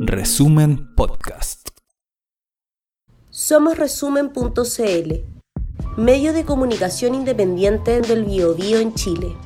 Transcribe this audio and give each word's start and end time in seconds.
Resumen 0.00 0.92
Podcast. 0.96 1.68
Somos 3.30 3.78
resumen.cl, 3.78 5.12
medio 5.96 6.32
de 6.32 6.44
comunicación 6.44 7.14
independiente 7.14 8.00
del 8.00 8.24
Biobío 8.24 8.80
en 8.80 8.92
Chile. 8.94 9.36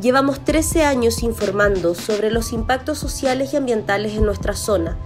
Llevamos 0.00 0.44
13 0.44 0.82
años 0.82 1.22
informando 1.22 1.94
sobre 1.94 2.32
los 2.32 2.52
impactos 2.52 2.98
sociales 2.98 3.52
y 3.52 3.56
ambientales 3.56 4.14
en 4.14 4.24
nuestra 4.24 4.54
zona. 4.54 4.98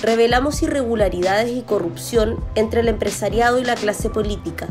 Revelamos 0.00 0.62
irregularidades 0.62 1.50
y 1.50 1.62
corrupción 1.62 2.44
entre 2.54 2.82
el 2.82 2.88
empresariado 2.88 3.58
y 3.58 3.64
la 3.64 3.74
clase 3.74 4.08
política. 4.08 4.68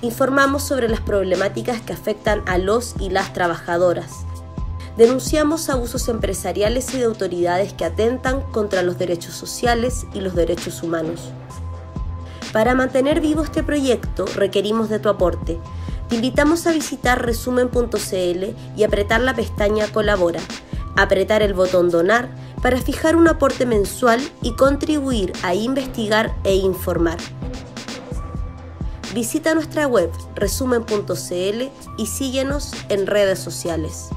Informamos 0.00 0.62
sobre 0.62 0.88
las 0.88 1.02
problemáticas 1.02 1.82
que 1.82 1.92
afectan 1.92 2.42
a 2.46 2.56
los 2.56 2.94
y 2.98 3.10
las 3.10 3.34
trabajadoras. 3.34 4.24
Denunciamos 5.00 5.70
abusos 5.70 6.08
empresariales 6.10 6.92
y 6.92 6.98
de 6.98 7.04
autoridades 7.04 7.72
que 7.72 7.86
atentan 7.86 8.42
contra 8.42 8.82
los 8.82 8.98
derechos 8.98 9.32
sociales 9.32 10.04
y 10.12 10.20
los 10.20 10.34
derechos 10.34 10.82
humanos. 10.82 11.30
Para 12.52 12.74
mantener 12.74 13.22
vivo 13.22 13.42
este 13.42 13.62
proyecto 13.62 14.26
requerimos 14.36 14.90
de 14.90 14.98
tu 14.98 15.08
aporte. 15.08 15.58
Te 16.10 16.16
invitamos 16.16 16.66
a 16.66 16.72
visitar 16.72 17.24
resumen.cl 17.24 18.44
y 18.76 18.84
apretar 18.84 19.22
la 19.22 19.34
pestaña 19.34 19.90
Colabora, 19.90 20.42
apretar 20.96 21.40
el 21.40 21.54
botón 21.54 21.88
Donar 21.88 22.28
para 22.60 22.76
fijar 22.76 23.16
un 23.16 23.26
aporte 23.26 23.64
mensual 23.64 24.20
y 24.42 24.52
contribuir 24.52 25.32
a 25.42 25.54
investigar 25.54 26.36
e 26.44 26.56
informar. 26.56 27.16
Visita 29.14 29.54
nuestra 29.54 29.86
web 29.86 30.10
resumen.cl 30.34 31.70
y 31.96 32.06
síguenos 32.06 32.72
en 32.90 33.06
redes 33.06 33.38
sociales. 33.38 34.10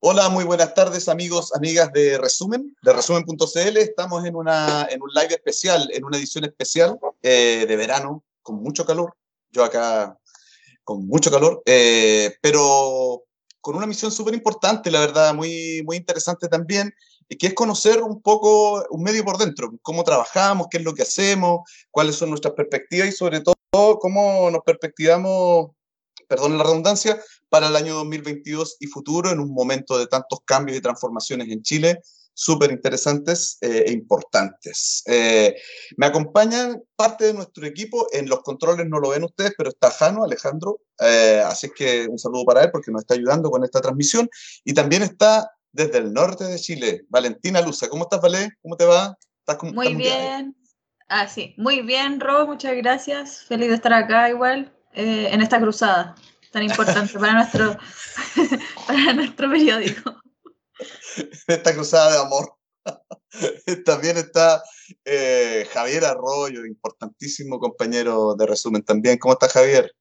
Hola, 0.00 0.28
muy 0.28 0.44
buenas 0.44 0.74
tardes 0.74 1.08
amigos, 1.08 1.52
amigas 1.56 1.92
de 1.92 2.18
Resumen, 2.18 2.72
de 2.82 2.92
resumen.cl. 2.92 3.76
Estamos 3.78 4.24
en, 4.24 4.36
una, 4.36 4.86
en 4.88 5.02
un 5.02 5.10
live 5.12 5.34
especial, 5.34 5.90
en 5.92 6.04
una 6.04 6.16
edición 6.18 6.44
especial 6.44 6.96
eh, 7.20 7.64
de 7.66 7.76
verano, 7.76 8.24
con 8.40 8.62
mucho 8.62 8.86
calor. 8.86 9.16
Yo 9.50 9.64
acá 9.64 10.16
con 10.84 11.04
mucho 11.08 11.32
calor, 11.32 11.64
eh, 11.66 12.32
pero 12.40 13.24
con 13.60 13.74
una 13.74 13.88
misión 13.88 14.12
súper 14.12 14.34
importante, 14.34 14.88
la 14.92 15.00
verdad, 15.00 15.34
muy, 15.34 15.82
muy 15.84 15.96
interesante 15.96 16.46
también, 16.46 16.94
y 17.28 17.36
que 17.36 17.48
es 17.48 17.54
conocer 17.54 18.00
un 18.00 18.22
poco 18.22 18.86
un 18.90 19.02
medio 19.02 19.24
por 19.24 19.36
dentro, 19.36 19.72
cómo 19.82 20.04
trabajamos, 20.04 20.68
qué 20.70 20.76
es 20.78 20.84
lo 20.84 20.94
que 20.94 21.02
hacemos, 21.02 21.68
cuáles 21.90 22.14
son 22.14 22.30
nuestras 22.30 22.54
perspectivas 22.54 23.08
y 23.08 23.12
sobre 23.12 23.40
todo 23.40 23.98
cómo 23.98 24.48
nos 24.52 24.62
perspectivamos, 24.62 25.70
perdón 26.28 26.58
la 26.58 26.64
redundancia, 26.64 27.20
para 27.48 27.68
el 27.68 27.76
año 27.76 27.94
2022 27.94 28.76
y 28.80 28.86
futuro 28.86 29.30
en 29.30 29.40
un 29.40 29.52
momento 29.52 29.98
de 29.98 30.06
tantos 30.06 30.40
cambios 30.44 30.78
y 30.78 30.82
transformaciones 30.82 31.48
en 31.48 31.62
Chile 31.62 32.00
súper 32.38 32.70
interesantes 32.70 33.58
eh, 33.60 33.84
e 33.86 33.92
importantes. 33.92 35.02
Eh, 35.06 35.56
me 35.96 36.06
acompañan 36.06 36.80
parte 36.94 37.24
de 37.24 37.34
nuestro 37.34 37.66
equipo, 37.66 38.06
en 38.12 38.28
los 38.28 38.42
controles 38.42 38.86
no 38.86 39.00
lo 39.00 39.08
ven 39.08 39.24
ustedes, 39.24 39.54
pero 39.58 39.70
está 39.70 39.90
Jano, 39.90 40.22
Alejandro, 40.22 40.78
eh, 41.00 41.42
así 41.44 41.68
que 41.76 42.06
un 42.06 42.16
saludo 42.16 42.44
para 42.44 42.62
él 42.62 42.70
porque 42.70 42.92
nos 42.92 43.02
está 43.02 43.14
ayudando 43.14 43.50
con 43.50 43.64
esta 43.64 43.80
transmisión. 43.80 44.30
Y 44.64 44.72
también 44.72 45.02
está 45.02 45.50
desde 45.72 45.98
el 45.98 46.12
norte 46.12 46.44
de 46.44 46.60
Chile, 46.60 47.02
Valentina 47.08 47.60
Luza. 47.60 47.88
¿Cómo 47.88 48.04
estás, 48.04 48.20
Vale? 48.20 48.50
¿Cómo 48.62 48.76
te 48.76 48.84
va? 48.84 49.18
¿Estás 49.40 49.72
muy 49.72 49.96
bien. 49.96 50.54
Ah, 51.08 51.26
sí, 51.26 51.54
muy 51.56 51.82
bien, 51.82 52.20
Ro, 52.20 52.46
muchas 52.46 52.76
gracias. 52.76 53.42
Feliz 53.48 53.68
de 53.68 53.74
estar 53.74 53.92
acá 53.92 54.30
igual 54.30 54.77
en 54.98 55.40
esta 55.40 55.60
cruzada 55.60 56.14
tan 56.50 56.62
importante 56.62 57.18
para 57.18 57.34
nuestro, 57.34 57.76
para 58.86 59.12
nuestro 59.12 59.50
periódico. 59.50 60.20
Esta 61.46 61.74
cruzada 61.74 62.12
de 62.12 62.18
amor. 62.18 62.54
También 63.84 64.16
está 64.16 64.62
eh, 65.04 65.66
Javier 65.72 66.04
Arroyo, 66.04 66.64
importantísimo 66.64 67.58
compañero 67.58 68.34
de 68.34 68.46
resumen 68.46 68.82
también. 68.82 69.18
¿Cómo 69.18 69.34
está 69.34 69.48
Javier? 69.48 69.94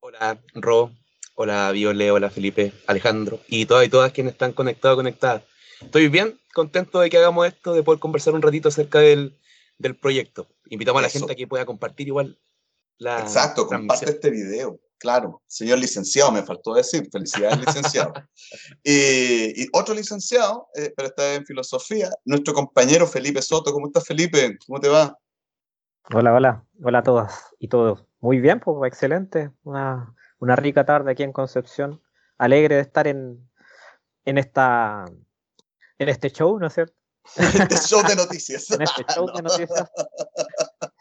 Hola, 0.00 0.38
Ro. 0.54 0.92
Hola, 1.34 1.70
Viole. 1.72 2.10
Hola, 2.10 2.30
Felipe, 2.30 2.72
Alejandro. 2.86 3.40
Y 3.48 3.66
todas 3.66 3.86
y 3.86 3.88
todas 3.88 4.12
quienes 4.12 4.34
están 4.34 4.52
conectados, 4.52 4.96
conectadas. 4.96 5.42
Estoy 5.80 6.08
bien 6.08 6.38
contento 6.52 7.00
de 7.00 7.08
que 7.08 7.16
hagamos 7.16 7.46
esto, 7.46 7.72
de 7.72 7.82
poder 7.82 8.00
conversar 8.00 8.34
un 8.34 8.42
ratito 8.42 8.68
acerca 8.68 8.98
del, 8.98 9.38
del 9.78 9.96
proyecto. 9.96 10.48
Invitamos 10.68 11.00
a 11.00 11.02
la 11.02 11.08
gente 11.08 11.32
a 11.32 11.36
que 11.36 11.46
pueda 11.46 11.64
compartir 11.64 12.08
igual 12.08 12.38
la. 12.98 13.20
Exacto, 13.20 13.66
comparte 13.66 14.10
este 14.10 14.30
video. 14.30 14.78
Claro, 14.98 15.42
señor 15.46 15.78
licenciado, 15.78 16.32
me 16.32 16.42
faltó 16.42 16.74
decir, 16.74 17.08
felicidades 17.12 17.60
licenciado. 17.60 18.12
y, 18.84 19.66
otro 19.72 19.94
licenciado, 19.94 20.68
eh, 20.74 20.92
pero 20.96 21.08
vez 21.16 21.38
en 21.38 21.46
filosofía, 21.46 22.10
nuestro 22.24 22.52
compañero 22.52 23.06
Felipe 23.06 23.40
Soto. 23.40 23.72
¿Cómo 23.72 23.86
estás, 23.86 24.04
Felipe? 24.04 24.58
¿Cómo 24.66 24.80
te 24.80 24.88
va? 24.88 25.16
Hola, 26.12 26.34
hola, 26.34 26.64
hola 26.82 26.98
a 26.98 27.02
todas 27.02 27.44
y 27.60 27.68
todos. 27.68 28.04
Muy 28.20 28.40
bien, 28.40 28.58
pues 28.58 28.76
excelente. 28.90 29.52
Una, 29.62 30.14
una 30.40 30.56
rica 30.56 30.84
tarde 30.84 31.12
aquí 31.12 31.22
en 31.22 31.32
Concepción. 31.32 32.02
Alegre 32.38 32.76
de 32.76 32.80
estar 32.80 33.06
en, 33.06 33.48
en, 34.24 34.38
esta, 34.38 35.04
en 35.98 36.08
este 36.08 36.30
show, 36.30 36.58
¿no 36.58 36.66
es 36.66 36.74
cierto? 36.74 36.94
este 37.36 37.76
show 37.76 38.02
de 38.06 38.16
noticias. 38.16 38.70
en 38.70 38.82
este 38.82 39.04
show 39.04 39.26
de 39.32 39.42
noticias. 39.42 39.90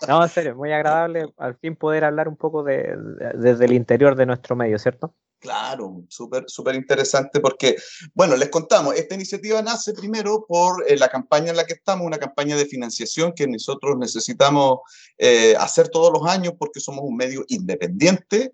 No, 0.06 0.22
en 0.22 0.30
serio, 0.30 0.56
muy 0.56 0.72
agradable 0.72 1.34
al 1.38 1.56
fin 1.56 1.76
poder 1.76 2.04
hablar 2.04 2.28
un 2.28 2.36
poco 2.36 2.64
de, 2.64 2.96
desde 3.36 3.66
el 3.66 3.74
interior 3.74 4.16
de 4.16 4.26
nuestro 4.26 4.56
medio, 4.56 4.78
¿cierto? 4.78 5.16
Claro, 5.40 6.04
súper 6.10 6.46
súper 6.48 6.76
interesante 6.76 7.40
porque, 7.40 7.78
bueno, 8.14 8.36
les 8.36 8.50
contamos, 8.50 8.96
esta 8.96 9.16
iniciativa 9.16 9.62
nace 9.62 9.94
primero 9.94 10.46
por 10.48 10.84
eh, 10.88 10.98
la 10.98 11.10
campaña 11.10 11.52
en 11.52 11.58
la 11.58 11.66
que 11.66 11.74
estamos, 11.74 12.06
una 12.06 12.18
campaña 12.18 12.56
de 12.56 12.66
financiación 12.66 13.34
que 13.34 13.48
nosotros 13.48 13.98
necesitamos 13.98 14.80
eh, 15.18 15.56
hacer 15.60 15.90
todos 15.90 16.12
los 16.12 16.28
años 16.28 16.54
porque 16.58 16.80
somos 16.80 17.04
un 17.04 17.16
medio 17.16 17.46
independiente, 17.48 18.54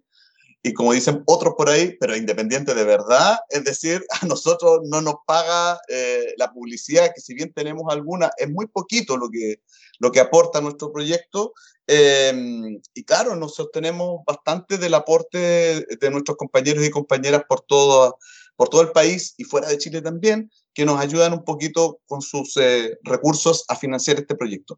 y 0.66 0.74
como 0.74 0.94
dicen 0.94 1.24
otros 1.26 1.56
por 1.58 1.70
ahí, 1.70 1.98
pero 2.00 2.16
independiente 2.16 2.74
de 2.74 2.86
verdad, 2.86 3.38
es 3.50 3.66
decir, 3.66 4.04
a 4.22 4.26
nosotros 4.26 4.80
no 4.86 5.02
nos 5.02 5.16
paga 5.28 5.80
eh, 5.90 6.34
la 6.38 6.52
publicidad, 6.52 7.12
que 7.14 7.22
si 7.22 7.34
bien 7.34 7.52
tenemos 7.54 7.84
alguna, 7.90 8.32
es 8.38 8.50
muy 8.50 8.68
poquito 8.68 9.18
lo 9.18 9.30
que, 9.30 9.60
lo 10.00 10.12
que 10.12 10.20
aporta 10.20 10.62
nuestro 10.62 10.92
proyecto. 10.92 11.54
Em, 11.88 12.80
y 12.94 13.04
claro, 13.04 13.36
nos 13.36 13.56
sostenemos 13.56 14.22
bastante 14.26 14.78
del 14.78 14.94
aporte 14.94 15.86
de 16.00 16.12
nuestros 16.12 16.38
compañeros 16.38 16.86
y 16.86 16.90
compañeras 16.90 17.44
por 17.48 17.62
todo, 17.62 18.18
por 18.56 18.70
todo 18.70 18.82
el 18.82 18.92
país 18.92 19.34
y 19.38 19.44
fuera 19.44 19.68
de 19.68 19.78
Chile 19.78 20.02
también, 20.02 20.50
que 20.74 20.86
nos 20.86 21.00
ayudan 21.00 21.34
un 21.34 21.44
poquito 21.44 22.00
con 22.06 22.22
sus 22.22 22.58
eh, 22.58 22.98
recursos 23.04 23.66
a 23.68 23.76
financiar 23.76 24.18
este 24.18 24.36
proyecto. 24.36 24.78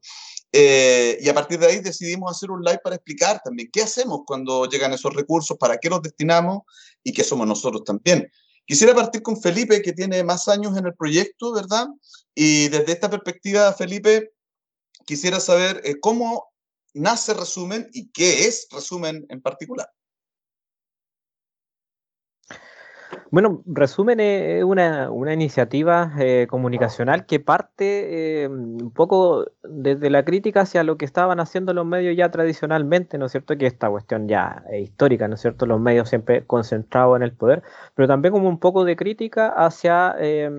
Eh, 0.51 1.17
y 1.21 1.29
a 1.29 1.33
partir 1.33 1.59
de 1.59 1.67
ahí 1.67 1.79
decidimos 1.79 2.31
hacer 2.31 2.49
un 2.49 2.63
live 2.63 2.79
para 2.83 2.95
explicar 2.95 3.41
también 3.43 3.69
qué 3.71 3.81
hacemos 3.81 4.21
cuando 4.25 4.65
llegan 4.67 4.93
esos 4.93 5.13
recursos, 5.13 5.57
para 5.57 5.77
qué 5.77 5.89
los 5.89 6.01
destinamos 6.01 6.63
y 7.03 7.11
qué 7.13 7.23
somos 7.23 7.47
nosotros 7.47 7.83
también. 7.83 8.29
Quisiera 8.65 8.95
partir 8.95 9.21
con 9.21 9.39
Felipe, 9.39 9.81
que 9.81 9.93
tiene 9.93 10.23
más 10.23 10.47
años 10.47 10.75
en 10.75 10.87
el 10.87 10.95
proyecto, 10.95 11.53
¿verdad? 11.53 11.87
Y 12.33 12.67
desde 12.69 12.93
esta 12.93 13.09
perspectiva, 13.09 13.71
Felipe, 13.73 14.31
quisiera 15.05 15.39
saber 15.39 15.81
eh, 15.83 15.99
cómo 15.99 16.51
nace 16.93 17.33
Resumen 17.33 17.87
y 17.93 18.11
qué 18.11 18.47
es 18.47 18.67
Resumen 18.71 19.25
en 19.29 19.41
particular. 19.41 19.89
Bueno, 23.31 23.63
resumen 23.65 24.19
es 24.19 24.63
una, 24.63 25.09
iniciativa 25.33 26.13
eh, 26.19 26.47
comunicacional 26.49 27.25
que 27.25 27.39
parte 27.39 28.43
eh, 28.43 28.47
un 28.47 28.91
poco 28.93 29.45
desde 29.63 30.09
la 30.09 30.23
crítica 30.23 30.61
hacia 30.61 30.83
lo 30.83 30.97
que 30.97 31.05
estaban 31.05 31.39
haciendo 31.39 31.73
los 31.73 31.85
medios 31.85 32.15
ya 32.15 32.31
tradicionalmente, 32.31 33.17
¿no 33.17 33.25
es 33.25 33.31
cierto? 33.31 33.57
Que 33.57 33.65
esta 33.65 33.89
cuestión 33.89 34.27
ya 34.27 34.63
es 34.71 34.83
histórica, 34.83 35.27
¿no 35.27 35.35
es 35.35 35.41
cierto? 35.41 35.65
Los 35.65 35.81
medios 35.81 36.09
siempre 36.09 36.45
concentrados 36.45 37.17
en 37.17 37.23
el 37.23 37.33
poder, 37.33 37.63
pero 37.93 38.07
también 38.07 38.31
como 38.31 38.47
un 38.47 38.59
poco 38.59 38.85
de 38.85 38.95
crítica 38.95 39.49
hacia 39.49 40.15
eh, 40.19 40.49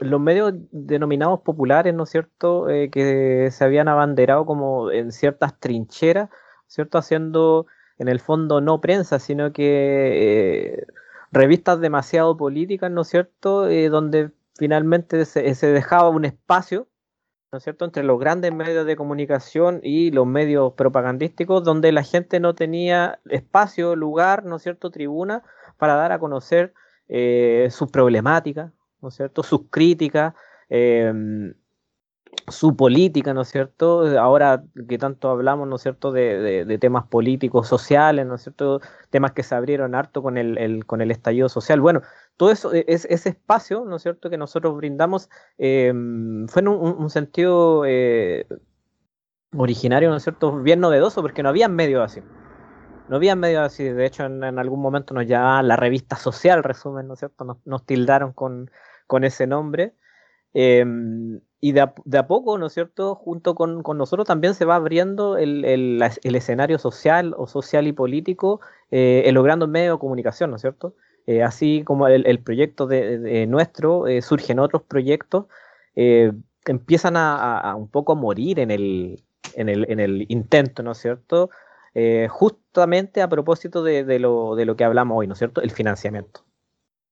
los 0.00 0.20
medios 0.20 0.54
denominados 0.70 1.40
populares, 1.40 1.94
¿no 1.94 2.04
es 2.04 2.10
cierto? 2.10 2.66
que 2.66 3.48
se 3.52 3.64
habían 3.64 3.88
abanderado 3.88 4.44
como 4.46 4.90
en 4.90 5.12
ciertas 5.12 5.58
trincheras, 5.60 6.30
¿cierto? 6.66 6.98
Haciendo 6.98 7.66
en 7.98 8.08
el 8.08 8.20
fondo 8.20 8.60
no 8.60 8.80
prensa, 8.80 9.18
sino 9.18 9.52
que 9.52 10.84
revistas 11.34 11.80
demasiado 11.80 12.36
políticas, 12.36 12.90
¿no 12.90 13.02
es 13.02 13.08
cierto?, 13.08 13.68
eh, 13.68 13.88
donde 13.90 14.30
finalmente 14.56 15.24
se, 15.26 15.66
dejaba 15.66 16.08
un 16.08 16.24
espacio, 16.24 16.88
¿no 17.52 17.58
es 17.58 17.64
cierto?, 17.64 17.84
entre 17.84 18.04
los 18.04 18.18
grandes 18.18 18.54
medios 18.54 18.86
de 18.86 18.96
comunicación 18.96 19.80
y 19.82 20.12
los 20.12 20.26
medios 20.26 20.72
propagandísticos, 20.74 21.64
donde 21.64 21.92
la 21.92 22.04
gente 22.04 22.40
no 22.40 22.54
tenía 22.54 23.18
espacio, 23.28 23.96
lugar, 23.96 24.44
¿no 24.44 24.56
es 24.56 24.62
cierto?, 24.62 24.90
tribuna 24.90 25.42
para 25.76 25.96
dar 25.96 26.12
a 26.12 26.20
conocer 26.20 26.72
eh, 27.08 27.68
sus 27.70 27.90
problemáticas, 27.90 28.72
¿no 29.04 29.10
es 29.10 29.14
cierto?, 29.14 29.42
sus 29.42 29.68
críticas, 29.70 30.34
em, 30.68 31.54
su 32.48 32.76
política, 32.76 33.32
¿no 33.34 33.42
es 33.42 33.48
cierto? 33.48 34.18
Ahora 34.18 34.64
que 34.88 34.98
tanto 34.98 35.30
hablamos, 35.30 35.68
¿no 35.68 35.78
cierto?, 35.78 36.10
de, 36.10 36.78
temas 36.80 37.06
políticos, 37.06 37.68
sociales, 37.68 38.26
¿no 38.26 38.34
es 38.34 38.42
cierto?, 38.42 38.80
temas 39.10 39.32
que 39.32 39.42
se 39.42 39.54
abrieron 39.54 39.94
harto 39.94 40.22
con 40.22 40.38
el, 40.38 40.86
con 40.86 41.00
el 41.00 41.10
estallido 41.10 41.48
social. 41.48 41.80
Bueno, 41.80 42.02
todo 42.36 42.50
eso, 42.50 42.74
e, 42.74 42.84
es, 42.88 43.04
ese 43.10 43.28
espacio, 43.30 43.84
¿no 43.84 43.96
es 43.96 44.02
cierto?, 44.02 44.30
que 44.30 44.38
nosotros 44.38 44.76
brindamos 44.76 45.30
em, 45.58 46.48
fue 46.48 46.60
en 46.62 46.68
un, 46.68 47.10
sentido 47.10 47.84
eh, 47.86 48.46
originario, 49.56 50.10
¿no 50.10 50.16
es 50.16 50.22
cierto?, 50.22 50.58
bien 50.60 50.80
novedoso, 50.80 51.22
porque 51.22 51.42
no 51.42 51.50
había 51.50 51.68
medios 51.68 52.02
así. 52.02 52.20
No 53.08 53.16
había 53.16 53.36
medios 53.36 53.62
así, 53.62 53.84
de 53.84 54.06
hecho 54.06 54.24
en, 54.24 54.58
algún 54.58 54.80
momento 54.80 55.12
nos 55.12 55.26
llamaban 55.26 55.68
la 55.68 55.76
revista 55.76 56.16
social, 56.16 56.64
resumen, 56.64 57.06
¿no 57.06 57.14
es 57.14 57.18
cierto? 57.18 57.58
Nos, 57.64 57.84
tildaron 57.84 58.32
con, 58.32 58.70
con, 59.06 59.24
ese 59.24 59.46
nombre. 59.46 59.94
Em, 60.52 61.40
y 61.64 61.72
de 61.72 61.80
a, 61.80 62.26
poco, 62.26 62.58
¿no 62.58 62.66
es 62.66 62.74
cierto? 62.74 63.14
Junto 63.14 63.54
con, 63.54 63.82
nosotros 63.96 64.26
también 64.26 64.52
se 64.52 64.66
va 64.66 64.74
abriendo 64.74 65.38
el, 65.38 66.02
escenario 66.22 66.78
social 66.78 67.34
o 67.38 67.46
social 67.46 67.86
y 67.86 67.92
político, 67.92 68.60
eh, 68.90 69.26
logrando 69.32 69.66
medios 69.66 69.96
de 69.96 69.98
comunicación, 69.98 70.50
¿no 70.50 70.56
es 70.56 70.60
cierto? 70.60 70.94
Eh, 71.26 71.42
así 71.42 71.82
como 71.82 72.06
el, 72.06 72.38
proyecto 72.40 72.86
de, 72.86 73.46
nuestro, 73.46 74.06
eh, 74.08 74.20
surgen 74.20 74.58
otros 74.58 74.82
proyectos 74.82 75.46
que 75.94 76.32
empiezan 76.66 77.14
a, 77.16 77.74
un 77.78 77.88
poco 77.88 78.12
a 78.12 78.16
morir 78.16 78.60
en 78.60 78.70
el, 78.70 79.24
en 79.54 79.70
el, 79.70 79.90
en 79.90 80.00
el 80.00 80.26
intento, 80.28 80.82
¿no 80.82 80.92
es 80.92 80.98
cierto? 80.98 81.48
justamente 82.28 83.22
a 83.22 83.28
propósito 83.28 83.82
de, 83.82 84.18
lo, 84.18 84.54
de 84.54 84.66
lo 84.66 84.76
que 84.76 84.84
hablamos 84.84 85.16
hoy, 85.16 85.28
¿no 85.28 85.32
es 85.32 85.38
cierto? 85.38 85.62
El 85.62 85.70
financiamiento. 85.70 86.44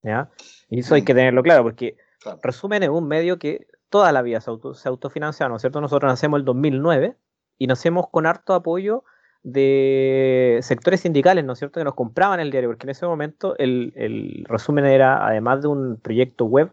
¿Ya? 0.03 0.29
Y 0.69 0.81
eso 0.81 0.95
hay 0.95 1.01
mm. 1.01 1.05
que 1.05 1.13
tenerlo 1.15 1.43
claro, 1.43 1.63
porque 1.63 1.97
resumen 2.41 2.83
es 2.83 2.89
un 2.89 3.07
medio 3.07 3.39
que 3.39 3.67
toda 3.89 4.11
la 4.11 4.21
vida 4.21 4.41
se, 4.41 4.49
auto, 4.49 4.73
se 4.73 4.89
autofinancia, 4.89 5.47
¿no 5.49 5.55
es 5.55 5.61
cierto? 5.61 5.81
Nosotros 5.81 6.11
nacemos 6.11 6.39
el 6.39 6.45
2009 6.45 7.15
y 7.57 7.67
nacemos 7.67 8.07
con 8.09 8.25
harto 8.25 8.53
apoyo 8.53 9.03
de 9.43 10.59
sectores 10.61 11.01
sindicales, 11.01 11.43
¿no 11.43 11.53
es 11.53 11.59
cierto?, 11.59 11.79
que 11.79 11.83
nos 11.83 11.93
compraban 11.93 12.39
el 12.39 12.49
diario, 12.49 12.69
porque 12.69 12.85
en 12.85 12.91
ese 12.91 13.05
momento 13.05 13.55
el, 13.57 14.45
resumen 14.47 14.85
era, 14.85 15.25
además 15.27 15.61
de 15.61 15.67
un 15.67 15.97
proyecto 15.97 16.45
web, 16.45 16.71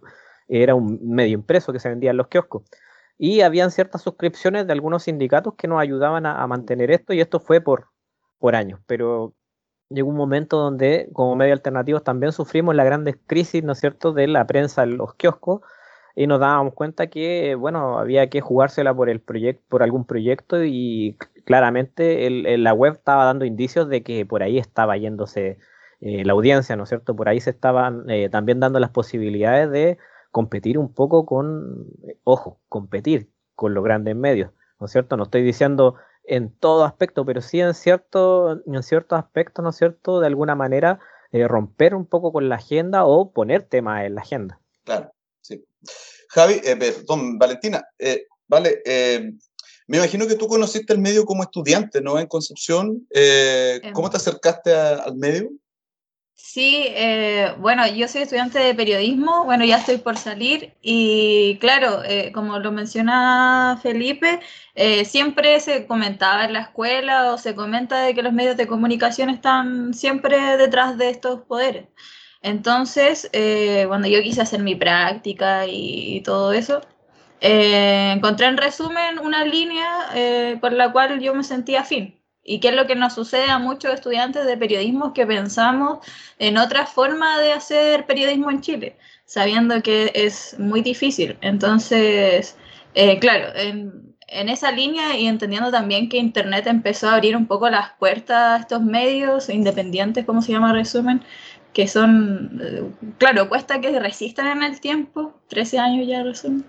era 0.49 0.75
un 0.75 0.99
medio 1.03 1.35
impreso 1.35 1.73
que 1.73 1.81
se 1.81 1.89
vendía 1.89 2.11
en 2.11 2.17
los 2.17 2.29
kioscos. 2.29 2.63
Y 3.19 3.43
habían 3.43 3.71
ciertas 3.71 4.03
suscripciones 4.03 4.67
de 4.67 4.73
algunos 4.73 5.03
sindicatos 5.03 5.55
que 5.55 5.69
nos 5.69 5.81
ayudaban 5.81 6.25
a, 6.27 6.47
mantener 6.47 6.91
esto, 6.91 7.13
y 7.13 7.21
esto 7.21 7.41
fue 7.41 7.61
por, 7.61 7.89
por 8.39 8.55
años. 8.57 8.81
Pero 8.87 9.35
llegó 9.91 10.09
un 10.09 10.17
momento 10.17 10.57
donde, 10.57 11.09
como 11.13 11.37
medio 11.37 11.53
alternativos, 11.53 12.05
también 12.05 12.33
sufrimos 12.33 12.75
la 12.75 12.85
gran 12.85 13.05
crisis, 13.27 13.63
¿no 13.63 13.73
es 13.73 13.81
cierto?, 13.81 14.13
de 14.13 14.27
la 14.29 14.47
prensa 14.47 14.85
en 14.85 14.97
los 14.97 15.15
kioscos, 15.15 15.61
y 16.17 16.27
nos 16.27 16.41
dábamos 16.41 16.75
cuenta 16.75 17.09
que, 17.09 17.55
bueno, 17.55 17.99
había 17.99 18.29
que 18.31 18.41
jugársela 18.41 18.95
por 18.95 19.09
el 19.11 19.21
proyecto, 19.21 19.63
por 19.69 19.83
algún 19.83 20.05
proyecto 20.07 20.65
y 20.65 21.17
claramente 21.45 22.29
la 22.59 22.75
web 22.75 22.95
estaba 22.95 23.25
dando 23.25 23.45
indicios 23.45 23.89
de 23.89 24.03
que 24.03 24.27
por 24.27 24.43
ahí 24.43 24.59
estaba 24.59 24.97
yéndose 24.97 25.59
eh, 26.01 26.25
la 26.25 26.33
audiencia, 26.33 26.77
¿no 26.77 26.85
es 26.85 26.89
cierto? 26.89 27.15
Por 27.15 27.29
ahí 27.29 27.41
se 27.41 27.51
estaban 27.51 28.09
eh, 28.11 28.29
también 28.29 28.61
dando 28.61 28.81
las 28.81 28.91
posibilidades 28.91 29.71
de 29.71 29.99
competir 30.31 30.79
un 30.79 30.93
poco 30.93 31.27
con, 31.27 31.87
ojo, 32.25 32.61
competir 32.69 33.31
con 33.55 33.75
los 33.75 33.85
grandes 33.85 34.17
medios, 34.17 34.51
¿no 34.79 34.87
es 34.87 34.93
cierto? 34.93 35.17
No 35.17 35.25
estoy 35.25 35.43
diciendo 35.43 35.97
en 36.25 36.51
todo 36.51 36.85
aspecto, 36.85 37.25
pero 37.25 37.41
sí 37.41 37.61
en 37.61 37.75
cierto, 37.75 38.61
en 38.67 38.83
ciertos 38.83 39.19
aspectos, 39.19 39.63
¿no 39.63 39.71
es 39.71 39.77
cierto? 39.77 40.21
De 40.21 40.27
alguna 40.27 40.55
manera 40.55 41.01
eh, 41.33 41.47
romper 41.47 41.95
un 41.95 42.07
poco 42.07 42.33
con 42.33 42.49
la 42.49 42.57
agenda 42.57 43.05
o 43.05 43.33
poner 43.33 43.63
temas 43.65 44.05
en 44.05 44.15
la 44.15 44.21
agenda. 44.23 44.61
Claro, 44.85 45.13
sí. 45.41 45.65
Javi, 46.31 46.61
eh, 46.65 46.77
perdón, 46.77 47.39
Valentina, 47.39 47.85
eh, 47.99 48.27
vale, 48.47 48.83
eh, 48.85 49.33
me 49.87 49.97
imagino 49.97 50.27
que 50.27 50.37
tú 50.37 50.47
conociste 50.47 50.93
el 50.93 51.01
medio 51.01 51.25
como 51.25 51.43
estudiante, 51.43 52.01
¿no? 52.01 52.19
En 52.19 52.27
Concepción, 52.27 53.07
em. 53.11 53.93
¿cómo 53.93 54.09
te 54.09 54.19
acercaste 54.19 54.73
al 54.73 55.17
medio? 55.17 55.51
Sí, 56.43 56.87
bueno, 57.59 57.87
yo 57.87 58.09
soy 58.09 58.23
estudiante 58.23 58.59
de 58.59 58.75
periodismo, 58.75 59.45
bueno, 59.45 59.65
ya 59.65 59.79
estoy 59.79 59.99
por 59.99 60.17
salir 60.17 60.75
y 60.83 61.59
claro, 61.61 62.03
como 62.35 62.59
lo 62.59 62.73
menciona 62.73 63.79
Felipe, 63.81 64.41
siempre 65.05 65.61
se 65.61 65.87
comentaba 65.87 66.45
en 66.47 66.55
la 66.55 66.63
escuela 66.63 67.33
o 67.33 67.39
se 67.39 67.55
comenta 67.55 68.03
de 68.03 68.15
que 68.15 68.23
los 68.23 68.33
medios 68.33 68.57
de 68.57 68.67
comunicación 68.67 69.31
están 69.31 69.95
siempre 69.95 70.57
detrás 70.57 70.99
de 70.99 71.11
estos 71.11 71.43
poderes. 71.43 71.87
Entonces, 72.43 73.29
eh, 73.33 73.85
cuando 73.89 74.09
yo 74.09 74.23
quise 74.23 74.41
hacer 74.43 74.61
mi 74.63 74.75
práctica 74.75 75.67
y, 75.67 76.23
todo 76.23 76.53
eso, 76.53 76.81
eh, 77.41 78.13
encontré 78.17 78.47
en 78.47 78.57
resumen 78.57 79.19
una 79.19 79.45
línea 79.45 80.11
eh, 80.15 80.59
por 80.61 80.73
la 80.73 80.93
cual 80.93 81.21
yo 81.21 81.35
me 81.35 81.45
sentía 81.45 81.81
afín. 81.81 82.20
Y 82.43 82.61
qué 82.61 82.69
es 82.69 82.75
lo 82.75 82.87
que 82.87 82.97
nos 82.97 83.15
sucede 83.15 83.51
a 83.51 83.59
muchos 83.59 83.93
estudiantes 83.93 84.47
de 84.47 84.57
periodismo 84.57 85.13
que 85.13 85.27
pensamos 85.27 85.99
en 86.39 86.57
otra 86.57 86.87
forma 86.87 87.39
de 87.39 87.53
hacer 87.53 88.07
periodismo 88.07 88.51
en 88.51 88.61
Chile, 88.61 88.97
sabiendo 89.27 89.83
que 89.83 90.11
es 90.15 90.59
muy 90.59 90.83
difícil. 90.83 91.37
Entonces, 91.43 92.57
claro, 93.21 93.55
en, 93.55 94.11
en 94.31 94.49
esa 94.49 94.73
línea 94.73 95.17
y 95.19 95.27
entendiendo 95.27 95.71
también 95.71 96.09
que 96.09 96.17
Internet 96.17 96.67
empezó 96.67 97.09
a 97.09 97.15
abrir 97.15 97.37
un 97.37 97.47
poco 97.47 97.69
las 97.69 97.93
puertas 97.99 98.37
a 98.37 98.57
estos 98.63 98.83
medios 98.83 99.49
independientes, 99.49 100.25
como 100.25 100.41
se 100.41 100.53
llama 100.53 100.73
resumen, 100.73 101.23
que 101.73 101.89
son, 101.89 102.61
eh, 102.63 102.83
claro, 103.19 103.49
cuesta 103.49 103.81
que 103.81 103.99
resistan 103.99 104.47
en 104.47 104.63
el 104.63 104.81
tiempo, 104.81 105.41
13 105.49 105.79
años 105.79 106.07
ya 106.07 106.23
resumen, 106.23 106.65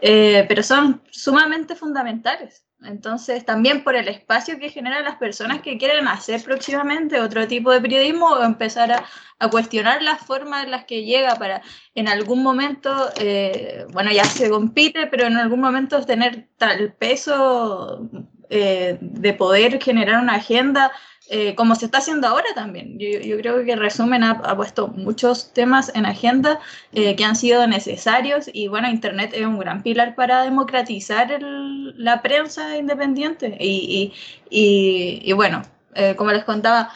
eh, 0.00 0.44
pero 0.48 0.62
son 0.62 1.02
sumamente 1.10 1.74
fundamentales. 1.74 2.65
Entonces, 2.86 3.44
también 3.44 3.84
por 3.84 3.96
el 3.96 4.08
espacio 4.08 4.58
que 4.58 4.70
generan 4.70 5.04
las 5.04 5.16
personas 5.16 5.60
que 5.60 5.78
quieren 5.78 6.08
hacer 6.08 6.42
próximamente 6.42 7.20
otro 7.20 7.46
tipo 7.46 7.70
de 7.70 7.80
periodismo 7.80 8.30
o 8.30 8.42
empezar 8.42 8.92
a, 8.92 9.04
cuestionar 9.50 10.02
las 10.02 10.20
formas 10.20 10.64
en 10.64 10.70
las 10.70 10.86
que 10.86 11.04
llega 11.04 11.36
para 11.36 11.60
en 11.94 12.08
algún 12.08 12.42
momento, 12.42 13.10
eh, 13.20 13.84
bueno, 13.92 14.10
ya 14.10 14.24
se 14.24 14.48
compite, 14.48 15.08
pero 15.08 15.26
en 15.26 15.36
algún 15.36 15.60
momento 15.60 16.02
tener 16.06 16.48
tal 16.56 16.94
peso 16.94 18.08
de 18.48 19.34
poder 19.36 19.82
generar 19.82 20.22
una 20.22 20.36
agenda 20.36 20.90
eh, 21.28 21.56
como 21.56 21.74
se 21.74 21.86
está 21.86 21.98
haciendo 21.98 22.28
ahora 22.28 22.46
también. 22.54 22.98
Yo, 22.98 23.36
creo 23.38 23.64
que 23.64 23.74
Resumen 23.74 24.22
ha, 24.22 24.56
puesto 24.56 24.88
muchos 24.88 25.52
temas 25.52 25.90
en 25.94 26.06
agenda 26.06 26.60
eh, 26.92 27.16
que 27.16 27.24
han 27.24 27.34
sido 27.34 27.66
necesarios 27.66 28.48
y 28.52 28.68
bueno, 28.68 28.88
Internet 28.88 29.32
es 29.34 29.44
un 29.44 29.58
gran 29.58 29.82
pilar 29.82 30.14
para 30.14 30.44
democratizar 30.44 31.36
la 31.40 32.22
prensa 32.22 32.76
independiente 32.76 33.56
y, 33.58 34.12
y, 34.50 35.32
bueno, 35.32 35.62
eh, 35.94 36.14
como 36.16 36.30
les 36.30 36.44
contaba, 36.44 36.92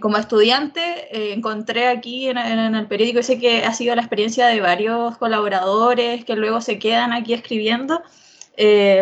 como 0.00 0.18
estudiante 0.18 1.32
encontré 1.32 1.88
aquí 1.88 2.28
en, 2.28 2.36
en, 2.36 2.74
el 2.74 2.86
periódico, 2.86 3.22
sé 3.22 3.38
que 3.38 3.64
ha 3.64 3.72
sido 3.72 3.94
la 3.94 4.02
experiencia 4.02 4.48
de 4.48 4.60
varios 4.60 5.16
colaboradores 5.16 6.24
que 6.24 6.36
luego 6.36 6.60
se 6.60 6.78
quedan 6.78 7.12
aquí 7.12 7.32
escribiendo, 7.32 8.02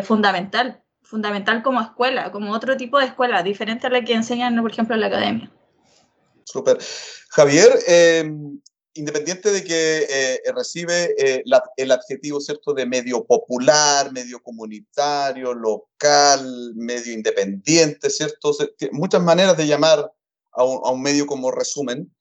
fundamental 0.04 0.82
fundamental 1.08 1.62
como 1.62 1.80
escuela, 1.80 2.30
como 2.30 2.52
otro 2.52 2.76
tipo 2.76 2.98
de 2.98 3.06
escuela, 3.06 3.42
diferente 3.42 3.86
a 3.86 3.90
la 3.90 4.04
que 4.04 4.12
enseñan, 4.12 4.60
por 4.60 4.70
ejemplo, 4.70 4.94
en 4.94 5.00
la 5.00 5.06
academia. 5.06 5.50
Súper. 6.44 6.76
Javier, 7.30 7.78
eh, 7.86 8.30
independiente 8.92 9.50
de 9.50 9.64
que 9.64 10.06
eh, 10.08 10.40
recibe 10.54 11.14
eh, 11.18 11.42
el 11.78 11.92
adjetivo 11.92 12.40
cierto 12.40 12.74
de 12.74 12.84
medio 12.84 13.24
popular, 13.24 14.12
medio 14.12 14.42
comunitario, 14.42 15.54
local, 15.54 16.74
medio 16.74 17.14
independiente, 17.14 18.10
¿cierto? 18.10 18.52
Muchas 18.92 19.22
maneras 19.22 19.56
de 19.56 19.66
llamar 19.66 20.12
a 20.52 20.64
un, 20.64 20.80
a 20.84 20.90
un 20.90 21.00
medio 21.00 21.26
como 21.26 21.50
resumen 21.50 22.14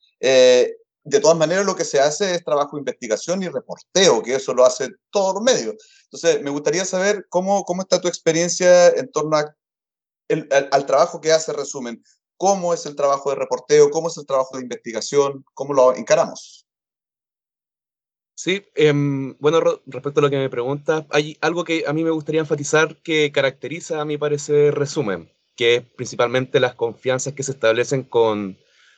de 1.07 1.21
todas 1.21 1.37
maneras 1.37 1.65
lo 1.65 1.75
que 1.75 1.85
se 1.85 1.99
hace 1.99 2.35
es 2.35 2.43
trabajo 2.43 2.75
de 2.75 2.81
investigación 2.81 3.41
y 3.41 3.47
reporteo, 3.47 4.21
que 4.21 4.35
eso 4.35 4.53
lo 4.53 4.65
hace 4.65 4.89
todos 5.09 5.35
los 5.35 5.43
medios. 5.43 5.75
Entonces, 6.03 6.41
me 6.41 6.49
gustaría 6.49 6.83
saber 6.83 7.25
cómo, 7.29 7.63
cómo 7.63 7.81
está 7.81 8.01
tu 8.01 8.09
experiencia 8.09 8.89
en 8.89 9.09
torno 9.11 9.37
al, 9.37 10.85
trabajo 10.85 11.21
que 11.21 11.31
hace 11.31 11.53
Resumen. 11.53 12.03
¿Cómo 12.35 12.73
es 12.73 12.85
el 12.85 12.95
trabajo 12.95 13.29
de 13.29 13.37
reporteo? 13.37 13.89
¿Cómo 13.89 14.09
es 14.09 14.17
el 14.17 14.25
trabajo 14.25 14.57
de 14.57 14.63
investigación? 14.63 15.45
¿Cómo 15.53 15.73
lo 15.73 15.95
encaramos? 15.95 16.67
Sí, 18.35 18.65
em, 18.75 19.35
bueno, 19.39 19.61
respecto 19.85 20.19
a 20.19 20.23
lo 20.23 20.29
que 20.29 20.37
me 20.37 20.49
preguntas, 20.49 21.05
hay 21.09 21.37
algo 21.41 21.63
que 21.63 21.85
a 21.87 21.93
mí 21.93 22.03
me 22.03 22.11
gustaría 22.11 22.41
enfatizar 22.41 22.97
que 22.97 23.31
caracteriza, 23.31 24.01
a 24.01 24.05
mi 24.05 24.17
parecer, 24.17 24.75
Resumen, 24.75 25.31
que 25.55 25.75
es 25.75 25.83
principalmente 25.83 26.59
las 26.59 26.75
confianzas 26.75 27.33
que 27.33 27.43
se 27.43 27.53
establecen 27.53 28.03
con 28.03 28.57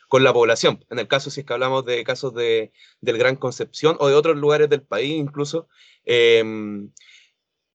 con 0.10 0.24
la 0.24 0.34
población. 0.34 0.86
En 0.90 1.00
el 1.00 1.08
caso, 1.08 1.30
si 1.30 1.42
es 1.42 1.46
que 1.46 1.54
hablamos 1.54 1.86
de 1.86 2.04
casos 2.04 2.34
de, 2.34 2.74
del 3.00 3.18
Gran 3.18 3.38
Concepción 3.38 3.96
o 4.00 4.10
de 4.10 4.16
otros 4.16 4.36
lugares 4.38 4.70
del 4.70 4.82
país 4.82 5.14
incluso, 5.18 5.70
em, 6.04 6.92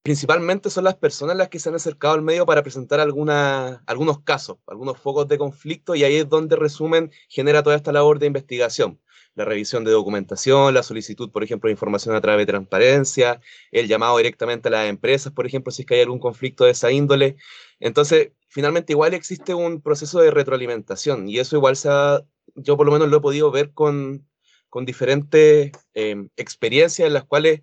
principalmente 0.03 0.69
son 0.69 0.85
las 0.85 0.97
personas 0.97 1.37
las 1.37 1.49
que 1.49 1.59
se 1.61 1.71
han 1.71 1.77
acercado 1.77 2.15
al 2.15 2.23
medio 2.23 2.45
para 2.45 2.63
presentar 2.63 3.01
alguna, 3.01 3.83
algunos 3.87 4.23
casos, 4.23 4.59
algunos 4.67 4.99
focos 4.99 5.29
de 5.29 5.39
conflicto, 5.39 5.95
y 5.95 6.05
ahí 6.05 6.17
es 6.17 6.29
donde 6.29 6.57
resumen 6.57 7.11
genera 7.29 7.63
toda 7.63 7.77
esta 7.77 7.93
labor 7.93 8.19
de 8.19 8.27
investigación. 8.27 9.01
La 9.35 9.45
revisión 9.45 9.85
de 9.85 9.91
documentación, 9.91 10.75
la 10.75 10.83
solicitud, 10.83 11.31
por 11.31 11.43
ejemplo, 11.43 11.69
de 11.69 11.73
información 11.73 12.15
a 12.15 12.21
través 12.21 12.47
de 12.47 12.53
transparencia, 12.53 13.41
el 13.73 13.89
llamado 13.89 14.17
directamente 14.19 14.69
a 14.69 14.73
las 14.73 14.89
empresas, 14.89 15.33
por 15.33 15.47
ejemplo, 15.47 15.73
si 15.73 15.83
es 15.83 15.87
que 15.87 15.95
hay 15.95 16.03
algún 16.03 16.21
conflicto 16.21 16.65
de 16.65 16.71
esa 16.71 16.93
índole. 16.93 17.37
Entonces, 17.81 18.33
finalmente 18.49 18.93
igual 18.93 19.15
existe 19.15 19.55
un 19.55 19.81
proceso 19.83 20.21
de 20.21 20.31
retroalimentación 20.31 21.29
y 21.29 21.39
eso 21.39 21.57
igual 21.57 21.77
se 21.77 21.89
ha, 21.91 22.23
yo 22.55 22.77
por 22.77 22.87
lo 22.87 22.93
menos 22.93 23.09
lo 23.09 23.17
he 23.17 23.21
podido 23.21 23.51
ver 23.51 23.73
con, 23.73 24.29
con 24.71 24.85
diferentes 24.85 25.73
eh, 25.95 26.29
experiencias 26.37 27.07
en 27.07 27.15
las 27.15 27.25
cuales 27.25 27.63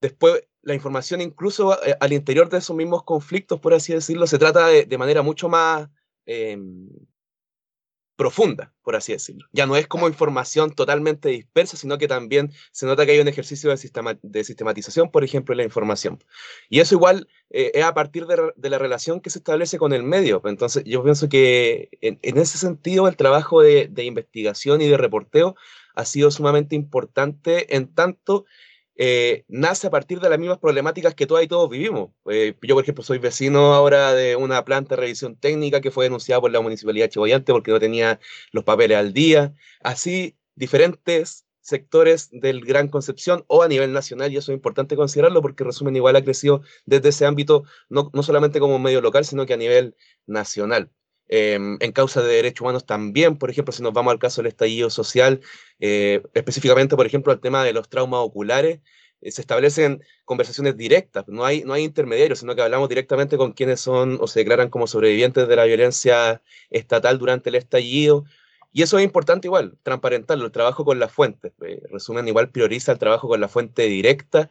después 0.00 0.42
la 0.62 0.74
información 0.74 1.20
incluso 1.20 1.82
eh, 1.84 1.96
al 2.00 2.12
interior 2.12 2.48
de 2.48 2.58
esos 2.58 2.76
mismos 2.76 3.02
conflictos, 3.02 3.60
por 3.60 3.74
así 3.74 3.92
decirlo, 3.92 4.26
se 4.26 4.38
trata 4.38 4.66
de, 4.66 4.98
manera 4.98 5.22
mucho 5.22 5.48
más 5.48 5.88
em, 6.26 6.88
profunda, 8.18 8.74
por 8.82 8.96
así 8.96 9.12
decirlo. 9.12 9.46
Ya 9.52 9.64
no 9.64 9.76
es 9.76 9.86
como 9.86 10.08
información 10.08 10.74
totalmente 10.74 11.28
dispersa, 11.28 11.76
sino 11.76 11.98
que 11.98 12.08
también 12.08 12.50
se 12.72 12.84
nota 12.84 13.06
que 13.06 13.12
hay 13.12 13.20
un 13.20 13.28
ejercicio 13.28 13.70
de, 13.70 14.18
de 14.22 14.44
sistematización, 14.44 15.12
por 15.12 15.22
ejemplo, 15.22 15.52
en 15.52 15.58
la 15.58 15.62
información. 15.62 16.18
Y 16.68 16.80
eso 16.80 16.96
igual 16.96 17.28
eh, 17.50 17.70
es 17.74 17.84
a 17.84 17.94
partir 17.94 18.26
de, 18.26 18.68
la 18.70 18.78
relación 18.78 19.20
que 19.20 19.30
se 19.30 19.38
establece 19.38 19.78
con 19.78 19.92
el 19.92 20.02
medio. 20.02 20.42
Entonces, 20.46 20.82
yo 20.84 21.04
pienso 21.04 21.28
que 21.28 21.90
en, 22.00 22.18
ese 22.22 22.58
sentido 22.58 23.06
el 23.06 23.16
trabajo 23.16 23.62
de, 23.62 23.86
de 23.88 24.04
investigación 24.04 24.80
y 24.80 24.88
de 24.88 24.96
reporteo 24.96 25.54
ha 25.94 26.04
sido 26.04 26.32
sumamente 26.32 26.74
importante 26.74 27.76
en 27.76 27.94
tanto 27.94 28.46
eh, 28.98 29.44
nace 29.48 29.86
a 29.86 29.90
partir 29.90 30.18
de 30.20 30.28
las 30.28 30.38
mismas 30.38 30.58
problemáticas 30.58 31.14
que 31.14 31.26
todas 31.26 31.44
y 31.44 31.48
todos 31.48 31.70
vivimos. 31.70 32.10
Eh, 32.28 32.54
yo, 32.62 32.74
por 32.74 32.82
ejemplo, 32.82 33.04
soy 33.04 33.18
vecino 33.18 33.74
ahora 33.74 34.12
de 34.12 34.34
una 34.36 34.64
planta 34.64 34.96
de 34.96 35.02
revisión 35.02 35.36
técnica 35.36 35.80
que 35.80 35.92
fue 35.92 36.06
denunciada 36.06 36.40
por 36.40 36.50
la 36.50 36.60
Municipalidad 36.60 37.06
de 37.06 37.10
Chihuayante 37.10 37.52
porque 37.52 37.70
no 37.70 37.78
tenía 37.78 38.18
los 38.52 38.64
papeles 38.64 38.98
al 38.98 39.12
día. 39.12 39.54
Así, 39.82 40.36
diferentes 40.56 41.46
sectores 41.60 42.28
del 42.32 42.64
Gran 42.64 42.88
Concepción 42.88 43.44
o 43.46 43.62
a 43.62 43.68
nivel 43.68 43.92
nacional, 43.92 44.32
y 44.32 44.36
eso 44.36 44.52
es 44.52 44.56
importante 44.56 44.96
considerarlo 44.96 45.42
porque 45.42 45.64
Resumen 45.64 45.94
igual 45.96 46.16
ha 46.16 46.24
crecido 46.24 46.62
desde 46.86 47.10
ese 47.10 47.26
ámbito, 47.26 47.64
no, 47.88 48.10
no 48.12 48.22
solamente 48.22 48.58
como 48.58 48.78
medio 48.78 49.00
local, 49.00 49.24
sino 49.24 49.46
que 49.46 49.54
a 49.54 49.58
nivel 49.58 49.94
nacional. 50.26 50.90
Em, 51.28 51.76
en 51.80 51.92
causa 51.92 52.22
de 52.22 52.34
derechos 52.34 52.62
humanos 52.62 52.86
también, 52.86 53.36
por 53.36 53.50
ejemplo, 53.50 53.72
si 53.72 53.82
nos 53.82 53.92
vamos 53.92 54.12
al 54.12 54.18
caso 54.18 54.40
del 54.40 54.48
estallido 54.48 54.88
social, 54.88 55.40
eh, 55.78 56.22
específicamente, 56.32 56.96
por 56.96 57.06
ejemplo, 57.06 57.32
al 57.32 57.40
tema 57.40 57.64
de 57.64 57.74
los 57.74 57.88
traumas 57.90 58.20
oculares, 58.20 58.80
eh, 59.20 59.30
se 59.30 59.40
establecen 59.42 60.02
conversaciones 60.24 60.76
directas, 60.76 61.24
no 61.28 61.44
hay, 61.44 61.64
no 61.64 61.74
hay 61.74 61.84
intermediarios, 61.84 62.38
sino 62.38 62.54
que 62.54 62.62
hablamos 62.62 62.88
directamente 62.88 63.36
con 63.36 63.52
quienes 63.52 63.80
son 63.80 64.18
o 64.20 64.26
se 64.26 64.40
declaran 64.40 64.70
como 64.70 64.86
sobrevivientes 64.86 65.48
de 65.48 65.56
la 65.56 65.64
violencia 65.64 66.42
estatal 66.70 67.18
durante 67.18 67.50
el 67.50 67.56
estallido. 67.56 68.24
Y 68.72 68.82
eso 68.82 68.98
es 68.98 69.04
importante 69.04 69.48
igual, 69.48 69.76
transparentarlo, 69.82 70.46
el 70.46 70.52
trabajo 70.52 70.84
con 70.84 70.98
la 70.98 71.08
fuente. 71.08 71.52
Eh, 71.62 71.82
resumen, 71.90 72.28
igual 72.28 72.50
prioriza 72.50 72.92
el 72.92 72.98
trabajo 72.98 73.28
con 73.28 73.40
la 73.40 73.48
fuente 73.48 73.82
directa 73.84 74.50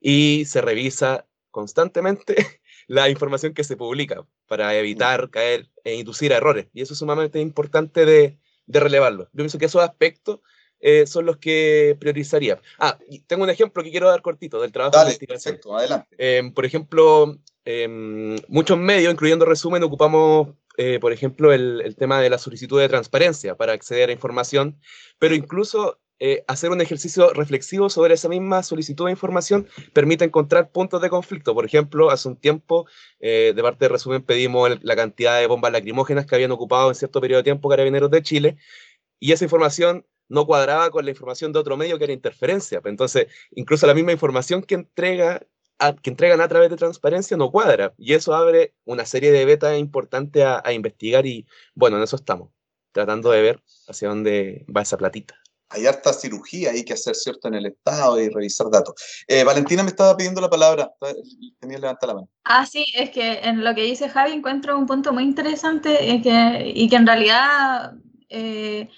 y 0.00 0.44
se 0.46 0.60
revisa 0.60 1.26
constantemente 1.50 2.36
la 2.88 3.08
información 3.10 3.54
que 3.54 3.62
se 3.62 3.76
publica 3.76 4.24
para 4.48 4.74
evitar 4.74 5.30
caer 5.30 5.68
e 5.84 5.94
inducir 5.94 6.32
errores. 6.32 6.66
Y 6.72 6.80
eso 6.80 6.94
es 6.94 6.98
sumamente 6.98 7.38
importante 7.38 8.04
de, 8.04 8.38
relevarlo. 8.66 9.24
Yo 9.32 9.36
pienso 9.36 9.58
que 9.58 9.66
esos 9.66 9.82
aspectos 9.82 10.40
eh, 10.80 11.06
son 11.06 11.24
los 11.26 11.36
que 11.38 11.96
priorizaría. 12.00 12.60
Ah, 12.78 12.98
tengo 13.26 13.44
un 13.44 13.50
ejemplo 13.50 13.82
que 13.82 13.90
quiero 13.90 14.08
dar 14.08 14.20
cortito 14.20 14.60
del 14.60 14.72
trabajo 14.72 14.98
de 14.98 15.04
investigación. 15.04 15.54
Perfecto, 15.54 15.76
adelante. 15.76 16.08
Em, 16.18 16.52
por 16.52 16.66
ejemplo, 16.66 17.38
em, 17.64 18.36
muchos 18.48 18.78
medios, 18.78 19.12
incluyendo 19.12 19.44
resumen, 19.44 19.82
ocupamos, 19.82 20.48
eh, 20.76 20.98
por 21.00 21.12
ejemplo, 21.12 21.52
el, 21.52 21.80
el, 21.82 21.96
tema 21.96 22.20
de 22.20 22.30
la 22.30 22.38
solicitud 22.38 22.78
de 22.78 22.88
transparencia 22.88 23.56
para 23.56 23.72
acceder 23.72 24.10
a 24.10 24.12
información, 24.12 24.78
pero 25.18 25.34
incluso 25.34 25.98
eh, 26.20 26.44
hacer 26.48 26.70
un 26.70 26.80
ejercicio 26.80 27.32
reflexivo 27.32 27.88
sobre 27.90 28.14
esa 28.14 28.28
misma 28.28 28.62
solicitud 28.64 29.04
de 29.06 29.12
información 29.12 29.68
permite 29.92 30.24
encontrar 30.24 30.70
puntos 30.70 31.00
de 31.00 31.10
conflicto. 31.10 31.54
Por 31.54 31.64
ejemplo, 31.64 32.10
hace 32.10 32.28
un 32.28 32.36
tiempo, 32.36 32.86
eh, 33.20 33.52
de 33.54 33.62
parte 33.62 33.84
de 33.84 33.88
resumen, 33.90 34.22
pedimos 34.22 34.82
la 34.82 34.96
cantidad 34.96 35.38
de 35.38 35.46
bombas 35.46 35.72
lacrimógenas 35.72 36.26
que 36.26 36.34
habían 36.34 36.50
ocupado 36.50 36.88
en 36.88 36.96
cierto 36.96 37.20
periodo 37.20 37.38
de 37.38 37.44
tiempo 37.44 37.68
carabineros 37.68 38.10
de 38.10 38.22
Chile, 38.22 38.56
y 39.20 39.32
esa 39.32 39.44
información 39.44 40.06
no 40.28 40.46
cuadraba 40.46 40.90
con 40.90 41.04
la 41.04 41.10
información 41.12 41.52
de 41.52 41.60
otro 41.60 41.76
medio 41.76 41.98
que 41.98 42.04
era 42.04 42.12
interferencia. 42.12 42.80
Entonces, 42.84 43.28
incluso 43.52 43.86
la 43.86 43.94
misma 43.94 44.12
información 44.12 44.62
que, 44.62 44.74
entrega 44.74 45.46
que 46.02 46.10
entregan 46.10 46.40
a 46.40 46.48
través 46.48 46.70
de 46.70 46.76
transparencia 46.76 47.36
no 47.36 47.50
cuadra, 47.52 47.94
y 47.98 48.14
eso 48.14 48.34
abre 48.34 48.74
una 48.84 49.06
serie 49.06 49.32
de 49.32 49.44
betas 49.44 49.78
importantes 49.78 50.42
a, 50.44 50.62
a 50.64 50.72
investigar, 50.72 51.26
y 51.26 51.46
bueno, 51.74 51.96
en 51.98 52.02
eso 52.02 52.16
estamos, 52.16 52.50
tratando 52.92 53.30
de 53.30 53.42
ver 53.42 53.62
hacia 53.88 54.08
dónde 54.08 54.66
va 54.74 54.82
esa 54.82 54.96
platita 54.96 55.36
hay 55.70 55.86
harta 55.86 56.12
cirugía 56.12 56.70
hay 56.70 56.84
que 56.84 56.94
hacer, 56.94 57.14
¿cierto?, 57.14 57.48
en 57.48 57.54
el 57.54 57.66
Estado 57.66 58.20
y 58.20 58.28
revisar 58.28 58.70
datos. 58.70 58.94
Eh, 59.26 59.44
Valentina 59.44 59.82
me 59.82 59.90
estaba 59.90 60.16
pidiendo 60.16 60.40
la 60.40 60.50
palabra, 60.50 60.90
tenía 61.60 61.78
levantar 61.78 62.08
la 62.08 62.14
mano. 62.14 62.28
Ah, 62.44 62.66
sí, 62.66 62.86
es 62.94 63.10
que 63.10 63.40
en 63.40 63.64
lo 63.64 63.74
que 63.74 63.82
dice 63.82 64.08
Javi 64.08 64.32
encuentro 64.32 64.78
un 64.78 64.86
punto 64.86 65.12
muy 65.12 65.24
interesante 65.24 66.06
y 66.06 66.22
que, 66.22 66.72
y 66.74 66.88
que 66.88 66.96
en 66.96 67.06
realidad 67.06 67.92
eh, 68.28 68.88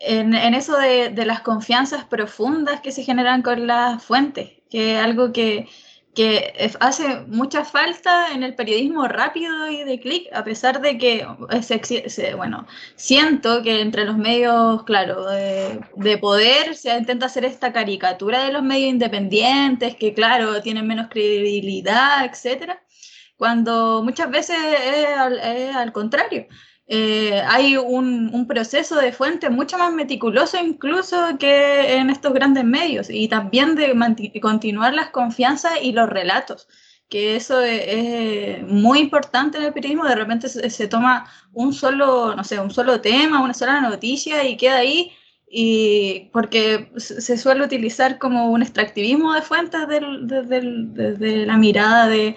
en, 0.00 0.34
en, 0.34 0.54
eso 0.54 0.76
de, 0.76 1.10
de, 1.10 1.24
las 1.24 1.42
confianzas 1.42 2.04
profundas 2.04 2.80
que 2.80 2.90
se 2.90 3.04
generan 3.04 3.42
con 3.42 3.66
las 3.66 4.02
fuentes, 4.02 4.50
que 4.68 4.96
es 4.96 5.00
algo 5.00 5.32
que 5.32 5.68
que 6.14 6.70
hace 6.80 7.20
mucha 7.26 7.64
falta 7.64 8.32
en 8.32 8.42
el 8.42 8.54
periodismo 8.54 9.08
rápido 9.08 9.70
y 9.70 9.82
de 9.84 9.98
clic, 9.98 10.28
a 10.32 10.44
pesar 10.44 10.80
de 10.82 10.98
que, 10.98 11.26
se, 11.62 12.34
bueno, 12.34 12.66
siento 12.96 13.62
que 13.62 13.80
entre 13.80 14.04
los 14.04 14.18
medios, 14.18 14.82
claro, 14.84 15.26
de, 15.26 15.80
de, 15.96 16.18
poder 16.18 16.76
se 16.76 16.96
intenta 16.96 17.26
hacer 17.26 17.46
esta 17.46 17.72
caricatura 17.72 18.44
de 18.44 18.52
los 18.52 18.62
medios 18.62 18.90
independientes, 18.90 19.96
que 19.96 20.12
claro, 20.12 20.60
tienen 20.60 20.86
menos 20.86 21.08
credibilidad, 21.08 22.24
etcétera, 22.26 22.82
cuando 23.36 24.02
muchas 24.04 24.30
veces 24.30 24.56
es 25.42 25.74
al 25.74 25.92
contrario. 25.92 26.46
Eh, 26.86 27.40
hay 27.46 27.76
un, 27.76 28.46
proceso 28.46 28.96
de 28.96 29.12
fuente 29.12 29.48
mucho 29.48 29.78
más 29.78 29.92
meticuloso 29.94 30.58
incluso 30.58 31.38
que 31.38 31.94
en 31.94 32.10
estos 32.10 32.34
grandes 32.34 32.64
medios 32.64 33.08
y 33.08 33.28
también 33.28 33.76
de 33.76 33.94
continuar 34.40 34.92
las 34.92 35.10
confianzas 35.10 35.72
y 35.80 35.92
los 35.92 36.08
relatos, 36.08 36.68
que 37.08 37.36
eso 37.36 37.60
es, 37.60 38.62
muy 38.66 38.98
importante 38.98 39.58
en 39.58 39.64
el 39.64 39.72
periodismo, 39.72 40.04
de 40.06 40.16
repente 40.16 40.48
se, 40.48 40.88
toma 40.88 41.30
un 41.52 41.72
solo, 41.72 42.34
no 42.34 42.44
sé, 42.44 42.58
un 42.58 42.70
solo 42.70 43.00
tema, 43.00 43.42
una 43.42 43.54
sola 43.54 43.80
noticia 43.80 44.44
y 44.44 44.56
queda 44.56 44.78
ahí 44.78 45.12
y 45.54 46.30
porque 46.32 46.90
se 46.96 47.36
suele 47.36 47.62
utilizar 47.62 48.18
como 48.18 48.50
un 48.50 48.62
extractivismo 48.62 49.34
de 49.34 49.42
fuentes 49.42 49.82
desde 49.86 51.44
la 51.44 51.58
mirada 51.58 52.08
de, 52.08 52.36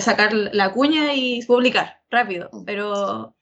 sacar 0.00 0.32
la 0.34 0.72
cuña 0.72 1.14
y 1.14 1.44
publicar 1.44 2.02
rápido, 2.10 2.50
pero 2.66 3.36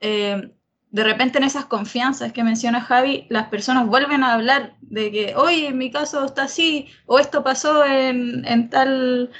eh, 0.00 0.52
de 0.90 1.04
repente 1.04 1.38
en 1.38 1.44
esas 1.44 1.66
confianzas 1.66 2.32
que 2.32 2.42
menciona 2.42 2.80
Javi, 2.80 3.26
las 3.30 3.46
personas 3.48 3.86
vuelven 3.86 4.24
a 4.24 4.34
hablar 4.34 4.74
de 4.80 5.12
que, 5.12 5.34
oye, 5.36 5.68
en 5.68 5.78
mi 5.78 5.92
caso 5.92 6.24
está 6.24 6.44
así, 6.44 6.88
o 7.06 7.20
esto 7.20 7.44
pasó 7.44 7.84
en, 7.84 8.68
tal, 8.68 9.30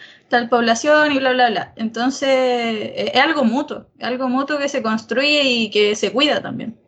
población 0.50 1.11
y 1.11 1.19
bla, 1.19 1.33
bla, 1.33 1.50
bla. 1.50 1.73
Entonces, 1.76 2.28
eh, 2.28 3.11
es 3.12 3.21
algo 3.21 3.42
mutuo, 3.45 3.87
algo 4.00 4.28
mutuo 4.28 4.59
que 4.59 4.69
se 4.69 4.85
construye 4.85 5.42
y 5.42 5.71
que 5.71 5.97
se 5.97 6.12
cuida 6.12 6.40
también. 6.40 6.82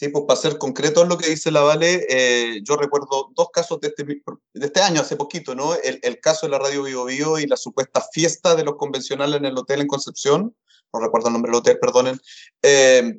Sí, 0.00 0.08
pues 0.08 0.24
para 0.26 0.40
ser 0.40 0.56
concreto 0.56 1.02
en 1.02 1.10
lo 1.10 1.18
que 1.18 1.28
dice 1.28 1.50
la 1.50 1.60
Vale, 1.60 2.06
eh, 2.08 2.62
yo 2.62 2.76
recuerdo 2.76 3.32
dos 3.34 3.50
casos 3.52 3.82
de 3.82 3.88
este, 3.88 4.02
de 4.02 4.66
este 4.66 4.80
año, 4.80 5.02
hace 5.02 5.14
poquito, 5.14 5.54
¿no? 5.54 5.74
El, 5.74 6.00
el, 6.02 6.18
caso 6.20 6.46
de 6.46 6.52
la 6.52 6.58
radio 6.58 6.84
Bio, 6.84 7.04
Bio 7.04 7.38
y 7.38 7.46
la 7.46 7.58
supuesta 7.58 8.02
fiesta 8.10 8.54
de 8.54 8.64
los 8.64 8.76
convencionales 8.76 9.36
en 9.36 9.44
el 9.44 9.58
hotel 9.58 9.82
en 9.82 9.88
Concepción, 9.88 10.56
no 10.94 11.00
recuerdo 11.00 11.28
el 11.28 11.34
nombre 11.34 11.50
del 11.50 11.58
hotel, 11.58 11.78
perdonen. 11.78 12.18
Eh, 12.62 13.14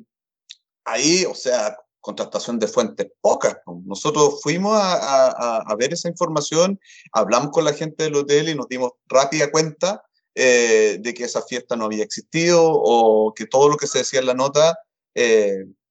ahí, 0.84 1.24
o 1.24 1.36
sea, 1.36 1.78
contratación 2.00 2.58
de 2.58 2.66
fuentes 2.66 3.06
pocas. 3.20 3.58
Nosotros 3.84 4.40
fuimos 4.42 4.76
a, 4.76 5.28
a, 5.28 5.58
a, 5.58 5.76
ver 5.76 5.92
esa 5.92 6.08
información, 6.08 6.80
hablamos 7.12 7.52
con 7.52 7.64
la 7.64 7.74
gente 7.74 8.02
del 8.02 8.16
hotel 8.16 8.48
y 8.48 8.56
nos 8.56 8.66
dimos 8.68 8.90
rápida 9.06 9.52
cuenta 9.52 10.02
eh, 10.34 10.98
de 11.00 11.14
que 11.14 11.22
esa 11.22 11.42
fiesta 11.42 11.76
no 11.76 11.84
había 11.84 12.02
existido 12.02 12.60
o 12.64 13.32
que 13.34 13.46
todo 13.46 13.68
lo 13.68 13.76
que 13.76 13.86
se 13.86 13.98
decía 13.98 14.18
en 14.18 14.26
la 14.26 14.34
nota 14.34 14.76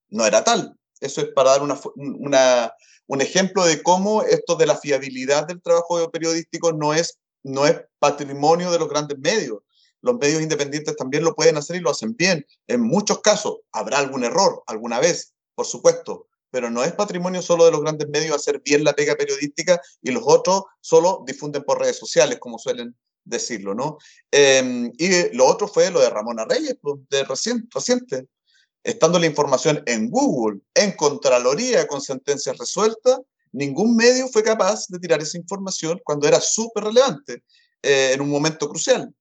no 0.10 0.25
era 0.25 0.43
tal. 0.43 0.77
Eso 1.01 1.22
es 1.22 1.27
para 1.34 1.51
dar 1.51 1.63
una, 1.63 1.79
una, 1.96 2.74
un 3.08 3.22
ejemplo 3.22 3.65
de 3.65 3.84
cómo 3.84 4.24
esto 4.24 4.55
de 4.55 4.67
la 4.67 4.77
fiabilidad 4.77 5.48
del 5.48 5.62
trabajo 5.62 6.10
periodístico 6.12 6.72
no 6.72 6.93
es, 6.93 7.20
no 7.43 7.65
es 7.65 7.81
patrimonio 8.00 8.72
de 8.72 8.79
los 8.79 8.88
grandes 8.88 9.17
medios. 9.20 9.60
Los 10.01 10.15
medios 10.15 10.41
independientes 10.41 10.96
también 10.96 11.24
lo 11.24 11.36
pueden 11.36 11.58
hacer 11.58 11.75
y 11.75 11.79
lo 11.79 11.89
hacen 11.89 12.15
bien. 12.15 12.46
En 12.67 12.81
muchos 12.81 13.20
casos 13.22 13.58
habrá 13.72 13.98
algún 13.98 14.24
error 14.24 14.63
alguna 14.67 15.00
vez, 15.00 15.34
por 15.55 15.65
supuesto, 15.65 16.27
pero 16.51 16.70
no 16.70 16.84
es 16.84 16.93
patrimonio 16.93 17.41
solo 17.41 17.65
de 17.65 17.72
los 17.72 17.81
grandes 17.81 18.10
medios 18.10 18.36
hacer 18.36 18.62
bien 18.63 18.84
la 18.84 18.93
pega 18.93 19.15
periodística 19.15 19.81
y 20.01 20.12
los 20.12 20.24
otros 20.25 20.63
solo 20.81 21.24
difunden 21.25 21.63
por 21.63 21.79
redes 21.79 21.98
sociales, 21.98 22.39
como 22.39 22.60
suelen 22.60 22.96
decirlo, 23.24 23.74
¿no? 23.74 23.98
Em, 24.31 24.91
y 24.98 25.36
lo 25.36 25.46
otro 25.46 25.67
fue 25.67 25.91
lo 25.91 26.00
de 26.00 26.10
Ramona 26.10 26.46
Reyes, 26.46 26.77
pues, 26.81 26.96
de 27.10 27.24
reciente, 27.24 28.27
estando 28.83 29.19
la 29.19 29.25
información 29.25 29.83
en 29.85 30.09
Google, 30.09 30.61
en 30.73 30.91
Contraloría, 30.93 31.88
con 31.88 32.01
sentencias 32.01 32.57
resueltas, 32.57 33.19
ningún 33.51 33.95
medio 33.95 34.27
fue 34.27 34.43
capaz 34.43 34.88
de 34.88 35.00
tirar 35.00 35.21
esa 35.21 35.38
información 35.38 36.00
cuando 36.03 36.27
era 36.27 36.39
súper 36.39 36.85
relevante, 36.85 37.43
eh, 37.81 38.11
en 38.13 38.21
un 38.21 38.29
momento 38.29 38.69
crucial. 38.69 39.13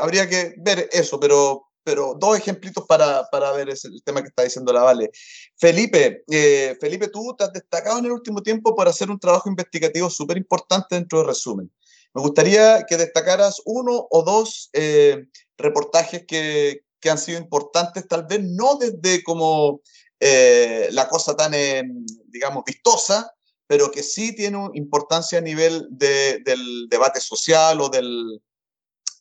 habría 0.00 0.28
que 0.28 0.54
ver 0.58 0.88
eso, 0.92 1.18
pero, 1.18 1.68
pero 1.82 2.14
dos 2.18 2.36
ejemplitos 2.36 2.84
para, 2.86 3.24
para 3.30 3.52
ver 3.52 3.70
ese, 3.70 3.88
el 3.88 4.02
tema 4.02 4.20
que 4.20 4.28
está 4.28 4.42
diciendo 4.42 4.72
la 4.72 4.82
Vale. 4.82 5.10
Felipe, 5.56 6.24
eh, 6.30 6.76
Felipe, 6.80 7.08
tú 7.08 7.34
te 7.36 7.44
has 7.44 7.52
destacado 7.52 7.98
en 7.98 8.06
el 8.06 8.12
último 8.12 8.42
tiempo 8.42 8.74
por 8.74 8.88
hacer 8.88 9.10
un 9.10 9.18
trabajo 9.18 9.48
investigativo 9.48 10.10
súper 10.10 10.36
importante 10.36 10.96
dentro 10.96 11.20
de 11.20 11.28
Resumen. 11.28 11.70
Me 12.12 12.22
gustaría 12.22 12.84
que 12.88 12.96
destacaras 12.96 13.62
uno 13.64 14.06
o 14.10 14.22
dos 14.22 14.68
eh, 14.72 15.26
reportajes 15.56 16.24
que, 16.26 16.82
que 17.00 17.10
han 17.10 17.18
sido 17.18 17.38
importantes, 17.38 18.06
tal 18.06 18.26
vez 18.26 18.40
no 18.42 18.76
desde 18.76 19.22
como 19.22 19.80
eh, 20.20 20.88
la 20.92 21.08
cosa 21.08 21.34
tan, 21.34 21.54
eh, 21.54 21.82
digamos, 22.26 22.64
vistosa, 22.64 23.32
pero 23.66 23.90
que 23.90 24.02
sí 24.02 24.34
tiene 24.34 24.68
importancia 24.74 25.38
a 25.38 25.42
nivel 25.42 25.86
del 25.90 26.88
debate 26.88 27.20
social 27.20 27.80
o 27.80 27.88
del, 27.88 28.42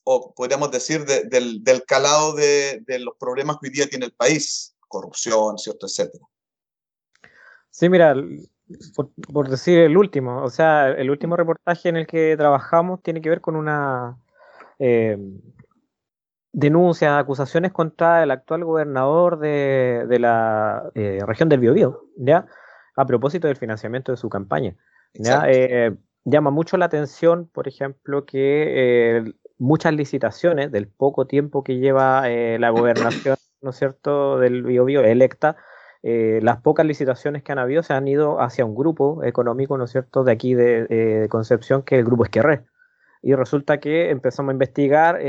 o 0.03 0.33
podríamos 0.33 0.71
decir, 0.71 1.05
del, 1.05 1.63
del, 1.63 1.83
calado 1.86 2.33
de, 2.33 2.83
los 3.00 3.15
problemas 3.19 3.57
que 3.62 3.67
hoy 3.67 3.74
día 3.74 3.88
tiene 3.88 4.07
el 4.07 4.13
país, 4.13 4.75
corrupción, 4.88 5.57
¿cierto?, 5.57 5.86
etcétera. 5.86 6.25
Sí, 7.69 7.88
mira, 7.89 8.15
por, 9.31 9.50
decir 9.50 9.77
el 9.77 9.95
último, 9.95 10.43
o 10.43 10.50
sea, 10.50 10.89
el 10.89 11.12
último 11.12 11.38
reportaje 11.38 11.89
en 11.89 11.98
el 11.98 12.07
que 12.07 12.36
trabajamos 12.36 13.01
tiene 13.03 13.21
que 13.21 13.29
ver 13.29 13.41
con 13.41 13.55
una 13.55 14.17
eh, 14.79 15.17
denuncias, 16.51 17.12
acusaciones 17.13 17.72
contra 17.72 18.24
el 18.24 18.32
actual 18.32 18.63
gobernador 18.63 19.39
de, 19.39 20.18
la 20.20 20.89
eh, 20.96 21.20
región 21.25 21.50
del 21.50 21.60
Biobío, 21.60 22.06
¿ya? 22.18 22.48
A 22.96 23.06
propósito 23.06 23.48
del 23.48 23.58
financiamiento 23.58 24.12
de 24.12 24.18
su 24.18 24.29
campaña. 24.29 24.75
Eh, 25.13 25.96
llama 26.25 26.51
mucho 26.51 26.77
la 26.77 26.86
atención, 26.86 27.50
por 27.51 27.68
ejemplo, 27.68 28.25
que 28.25 29.18
eh, 29.18 29.34
muchas 29.58 29.94
licitaciones 29.94 30.72
del 30.72 30.88
poco 30.88 31.27
tiempo 31.27 31.63
que 31.63 31.77
lleva 31.77 32.27
la 32.27 32.70
gobernación, 32.72 33.38
¿no 33.62 33.70
es 33.70 33.77
cierto?, 33.77 34.39
del 34.39 34.63
Biobío 34.63 35.01
electa, 35.01 35.58
las 36.01 36.62
pocas 36.62 36.86
licitaciones 36.86 37.44
que 37.44 37.51
han 37.51 37.60
habido 37.60 37.84
se 37.84 37.94
han 37.94 38.08
ido 38.08 38.41
hacia 38.41 38.65
un 38.65 38.74
grupo 38.74 39.24
económico, 39.24 39.77
¿no 39.77 39.84
es 39.86 39.91
cierto?, 39.91 40.24
de 40.24 40.32
aquí 40.32 40.56
de, 40.56 41.27
Concepción, 41.29 41.84
que 41.84 41.96
es 41.96 42.00
el 42.00 42.06
Grupo 42.06 42.24
Esquerré. 42.24 42.65
Y 43.22 43.36
resulta 43.36 43.79
que 43.79 44.10
empezamos 44.10 44.51
a 44.51 44.53
investigar 44.53 45.20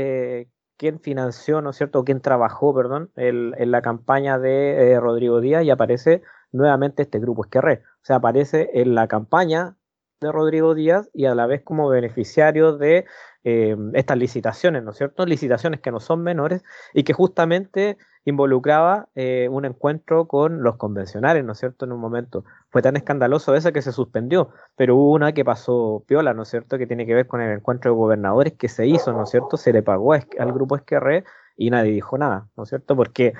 quién 0.81 0.99
financió, 0.99 1.61
¿no 1.61 1.69
es 1.69 1.75
cierto?, 1.75 2.03
quién 2.03 2.21
trabajó, 2.21 2.73
perdón, 2.73 3.11
en 3.15 3.69
la 3.69 3.83
campaña 3.83 4.39
de 4.39 4.93
eh, 4.93 4.99
Rodrigo 4.99 5.39
Díaz 5.39 5.63
y 5.63 5.69
aparece 5.69 6.23
nuevamente 6.51 7.03
este 7.03 7.19
grupo 7.19 7.43
Esquerré. 7.43 7.83
O 8.01 8.05
sea, 8.05 8.15
aparece 8.15 8.71
en 8.73 8.95
la 8.95 9.07
campaña 9.07 9.75
de 10.21 10.31
Rodrigo 10.31 10.75
Díaz 10.75 11.09
y 11.13 11.25
a 11.25 11.35
la 11.35 11.47
vez 11.47 11.63
como 11.63 11.89
beneficiario 11.89 12.77
de 12.77 13.05
eh, 13.43 13.75
estas 13.93 14.17
licitaciones, 14.17 14.83
¿no 14.83 14.91
es 14.91 14.97
cierto? 14.97 15.25
Licitaciones 15.25 15.81
que 15.81 15.91
no 15.91 15.99
son 15.99 16.21
menores 16.21 16.63
y 16.93 17.03
que 17.03 17.13
justamente 17.13 17.97
involucraba 18.23 19.09
eh, 19.15 19.47
un 19.49 19.65
encuentro 19.65 20.27
con 20.27 20.61
los 20.61 20.77
convencionales, 20.77 21.43
¿no 21.43 21.53
es 21.53 21.57
cierto? 21.57 21.85
En 21.85 21.91
un 21.91 21.99
momento. 21.99 22.45
Fue 22.69 22.83
tan 22.83 22.95
escandaloso 22.95 23.55
eso 23.55 23.73
que 23.73 23.81
se 23.81 23.91
suspendió, 23.91 24.49
pero 24.75 24.95
hubo 24.95 25.11
una 25.13 25.33
que 25.33 25.43
pasó 25.43 26.03
piola, 26.07 26.35
¿no 26.35 26.43
es 26.43 26.49
cierto? 26.49 26.77
Que 26.77 26.85
tiene 26.85 27.07
que 27.07 27.15
ver 27.15 27.25
con 27.25 27.41
el 27.41 27.51
encuentro 27.51 27.91
de 27.91 27.97
gobernadores 27.97 28.53
que 28.53 28.69
se 28.69 28.85
hizo, 28.85 29.11
¿no 29.11 29.23
es 29.23 29.29
cierto? 29.31 29.57
Se 29.57 29.73
le 29.73 29.81
pagó 29.81 30.13
al 30.13 30.53
grupo 30.53 30.75
Esquerre 30.75 31.23
y 31.57 31.71
nadie 31.71 31.93
dijo 31.93 32.19
nada, 32.19 32.47
¿no 32.55 32.63
es 32.63 32.69
cierto? 32.69 32.95
Porque, 32.95 33.33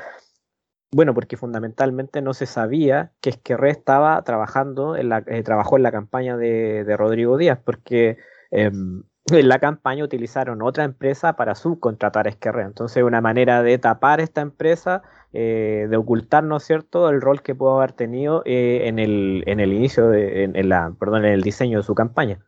bueno, 0.91 1.13
porque 1.13 1.37
fundamentalmente 1.37 2.21
no 2.21 2.33
se 2.33 2.45
sabía 2.45 3.11
que 3.21 3.31
Esquerre 3.31 3.69
estaba 3.69 4.21
trabajando, 4.23 4.95
en 4.95 5.09
la, 5.09 5.23
eh, 5.27 5.43
trabajó 5.43 5.77
en 5.77 5.83
la 5.83 5.91
campaña 5.91 6.37
de, 6.37 6.95
Rodrigo 6.97 7.37
Díaz, 7.37 7.59
porque... 7.63 8.17
Em, 8.51 9.03
en 9.29 9.47
la 9.47 9.59
campaña 9.59 10.03
utilizaron 10.03 10.61
otra 10.61 10.83
empresa 10.83 11.35
para 11.35 11.55
subcontratar 11.55 12.25
a 12.27 12.29
Esquerra. 12.31 12.65
Entonces, 12.65 13.03
una 13.03 13.21
manera 13.21 13.63
de 13.63 13.77
tapar 13.77 14.19
esta 14.19 14.41
empresa, 14.41 15.03
eh, 15.31 15.87
de 15.89 15.97
ocultar, 15.97 16.43
¿no 16.43 16.57
es 16.57 16.63
cierto?, 16.63 17.09
el 17.09 17.21
rol 17.21 17.41
que 17.41 17.55
pudo 17.55 17.77
haber 17.77 17.93
tenido 17.93 18.41
eh, 18.45 18.87
en, 18.87 18.99
el, 18.99 19.43
en 19.45 19.59
el 19.59 19.73
inicio, 19.73 20.09
de, 20.09 20.43
en, 20.43 20.69
la, 20.69 20.93
perdón, 20.99 21.25
en 21.25 21.33
el 21.33 21.43
diseño 21.43 21.77
de 21.77 21.83
su 21.83 21.95
campaña. 21.95 22.39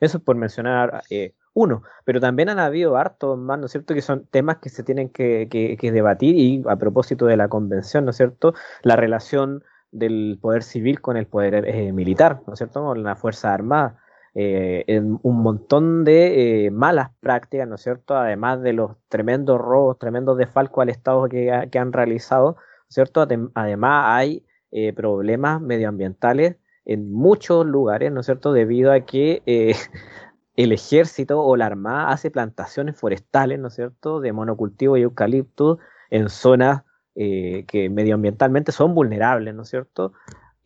Eso 0.00 0.18
es 0.18 0.24
por 0.24 0.36
mencionar 0.36 1.02
eh, 1.10 1.34
pero 2.04 2.20
también 2.20 2.48
han 2.48 2.58
habido 2.58 2.96
hartos 2.96 3.38
más, 3.38 3.58
¿no 3.58 3.66
es 3.66 3.72
cierto?, 3.72 3.94
que 3.94 4.02
son 4.02 4.26
temas 4.26 4.58
que 4.58 4.68
se 4.68 4.82
tienen 4.82 5.08
que, 5.08 5.78
debatir 5.80 6.36
y 6.36 6.62
a 6.68 6.76
propósito 6.76 7.26
de 7.26 7.36
la 7.36 7.48
convención, 7.48 8.04
¿no 8.04 8.10
es 8.10 8.16
cierto?, 8.16 8.54
la 8.82 8.96
relación 8.96 9.64
del 9.90 10.38
poder 10.40 10.62
civil 10.62 11.00
con 11.00 11.16
el 11.16 11.26
poder 11.26 11.92
militar, 11.92 12.42
¿no 12.46 12.54
es 12.54 12.58
cierto?, 12.58 12.82
con 12.82 13.02
la 13.02 13.16
Fuerza 13.16 13.54
Armada 13.54 13.98
eh, 14.40 15.00
un 15.00 15.42
montón 15.42 16.04
de 16.04 16.66
eh, 16.66 16.70
malas 16.70 17.10
prácticas, 17.18 17.66
¿no 17.66 17.74
es 17.74 17.80
cierto? 17.82 18.16
Además 18.16 18.62
de 18.62 18.72
los 18.72 18.92
tremendos 19.08 19.60
robos, 19.60 19.98
tremendos 19.98 20.38
desfalcos 20.38 20.82
al 20.82 20.90
Estado 20.90 21.28
que, 21.28 21.50
han 21.50 21.92
realizado, 21.92 22.52
¿no 22.52 22.86
es 22.88 22.94
cierto? 22.94 23.26
Además 23.54 24.04
hay 24.06 24.46
eh, 24.70 24.92
problemas 24.92 25.60
medioambientales 25.60 26.56
en 26.84 27.12
muchos 27.12 27.66
lugares, 27.66 28.12
¿no 28.12 28.20
es 28.20 28.26
cierto? 28.26 28.52
Debido 28.52 28.92
a 28.92 29.00
que 29.00 29.42
el 30.58 30.72
ejército 30.72 31.42
o 31.42 31.56
la 31.56 31.66
armada 31.66 32.10
hace 32.10 32.30
plantaciones 32.30 32.96
forestales, 32.96 33.58
¿no 33.58 33.68
es 33.68 33.74
cierto? 33.74 34.20
De 34.20 34.32
monocultivo 34.32 34.96
y 34.96 35.02
eucalipto 35.02 35.78
en 36.10 36.28
zonas 36.28 36.82
que 37.14 37.90
medioambientalmente 37.90 38.70
son 38.70 38.94
vulnerables, 38.94 39.52
¿no 39.52 39.62
es 39.62 39.68
cierto? 39.68 40.12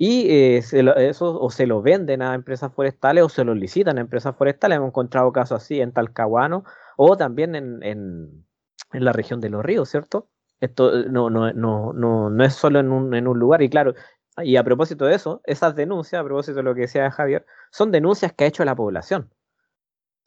y 0.05 0.29
eh, 0.31 0.59
eso 0.97 1.41
o 1.41 1.51
se 1.51 1.65
lo 1.65 1.81
venden 1.81 2.23
a 2.23 2.35
empresas 2.35 2.73
forestales 2.75 3.23
o 3.23 3.29
se 3.29 3.45
lo 3.45 3.55
licitan 3.55 3.99
a 3.99 4.01
empresas 4.01 4.35
forestales. 4.35 4.79
Hemos 4.79 4.89
encontrado 4.89 5.31
casos 5.31 5.63
así 5.63 5.81
en 5.81 5.93
Talcahuano 5.93 6.65
o 6.97 7.17
también 7.17 7.55
en, 7.55 7.85
en, 7.85 8.45
la 8.91 9.13
región 9.13 9.41
de 9.41 9.49
los 9.49 9.65
ríos, 9.65 9.89
¿cierto? 9.89 10.29
Esto 10.61 10.99
eh, 10.99 11.07
no, 11.09 11.31
no, 11.31 11.53
no, 11.53 11.93
no, 11.93 12.31
no 12.31 12.45
es 12.45 12.53
solo 12.53 12.81
en 12.81 12.91
un, 12.91 13.15
en 13.15 13.29
un 13.29 13.39
lugar 13.39 13.63
y 13.63 13.71
claro, 13.71 13.95
y 14.39 14.57
a 14.57 14.65
propósito 14.65 15.05
de 15.05 15.15
eso, 15.15 15.41
esas 15.45 15.77
denuncias, 15.77 16.21
a 16.21 16.25
propósito 16.25 16.57
de 16.57 16.63
lo 16.65 16.75
que 16.75 16.81
decía 16.81 17.09
Javier, 17.13 17.47
son 17.71 17.93
denuncias 17.93 18.33
que 18.33 18.43
ha 18.43 18.49
hecho 18.49 18.65
la 18.65 18.75
población. 18.75 19.31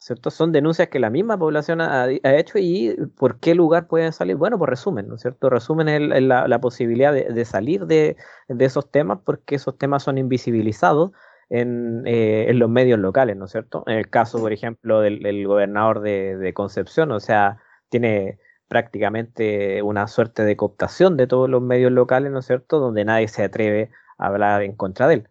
¿Cierto? 0.06 0.30
Son 0.30 0.52
denuncias 0.52 0.90
que 0.90 1.00
la 1.00 1.10
misma 1.10 1.36
población 1.36 1.82
ha, 1.82 2.08
hecho 2.08 2.60
y 2.60 2.96
por 3.18 3.40
qué 3.40 3.56
lugar 3.56 3.88
pueden 3.88 4.14
salir. 4.14 4.36
Bueno, 4.36 4.60
por 4.60 4.70
resumen, 4.70 5.08
¿no 5.08 5.16
es 5.16 5.22
cierto? 5.22 5.50
Resumen 5.50 6.28
la, 6.28 6.60
posibilidad 6.62 7.12
de, 7.12 7.46
salir 7.46 7.88
de, 7.88 8.16
esos 8.60 8.92
temas 8.92 9.20
porque 9.26 9.56
esos 9.56 9.80
temas 9.80 10.04
son 10.04 10.20
invisibilizados 10.20 11.12
en, 11.50 12.04
eh, 12.06 12.52
los 12.54 12.70
medios 12.70 13.00
locales, 13.00 13.36
¿no 13.36 13.46
es 13.46 13.52
cierto? 13.52 13.84
En 13.88 13.98
el 13.98 14.08
caso, 14.08 14.40
por 14.40 14.54
ejemplo, 14.54 15.02
del, 15.02 15.48
gobernador 15.48 16.02
de, 16.02 16.52
Concepción, 16.54 17.12
o 17.12 17.20
sea, 17.20 17.58
tiene 17.90 18.38
prácticamente 18.68 19.82
una 19.82 20.08
suerte 20.08 20.44
de 20.44 20.56
cooptación 20.56 21.18
de 21.18 21.26
todos 21.26 21.50
los 21.50 21.64
medios 21.64 21.92
locales, 21.92 22.32
¿no 22.32 22.40
es 22.40 22.46
cierto?, 22.46 22.80
donde 22.80 23.06
nadie 23.06 23.28
se 23.28 23.44
atreve 23.44 23.90
a 24.20 24.28
hablar 24.28 24.62
en 24.62 24.76
contra 24.76 25.08
de 25.08 25.16
él. 25.16 25.30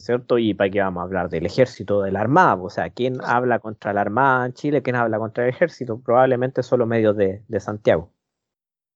¿Cierto? 0.00 0.38
Y 0.38 0.54
para 0.54 0.70
qué 0.70 0.80
vamos 0.80 1.00
a 1.02 1.04
hablar 1.04 1.28
del 1.28 1.46
ejército, 1.46 2.02
de 2.02 2.12
la 2.12 2.20
armada, 2.20 2.56
o 2.56 2.70
sea, 2.70 2.90
¿quién 2.90 3.18
habla 3.22 3.58
contra 3.60 3.92
la 3.92 4.00
armada 4.00 4.46
en 4.46 4.54
Chile? 4.54 4.82
¿Quién 4.82 4.96
habla 4.96 5.18
contra 5.18 5.44
el 5.44 5.50
ejército? 5.50 6.00
Probablemente 6.00 6.62
solo 6.62 6.86
medios 6.86 7.16
de, 7.16 7.42
de 7.48 7.60
Santiago. 7.60 8.12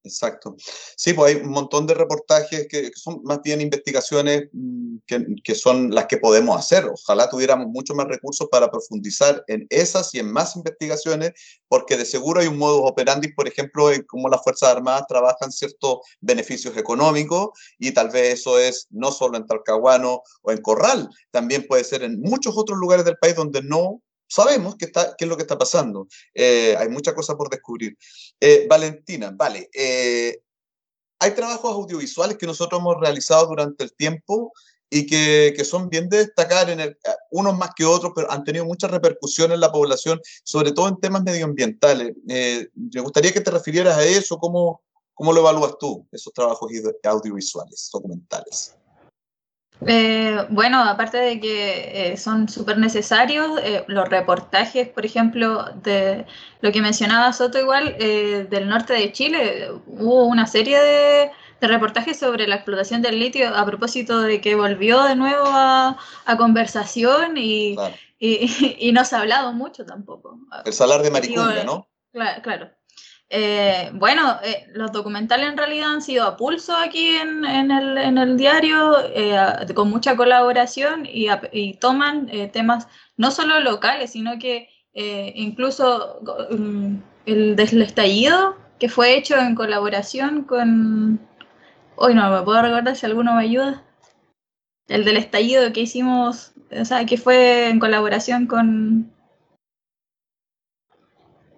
Exacto. 0.04 0.54
Sí, 0.96 1.14
pues 1.14 1.34
hay 1.34 1.42
un 1.42 1.50
montón 1.50 1.86
de 1.86 1.94
reportajes 1.94 2.68
que, 2.68 2.90
son 2.94 3.22
más 3.24 3.40
bien 3.42 3.62
investigaciones 3.62 4.48
mm, 4.52 4.98
que, 5.06 5.54
son 5.54 5.94
las 5.94 6.06
que 6.06 6.18
podemos 6.18 6.58
hacer. 6.58 6.84
Ojalá 6.84 7.30
tuviéramos 7.30 7.68
mucho 7.68 7.94
más 7.94 8.06
recursos 8.06 8.48
para 8.50 8.70
profundizar 8.70 9.42
en 9.48 9.66
esas 9.70 10.14
y 10.14 10.18
en 10.18 10.30
más 10.30 10.56
investigaciones, 10.56 11.32
porque 11.68 11.96
de 11.96 12.04
seguro 12.04 12.42
hay 12.42 12.48
un 12.48 12.58
modus 12.58 12.82
operandi, 12.84 13.32
por 13.32 13.48
ejemplo, 13.48 13.90
en 13.90 14.02
cómo 14.02 14.28
las 14.28 14.42
Fuerzas 14.42 14.76
Armadas 14.76 15.06
trabajan 15.08 15.50
ciertos 15.50 16.00
beneficios 16.20 16.76
económicos 16.76 17.58
y 17.78 17.92
tal 17.92 18.10
vez 18.10 18.40
eso 18.40 18.58
es 18.58 18.86
no 18.90 19.10
solo 19.10 19.38
en 19.38 19.46
Talcahuano 19.46 20.22
o 20.42 20.52
en 20.52 20.60
Corral, 20.60 21.08
también 21.30 21.66
puede 21.66 21.84
ser 21.84 22.02
en 22.02 22.20
muchos 22.20 22.54
otros 22.58 22.78
lugares 22.78 23.06
del 23.06 23.16
país 23.16 23.36
donde 23.36 23.62
no 23.62 24.02
sabemos 24.35 24.77
qué, 24.77 24.87
está, 24.87 25.14
qué 25.16 25.25
es 25.25 25.29
lo 25.29 25.37
que 25.37 25.42
está 25.42 25.57
pasando. 25.57 26.09
Eh, 26.35 26.75
hay 26.77 26.88
muchas 26.88 27.14
cosas 27.14 27.37
por 27.37 27.49
descubrir. 27.49 27.97
Eh, 28.40 28.66
Valentina, 28.68 29.33
vale. 29.35 29.70
Eh, 29.73 30.40
hay 31.18 31.31
trabajos 31.33 31.73
audiovisuales 31.73 32.37
que 32.37 32.47
nosotros 32.47 32.81
hemos 32.81 33.01
realizado 33.01 33.47
durante 33.47 33.85
el 33.85 33.94
tiempo 33.94 34.53
y 34.90 35.07
que, 35.07 35.55
que 35.57 35.64
son 35.64 35.88
bien 35.88 36.09
de 36.09 36.18
destacar, 36.18 36.68
en 36.70 36.81
el, 36.81 36.99
unos 37.31 37.57
más 37.57 37.70
que 37.75 37.85
otros, 37.85 38.12
pero 38.14 38.31
han 38.31 38.44
tenido 38.44 38.64
mucha 38.64 38.87
repercusión 38.87 39.51
en 39.53 39.61
la 39.61 39.73
población, 39.73 40.20
sobre 40.44 40.73
todo 40.73 40.88
en 40.88 41.01
temas 41.01 41.23
medioambientales. 41.23 42.14
me 42.25 43.01
gustaría 43.01 43.33
que 43.33 43.40
te 43.40 43.51
refirieras 43.51 43.97
a 43.97 44.05
eso, 44.05 44.38
¿cómo, 44.38 44.83
cómo 45.14 45.33
lo 45.33 45.40
evalúas 45.40 45.79
tú, 45.79 46.07
esos 46.12 46.33
trabajos 46.33 46.70
audiovisuales, 47.03 47.88
documentales? 47.92 48.75
Eh, 49.87 50.46
bueno, 50.50 50.82
aparte 50.82 51.18
de 51.18 51.40
que 51.40 52.12
eh, 52.12 52.16
son 52.16 52.48
súper 52.48 52.78
necesarios, 52.78 53.60
eh, 53.62 53.84
los 53.87 54.08
reportajes, 54.08 54.88
por 54.88 55.04
ejemplo, 55.04 55.64
de 55.82 56.26
lo 56.60 56.72
que 56.72 56.80
mencionaba 56.80 57.32
Soto 57.32 57.58
igual, 57.58 57.96
del 57.98 58.68
norte 58.68 58.94
de 58.94 59.12
Chile, 59.12 59.70
hubo 59.87 60.24
una 60.26 60.46
serie 60.46 60.78
de, 60.80 61.30
reportajes 61.60 62.18
sobre 62.18 62.46
la 62.46 62.56
explotación 62.56 63.00
del 63.00 63.18
litio 63.18 63.56
a 63.56 63.64
propósito 63.64 64.20
de 64.20 64.42
que 64.42 64.54
volvió 64.54 65.02
de 65.04 65.16
nuevo 65.16 65.46
a, 65.46 65.96
conversación 66.37 67.38
y, 67.38 67.74
y, 68.18 68.92
no 68.92 69.02
se 69.06 69.16
ha 69.16 69.20
hablado 69.20 69.54
mucho 69.54 69.87
tampoco. 69.87 70.38
El 70.66 70.74
salar 70.74 71.02
de 71.02 71.10
Maricunga, 71.10 71.64
¿no? 71.64 71.88
Claro, 72.12 72.42
claro. 72.42 72.70
Eh, 73.30 73.90
bueno, 73.94 74.38
eh, 74.44 74.66
los 74.74 74.92
documentales 74.92 75.48
en 75.48 75.56
realidad 75.56 75.92
han 75.92 76.02
sido 76.02 76.24
a 76.24 76.37
pulso 76.37 76.76
aquí 76.76 77.08
en, 77.16 77.44
el, 77.44 78.37
diario, 78.37 78.96
eh, 79.12 79.37
con 79.74 79.90
mucha 79.90 80.16
colaboración 80.16 81.06
y, 81.06 81.74
toman 81.74 82.30
temas 82.52 82.87
no 83.16 83.30
solo 83.30 83.60
locales, 83.60 84.12
sino 84.12 84.38
que 84.38 84.68
incluso 85.34 86.20
mm, 86.50 86.96
el 87.26 87.56
del 87.56 87.82
estallido, 87.82 88.56
que 88.78 88.88
fue 88.88 89.16
hecho 89.16 89.37
en 89.37 89.54
colaboración 89.54 90.44
con... 90.44 91.20
Hoy 91.96 92.14
no 92.14 92.30
me 92.30 92.42
puedo 92.42 92.60
recordar 92.60 92.96
si 92.96 93.06
alguno 93.06 93.34
me 93.34 93.44
ayuda. 93.44 93.82
El 94.88 95.04
del 95.04 95.16
estallido 95.16 95.72
que 95.72 95.80
hicimos, 95.82 96.52
o 96.70 96.84
sea, 96.84 97.06
que 97.06 97.16
fue 97.16 97.68
en 97.68 97.78
colaboración 97.78 98.46
con... 98.46 99.10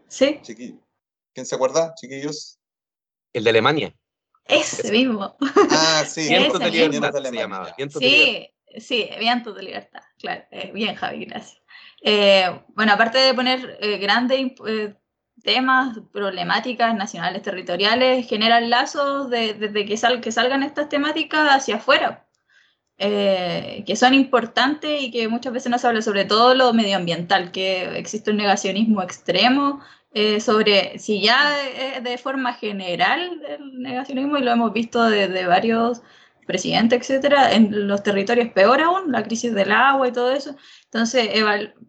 ¿Sí? 0.08 0.40
¿Quién 1.36 1.44
se 1.44 1.54
acuerda, 1.54 1.92
chiquillos? 1.94 2.58
El 3.34 3.44
de 3.44 3.50
Alemania. 3.50 3.94
Ese 4.46 4.90
mismo. 4.90 5.36
Ah, 5.70 6.02
sí. 6.08 6.26
Vientos 6.30 6.58
de 6.58 6.70
libertad 6.70 7.22
se 7.22 7.30
llamaba. 7.30 7.76
sí, 7.76 8.48
sí, 8.78 9.10
vientos 9.18 9.54
de 9.54 9.62
libertad. 9.62 10.00
Claro, 10.18 10.44
eh, 10.50 10.70
bien, 10.72 10.94
Javi, 10.94 11.26
gracias. 11.26 11.60
Eh, 12.00 12.58
bueno, 12.68 12.94
aparte 12.94 13.18
de 13.18 13.34
poner 13.34 13.76
eh, 13.82 13.98
grandes 13.98 14.52
temas, 15.42 15.98
problemáticas 16.10 16.94
nacionales, 16.94 17.42
territoriales, 17.42 18.26
generan 18.26 18.70
lazos 18.70 19.28
desde 19.28 19.68
de, 19.68 19.84
que, 19.84 19.98
sal, 19.98 20.22
que 20.22 20.32
salgan 20.32 20.62
estas 20.62 20.88
temáticas 20.88 21.50
hacia 21.50 21.76
afuera. 21.76 22.26
que 22.96 23.94
son 23.94 24.14
importantes 24.14 25.02
y 25.02 25.10
que 25.10 25.28
muchas 25.28 25.52
veces 25.52 25.70
no 25.70 25.78
se 25.78 25.86
habla 25.86 26.00
sobre 26.00 26.24
todo 26.24 26.54
lo 26.54 26.72
medioambiental, 26.72 27.52
que 27.52 27.98
existe 27.98 28.30
un 28.30 28.38
negacionismo 28.38 29.02
extremo 29.02 29.82
eh, 30.12 30.40
sobre 30.40 30.98
si 30.98 31.20
ya 31.20 31.54
de 32.00 32.18
forma 32.18 32.54
general 32.54 33.42
el 33.48 33.82
negacionismo, 33.82 34.38
y 34.38 34.42
lo 34.42 34.52
hemos 34.52 34.72
visto 34.72 35.04
de, 35.04 35.46
varios 35.46 36.02
presidentes, 36.46 37.00
etcétera, 37.00 37.52
en 37.52 37.88
los 37.88 38.02
territorios 38.02 38.48
peor 38.52 38.80
aún, 38.80 39.12
la 39.12 39.22
crisis 39.24 39.52
del 39.54 39.72
agua 39.72 40.08
y 40.08 40.12
todo 40.12 40.32
eso. 40.32 40.56
Entonces 40.84 41.28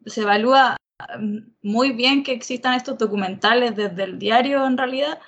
se 0.06 0.22
evalúa 0.22 0.78
mm, 1.20 1.38
muy 1.62 1.92
bien 1.92 2.24
que 2.24 2.34
existan 2.34 2.74
estos 2.74 2.98
documentales 2.98 3.76
desde 3.76 4.04
el 4.04 4.20
diario 4.20 4.66
en 4.66 4.78
realidad 4.78 5.20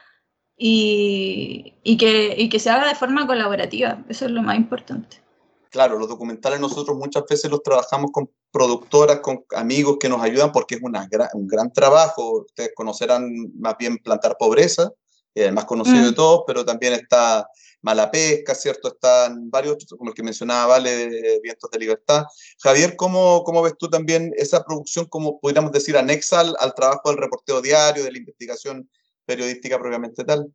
y, 0.57 1.75
y, 1.83 1.97
que, 1.97 2.35
y 2.37 2.49
que 2.49 2.59
se 2.59 2.69
haga 2.69 2.87
de 2.89 2.95
forma 2.95 3.27
colaborativa. 3.27 4.03
Eso 4.09 4.25
es 4.25 4.31
lo 4.31 4.41
más 4.43 4.57
importante 4.57 5.21
claro, 5.69 5.97
los 5.97 6.09
documentales 6.09 6.59
nosotros 6.59 6.97
muchas 6.97 7.23
veces 7.29 7.49
los 7.49 7.63
trabajamos 7.63 8.11
con 8.11 8.29
productoras, 8.51 9.19
con 9.19 9.45
amigos 9.55 9.97
que 9.99 10.09
nos 10.09 10.21
ayudan 10.21 10.51
porque 10.51 10.75
es 10.75 10.81
una 10.81 11.07
un 11.33 11.47
gran 11.47 11.71
trabajo. 11.71 12.41
Ustedes 12.41 12.71
conocerán 12.75 13.31
más 13.59 13.75
bien 13.77 13.97
Plantar 13.99 14.35
Pobreza, 14.37 14.91
el 15.35 15.53
más 15.53 15.65
conocido 15.65 16.03
de 16.03 16.11
mm. 16.11 16.15
todos, 16.15 16.43
pero 16.47 16.65
también 16.65 16.93
está 16.93 17.47
Mala 17.81 18.11
Pesca, 18.11 18.55
¿cierto? 18.55 18.89
Están 18.89 19.49
varios, 19.49 19.77
como 19.97 20.09
el 20.09 20.15
que 20.15 20.23
mencionaba 20.23 20.65
Vale, 20.67 21.39
Vientos 21.41 21.69
de 21.71 21.79
Libertad. 21.79 22.25
Javier, 22.61 22.95
¿cómo, 22.95 23.43
¿cómo, 23.43 23.61
ves 23.61 23.75
tú 23.77 23.89
también 23.89 24.33
esa 24.35 24.65
producción, 24.65 25.05
como 25.05 25.39
podríamos 25.39 25.71
decir, 25.71 25.95
anexa 25.95 26.41
al, 26.41 26.55
al 26.59 26.73
trabajo 26.73 27.09
del 27.09 27.17
reporteo 27.17 27.61
diario, 27.61 28.03
de 28.03 28.11
la 28.11 28.17
investigación 28.17 28.89
periodística 29.25 29.79
propiamente 29.79 30.25
tal? 30.25 30.51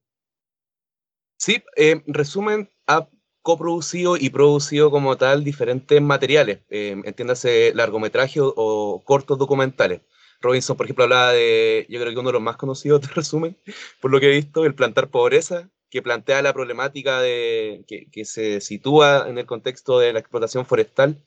Sí, 1.39 1.63
eh, 1.77 2.03
resumen, 2.07 2.71
a 2.87 3.09
coproducido 3.45 4.17
y 4.17 4.31
producido 4.31 4.91
como 4.91 5.19
tal 5.19 5.45
diferentes 5.45 6.01
materiales, 6.01 6.61
eh, 6.71 6.97
entiéndase 7.05 7.73
largometraje 7.75 8.41
o, 8.43 9.03
cortos 9.05 9.39
documentales. 9.39 10.01
Robinson, 10.41 10.79
por 10.79 10.87
ejemplo, 10.87 11.05
hablaba 11.05 11.33
de, 11.33 11.87
yo 11.91 12.01
creo 12.01 12.13
que 12.13 12.19
uno 12.19 12.31
de 12.31 12.33
los 12.33 12.43
más 12.43 12.57
conocidos 12.57 13.03
de 13.03 13.09
resumen, 13.09 13.59
por 14.01 14.11
lo 14.11 14.19
que 14.19 14.29
he 14.29 14.35
visto, 14.35 14.65
el 14.65 14.75
plantar 14.75 15.11
pobreza, 15.11 15.69
que 15.91 16.01
plantea 16.01 16.41
la 16.41 16.55
problemática 16.55 17.21
de, 17.21 17.85
que, 17.87 18.25
se 18.25 18.63
sitúa 18.63 19.27
en 19.29 19.37
el 19.37 19.45
contexto 19.45 19.99
de 19.99 20.15
la 20.15 20.21
explotación 20.21 20.65
forestal 20.65 21.23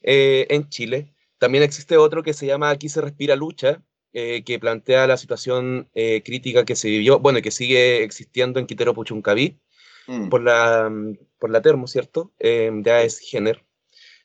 eh, 0.00 0.46
en 0.48 0.70
Chile. 0.70 1.14
También 1.36 1.64
existe 1.64 1.98
otro 1.98 2.22
que 2.22 2.32
se 2.32 2.46
llama 2.46 2.70
Aquí 2.70 2.88
se 2.88 3.02
respira 3.02 3.36
lucha, 3.36 3.82
eh, 4.14 4.42
que 4.42 4.58
plantea 4.58 5.06
la 5.06 5.18
situación 5.18 5.90
eh, 5.94 6.22
crítica 6.24 6.64
que 6.64 6.76
se 6.76 6.88
vivió, 6.88 7.18
bueno, 7.18 7.42
que 7.42 7.50
sigue 7.50 8.02
existiendo 8.04 8.58
en 8.58 8.66
Quitero 8.66 8.94
Puchuncaví, 8.94 9.60
Mm. 10.08 10.30
por, 10.30 10.42
la, 10.42 10.90
por 11.38 11.50
la 11.50 11.60
termo, 11.60 11.86
¿cierto? 11.86 12.32
Eh, 12.38 12.70
de 12.72 13.04
es 13.04 13.20
Jenner. 13.20 13.64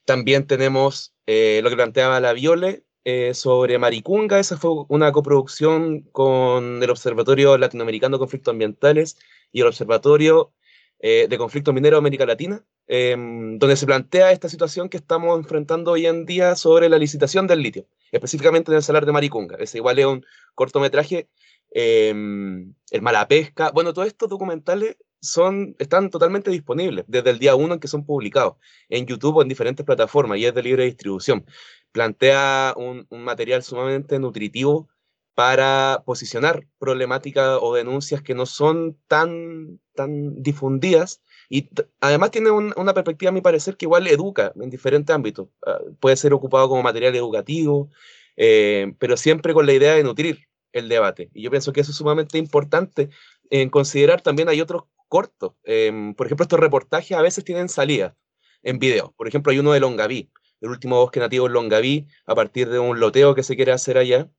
También 0.06 0.48
tenemos 0.48 1.14
eh, 1.28 1.60
lo 1.62 1.70
que 1.70 1.76
planteaba 1.76 2.22
la 2.22 2.32
Viole 2.32 2.86
eh, 3.04 3.34
sobre 3.34 3.78
Maricunga, 3.78 4.40
esa 4.40 4.58
fue 4.58 4.86
una 4.88 5.12
coproducción 5.12 6.04
con 6.14 6.82
el 6.82 6.90
Observatorio 6.90 7.58
Latinoamericano 7.58 8.16
de 8.16 8.20
Conflictos 8.20 8.54
Ambientales 8.54 9.18
y 9.52 9.60
el 9.62 9.68
Observatorio 9.68 10.54
de 11.02 11.38
Conflictos 11.38 11.74
Mineros 11.74 11.98
de 11.98 12.00
América 12.00 12.26
Latina, 12.26 12.64
em, 12.88 13.60
donde 13.60 13.76
se 13.76 13.86
plantea 13.86 14.32
esta 14.32 14.48
situación 14.48 14.88
que 14.88 14.96
estamos 14.96 15.38
enfrentando 15.38 15.92
hoy 15.92 16.06
en 16.06 16.26
día 16.26 16.56
sobre 16.56 16.88
la 16.88 16.98
licitación 16.98 17.46
del 17.46 17.62
litio, 17.62 17.86
específicamente 18.14 18.72
en 18.72 18.78
el 18.78 18.84
salar 18.84 19.06
de 19.06 19.12
Maricunga. 19.12 19.58
Ese 19.60 19.80
igual 19.80 20.00
es 20.00 20.06
un 20.06 20.26
cortometraje, 20.56 21.28
em, 21.72 22.74
el 22.90 23.02
Malapesca, 23.02 23.72
bueno, 23.72 23.92
todos 23.92 24.08
estos 24.08 24.30
documentales 24.30 24.96
son, 25.24 25.76
están 25.80 26.10
totalmente 26.10 26.52
disponibles 26.52 27.06
desde 27.08 27.30
el 27.30 27.40
día 27.40 27.56
uno 27.56 27.76
en 27.76 27.80
que 27.80 27.88
son 27.88 28.06
publicados 28.06 28.56
en 28.90 29.06
YouTube 29.06 29.38
o 29.38 29.42
en 29.42 29.48
diferentes 29.48 29.86
plataformas 29.86 30.38
y 30.38 30.46
es 30.46 30.54
de 30.54 30.62
libre 30.62 30.86
distribución. 30.86 31.46
Plantea 31.92 32.74
un, 32.76 33.08
material 33.10 33.64
sumamente 33.64 34.20
nutritivo 34.20 34.90
para 35.34 36.04
posicionar 36.06 36.68
problemáticas 36.78 37.58
o 37.62 37.74
denuncias 37.74 38.22
que 38.22 38.36
no 38.36 38.46
son 38.46 38.98
tan, 39.08 39.80
tan 39.96 40.44
difundidas 40.44 41.22
y 41.50 41.70
además 42.02 42.32
tiene 42.32 42.52
una 42.52 42.94
perspectiva, 42.94 43.30
a 43.30 43.34
mi 43.34 43.42
parecer, 43.42 43.78
que 43.78 43.86
igual 43.86 44.08
educa 44.08 44.54
en 44.60 44.70
diferentes 44.70 45.16
ámbitos. 45.16 45.48
Ah, 45.66 45.80
puede 46.00 46.18
ser 46.18 46.34
ocupado 46.34 46.68
como 46.68 46.84
material 46.84 47.16
educativo, 47.16 47.90
eh, 48.36 48.94
pero 49.00 49.18
siempre 49.18 49.54
con 49.54 49.66
la 49.66 49.74
idea 49.74 49.94
de 49.96 50.04
nutrir 50.04 50.48
el 50.74 50.90
debate. 50.90 51.30
Y 51.34 51.44
yo 51.44 51.52
pienso 51.52 51.72
que 51.72 51.82
eso 51.82 51.92
es 51.92 51.98
sumamente 51.98 52.38
importante 52.38 53.10
en 53.50 53.70
considerar 53.70 54.22
también 54.22 54.50
hay 54.50 54.62
otros 54.62 54.84
cortos. 55.14 55.54
Em, 55.64 56.16
por 56.16 56.26
ejemplo, 56.26 56.44
estos 56.44 56.60
reportajes 56.60 57.16
a 57.16 57.22
veces 57.22 57.46
tienen 57.46 57.70
salida 57.70 58.18
en 58.64 58.80
video. 58.80 59.14
Por 59.16 59.28
ejemplo, 59.28 59.52
hay 59.52 59.60
uno 59.60 59.72
de 59.72 59.80
Longaví, 59.80 60.32
el 60.60 60.70
último 60.72 60.96
bosque 60.98 61.20
nativo 61.20 61.46
en 61.46 61.54
Longaví, 61.54 62.08
a 62.26 62.34
partir 62.34 62.68
de 62.68 62.80
un 62.80 63.00
loteo 63.00 63.36
que 63.36 63.44
se 63.44 63.56
quiere 63.56 63.72
hacer 63.74 64.00
allá, 64.00 64.32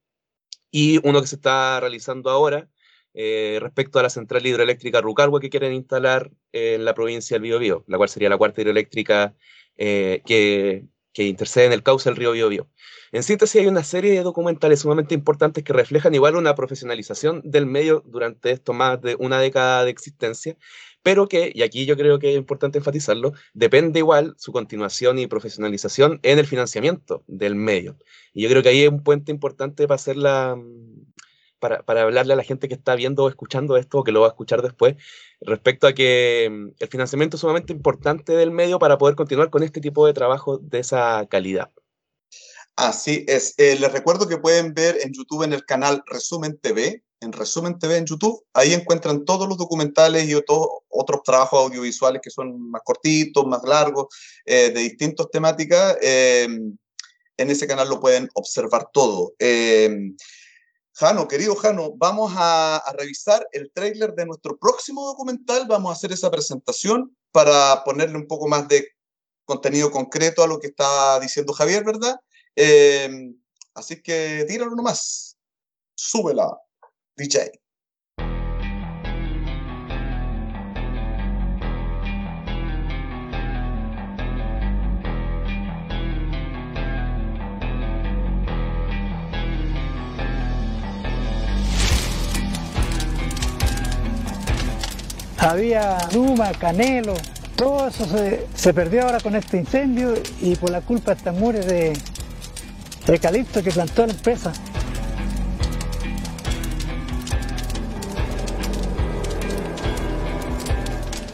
y 0.72 0.98
uno 1.08 1.20
que 1.20 1.28
se 1.28 1.36
está 1.36 1.78
realizando 1.78 2.28
ahora 2.28 2.68
eh, 3.14 3.58
respecto 3.62 4.00
a 4.00 4.02
la 4.02 4.10
central 4.10 4.44
hidroeléctrica 4.44 5.00
Rucalhua 5.00 5.38
que 5.40 5.48
quieren 5.48 5.74
instalar 5.74 6.32
en 6.50 6.84
la 6.84 6.92
provincia 6.92 7.36
del 7.36 7.42
Biobío, 7.42 7.84
la 7.86 7.96
cual 7.96 8.08
sería 8.08 8.28
la 8.28 8.36
cuarta 8.36 8.60
hidroeléctrica 8.60 9.36
eh, 9.76 10.22
que, 10.26 10.86
que 11.14 11.24
intercede 11.24 11.66
en 11.66 11.72
el 11.72 11.82
cauce 11.82 12.10
del 12.10 12.16
río 12.16 12.32
Biobío. 12.32 12.68
En 13.12 13.22
síntesis, 13.22 13.60
hay 13.60 13.68
una 13.68 13.84
serie 13.84 14.12
de 14.12 14.22
documentales 14.22 14.80
sumamente 14.80 15.14
importantes 15.14 15.64
que 15.64 15.72
reflejan 15.72 16.14
igual 16.14 16.36
una 16.36 16.54
profesionalización 16.54 17.40
del 17.44 17.64
medio 17.64 18.02
durante 18.04 18.50
esto 18.50 18.74
más 18.74 19.00
de 19.00 19.16
una 19.18 19.38
década 19.38 19.84
de 19.84 19.90
existencia, 19.90 20.56
pero 21.04 21.28
que, 21.28 21.52
y 21.54 21.62
aquí 21.62 21.86
yo 21.86 21.96
creo 21.96 22.18
que 22.18 22.32
es 22.32 22.36
importante 22.36 22.78
enfatizarlo, 22.78 23.34
depende 23.52 24.00
igual 24.00 24.34
su 24.38 24.52
continuación 24.52 25.18
y 25.18 25.26
profesionalización 25.26 26.18
en 26.22 26.38
el 26.38 26.46
financiamiento 26.46 27.22
del 27.26 27.54
medio. 27.54 27.96
Y 28.32 28.42
yo 28.42 28.48
creo 28.48 28.62
que 28.62 28.70
ahí 28.70 28.82
es 28.82 28.88
un 28.88 29.02
puente 29.02 29.30
importante 29.30 29.86
para 29.86 29.96
hacer 29.96 30.16
Para, 31.64 32.02
hablarle 32.02 32.34
a 32.34 32.36
la 32.36 32.44
gente 32.44 32.68
que 32.68 32.74
está 32.74 32.94
viendo 32.94 33.24
o 33.24 33.28
escuchando 33.30 33.78
esto 33.78 33.98
o 33.98 34.04
que 34.04 34.12
lo 34.12 34.20
va 34.20 34.26
a 34.26 34.30
escuchar 34.30 34.60
después, 34.60 34.96
respecto 35.40 35.86
a 35.86 35.94
que 35.94 36.48
mm, 36.50 36.68
el 36.78 36.88
financiamiento 36.88 37.36
es 37.36 37.40
sumamente 37.40 37.72
importante 37.72 38.34
del 38.34 38.50
medio 38.50 38.78
para 38.78 38.98
poder 38.98 39.16
continuar 39.16 39.48
con 39.48 39.62
este 39.62 39.80
tipo 39.80 40.06
de 40.06 40.12
trabajo 40.12 40.58
de 40.58 40.80
esa 40.80 41.26
calidad. 41.30 41.70
Así 42.76 43.24
es. 43.28 43.54
Eh, 43.56 43.78
les 43.80 43.92
recuerdo 43.92 44.28
que 44.28 44.36
pueden 44.36 44.74
ver 44.74 44.98
en 45.02 45.12
YouTube 45.12 45.44
en 45.44 45.54
el 45.54 45.64
canal 45.64 46.02
Resumen 46.06 46.58
TV, 46.60 47.02
en 47.20 47.32
Resumen 47.32 47.78
TV 47.78 47.96
en 47.96 48.04
YouTube. 48.04 48.44
Ahí 48.52 48.74
encuentran 48.74 49.24
todos 49.24 49.48
los 49.48 49.56
documentales 49.56 50.28
y 50.28 50.34
otros, 50.34 50.66
otros 50.90 51.22
trabajos 51.22 51.60
audiovisuales 51.60 52.20
que 52.22 52.30
son 52.30 52.70
más 52.70 52.82
cortitos, 52.84 53.46
más 53.46 53.62
largos, 53.64 54.08
eh, 54.44 54.70
de 54.70 54.80
distintas 54.80 55.30
temáticas. 55.30 55.96
Eh, 56.02 56.46
en 57.36 57.50
ese 57.50 57.66
canal 57.66 57.88
lo 57.88 58.00
pueden 58.00 58.28
observar 58.34 58.88
todo. 58.92 59.32
Jano, 60.96 61.26
querido 61.26 61.56
Jano, 61.56 61.92
vamos 61.96 62.32
a, 62.36 62.80
revisar 62.96 63.44
el 63.50 63.72
tráiler 63.72 64.14
de 64.14 64.26
nuestro 64.26 64.56
próximo 64.56 65.04
documental. 65.04 65.66
Vamos 65.66 65.90
a 65.90 65.94
hacer 65.94 66.12
esa 66.12 66.30
presentación 66.30 67.16
para 67.32 67.82
ponerle 67.84 68.16
un 68.16 68.28
poco 68.28 68.46
más 68.46 68.68
de 68.68 68.86
contenido 69.44 69.90
concreto 69.90 70.44
a 70.44 70.46
lo 70.46 70.60
que 70.60 70.68
está 70.68 71.18
diciendo 71.18 71.52
Javier, 71.52 71.84
¿verdad? 71.84 72.16
Eh, 72.54 73.10
así 73.74 74.00
que 74.02 74.44
tíralo 74.46 74.76
nomás. 74.76 75.36
Súbela, 75.96 76.56
DJ. 77.16 77.63
Había 95.44 95.98
Numa, 96.12 96.52
Canelo, 96.52 97.14
todo 97.56 97.88
eso 97.88 98.06
se, 98.54 98.74
perdió 98.74 99.02
ahora 99.02 99.20
con 99.20 99.36
este 99.36 99.58
incendio 99.58 100.14
y 100.40 100.56
por 100.56 100.70
la 100.70 100.80
culpa 100.80 101.12
de 101.12 101.18
estas 101.18 101.34
mures 101.34 101.66
de 101.66 101.92
eucalipto 103.06 103.62
que 103.62 103.70
plantó 103.70 104.06
la 104.06 104.12
empresa. 104.12 104.52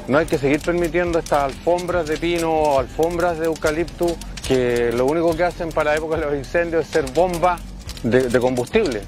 No 0.09 0.18
hay 0.18 0.27
que 0.27 0.38
seguir 0.38 0.61
permitiendo 0.61 1.20
estas 1.20 1.44
alfombras 1.44 2.07
de 2.09 2.16
pino 2.16 2.81
alfombras 2.81 3.38
de 3.38 3.46
eucalipto 3.46 4.16
que 4.46 4.90
lo 4.92 5.07
único 5.07 5.37
que 5.37 5.44
hacen 5.44 5.70
para 5.70 5.92
la 5.92 5.96
época 5.96 6.16
de 6.16 6.27
los 6.27 6.35
incendios 6.35 6.85
es 6.85 6.90
ser 6.90 7.05
bombas 7.12 7.61
de 8.03 8.40
combustible. 8.40 9.03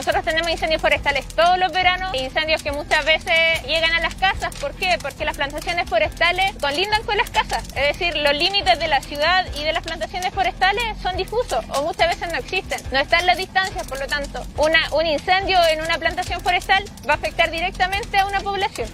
Nosotros 0.00 0.24
tenemos 0.24 0.50
incendios 0.50 0.80
forestales 0.80 1.26
todos 1.28 1.58
los 1.58 1.70
veranos, 1.72 2.14
incendios 2.14 2.62
que 2.62 2.72
muchas 2.72 3.04
veces 3.04 3.62
llegan 3.66 3.92
a 3.92 4.00
las 4.00 4.14
casas. 4.14 4.56
¿Por 4.56 4.72
qué? 4.72 4.96
Porque 5.02 5.26
las 5.26 5.36
plantaciones 5.36 5.90
forestales 5.90 6.54
colindan 6.58 7.02
con 7.02 7.18
las 7.18 7.28
casas. 7.28 7.64
Es 7.76 7.98
decir, 7.98 8.16
los 8.16 8.32
límites 8.32 8.78
de 8.78 8.88
la 8.88 9.02
ciudad 9.02 9.46
y 9.60 9.62
de 9.62 9.74
las 9.74 9.82
plantaciones 9.82 10.32
forestales 10.32 10.84
son 11.02 11.18
difusos 11.18 11.62
o 11.74 11.82
muchas 11.82 12.08
veces 12.08 12.32
no 12.32 12.38
existen. 12.38 12.80
No 12.90 12.98
están 12.98 13.26
las 13.26 13.36
distancias, 13.36 13.86
por 13.86 14.00
lo 14.00 14.06
tanto, 14.06 14.42
un 14.56 15.04
incendio 15.04 15.58
en 15.70 15.82
una 15.82 15.98
plantación 15.98 16.40
forestal 16.40 16.82
va 17.06 17.12
a 17.12 17.16
afectar 17.16 17.50
directamente 17.50 18.16
a 18.16 18.24
una 18.24 18.40
población. 18.40 18.88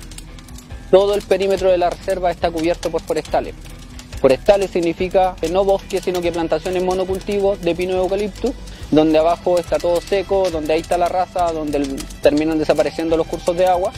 Todo 0.91 1.15
el 1.15 1.23
perímetro 1.23 1.71
de 1.71 1.79
la 1.79 1.89
reserva 1.89 2.33
está 2.33 2.51
cubierto 2.51 2.91
por 2.91 3.01
forestales. 3.01 3.55
Forestales 4.21 4.73
significa 4.73 5.37
no 5.53 5.63
bosques, 5.63 6.03
sino 6.03 6.21
que 6.21 6.33
plantaciones 6.33 6.83
monocultivos 6.83 7.61
de 7.61 7.77
pino 7.77 7.93
y 7.93 7.97
eucalipto 7.97 8.53
donde 8.91 9.19
abajo 9.19 9.59
está 9.59 9.79
todo 9.79 10.01
seco, 10.01 10.51
donde 10.51 10.75
ahí 10.75 10.81
está 10.81 10.97
la 10.97 11.09
raza, 11.09 11.53
donde 11.53 11.81
terminan 12.23 12.59
desapareciendo 12.59 13.17
los 13.17 13.27
cursos 13.27 13.57
de 13.57 13.67
agua. 13.67 13.93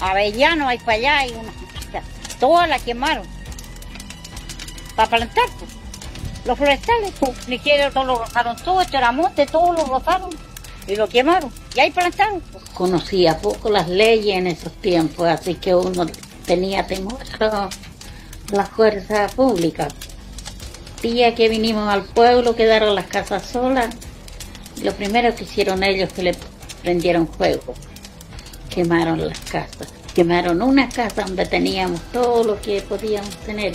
Avellano 0.00 0.68
hay 0.68 0.78
para 0.78 0.92
allá, 0.92 1.18
hay 1.18 1.30
una 1.32 1.52
todas 2.38 2.68
las 2.68 2.82
quemaron 2.82 3.26
para 4.96 5.08
plantar. 5.08 5.44
Pues. 5.58 5.70
Los 6.44 6.58
forestales, 6.58 7.12
pues, 7.18 7.48
ni 7.48 7.56
siquiera 7.56 7.90
todos 7.90 8.06
lo 8.06 8.18
rozaron, 8.18 8.56
todo 8.56 8.82
esto 8.82 8.98
era 8.98 9.12
monte, 9.12 9.46
todos 9.46 9.74
lo 9.76 9.86
rozaron 9.86 10.30
y 10.86 10.96
lo 10.96 11.08
quemaron. 11.08 11.50
Y 11.74 11.80
ahí 11.80 11.90
plantaron. 11.90 12.40
Pues. 12.40 12.64
Conocía 12.70 13.38
poco 13.38 13.70
las 13.70 13.88
leyes 13.88 14.36
en 14.36 14.46
esos 14.46 14.72
tiempos, 14.74 15.26
así 15.26 15.54
que 15.54 15.74
uno 15.74 16.06
tenía 16.44 16.86
temor 16.86 17.18
a 17.40 17.70
la 18.52 18.66
fuerza 18.66 19.26
pública 19.34 19.88
día 21.04 21.34
que 21.34 21.48
vinimos 21.48 21.88
al 21.88 22.02
pueblo 22.02 22.56
quedaron 22.56 22.94
las 22.94 23.06
casas 23.06 23.44
solas. 23.46 23.94
Lo 24.82 24.92
primero 24.92 25.34
que 25.36 25.44
hicieron 25.44 25.82
ellos 25.82 26.12
que 26.12 26.22
le 26.22 26.34
prendieron 26.82 27.28
fuego. 27.28 27.74
Quemaron 28.70 29.26
las 29.26 29.38
casas. 29.40 29.92
Quemaron 30.14 30.62
una 30.62 30.88
casa 30.88 31.22
donde 31.24 31.44
teníamos 31.46 32.00
todo 32.12 32.42
lo 32.42 32.60
que 32.60 32.80
podíamos 32.82 33.36
tener. 33.38 33.74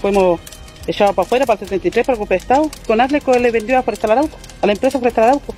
Fuimos 0.00 0.40
echados 0.86 1.14
para 1.14 1.26
afuera, 1.26 1.46
para 1.46 1.60
el 1.60 1.66
73, 1.66 2.06
para 2.06 2.18
de 2.18 2.36
Estado. 2.36 2.70
Con 2.86 3.00
Asleco 3.00 3.32
le 3.32 3.50
vendió 3.50 3.78
a 3.78 3.82
Forestal 3.82 4.12
Arauco, 4.12 4.36
a 4.60 4.66
la 4.66 4.72
empresa 4.72 4.98
Forestal 4.98 5.24
Arauco. 5.24 5.54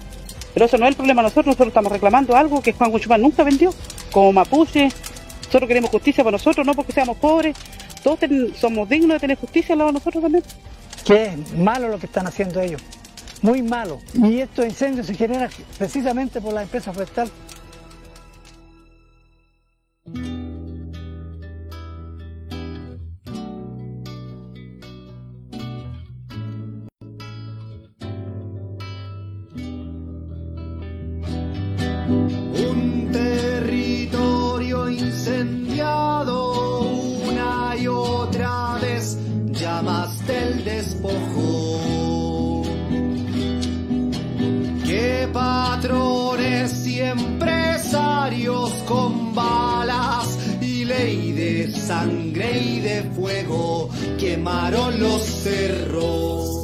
Pero 0.55 0.67
eso 0.67 0.79
no 0.79 0.85
es 0.85 0.91
el 0.91 0.97
problema 0.97 1.23
nosotros, 1.23 1.47
nosotros 1.47 1.69
estamos 1.69 1.91
reclamando 1.91 2.37
algo 2.37 2.63
que 2.63 2.73
Juan 2.73 2.91
Guzmán 2.91 3.23
nunca 3.23 3.43
vendió, 3.43 3.75
como 4.11 4.33
mapuche. 4.33 4.89
Nosotros 5.47 5.69
queremos 5.69 5.91
justicia 5.91 6.23
para 6.23 6.33
nosotros, 6.33 6.67
no 6.67 6.75
porque 6.75 6.93
seamos 6.93 7.17
pobres, 7.17 7.57
todos 8.03 8.19
somos 8.59 8.89
dignos 8.89 9.17
de 9.17 9.21
tener 9.21 9.39
justicia 9.39 9.75
al 9.75 9.79
lado 9.79 9.91
de 9.91 9.95
nosotros 9.95 10.23
también. 10.23 10.45
Que 11.05 11.27
es 11.27 11.53
malo 11.55 11.89
lo 11.89 11.99
que 11.99 12.07
están 12.07 12.27
haciendo 12.27 12.61
ellos, 12.61 12.81
muy 13.43 13.63
malo. 13.63 13.99
Y 14.15 14.39
estos 14.39 14.67
incendios 14.67 15.07
se 15.07 15.15
generan 15.15 15.51
precisamente 15.79 16.41
por 16.41 16.53
la 16.53 16.63
empresa 16.63 16.93
forestal. 16.93 17.31
Un 32.55 33.11
territorio 33.13 34.89
incendiado 34.89 35.72
patrones 45.83 46.87
y 46.87 47.01
empresarios 47.01 48.73
con 48.87 49.35
balas 49.35 50.39
y 50.61 50.85
ley 50.85 51.33
de 51.33 51.73
sangre 51.73 52.57
y 52.57 52.81
de 52.81 53.03
fuego 53.11 53.91
quemaron 54.17 55.01
los 55.01 55.23
cerros. 55.23 56.59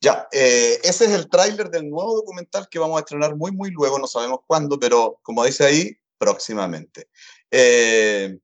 Ya, 0.00 0.26
eh, 0.32 0.80
ese 0.82 1.04
es 1.04 1.10
el 1.12 1.28
tráiler 1.28 1.70
del 1.70 1.88
nuevo 1.88 2.16
documental 2.16 2.68
que 2.68 2.80
vamos 2.80 2.96
a 2.96 3.00
estrenar 3.00 3.36
muy, 3.36 3.52
muy 3.52 3.70
luego, 3.70 3.98
no 4.00 4.08
sabemos 4.08 4.40
cuándo, 4.44 4.78
pero 4.78 5.20
como 5.22 5.44
dice 5.44 5.64
ahí, 5.64 5.96
próximamente. 6.18 7.08
Eh, 7.52 8.36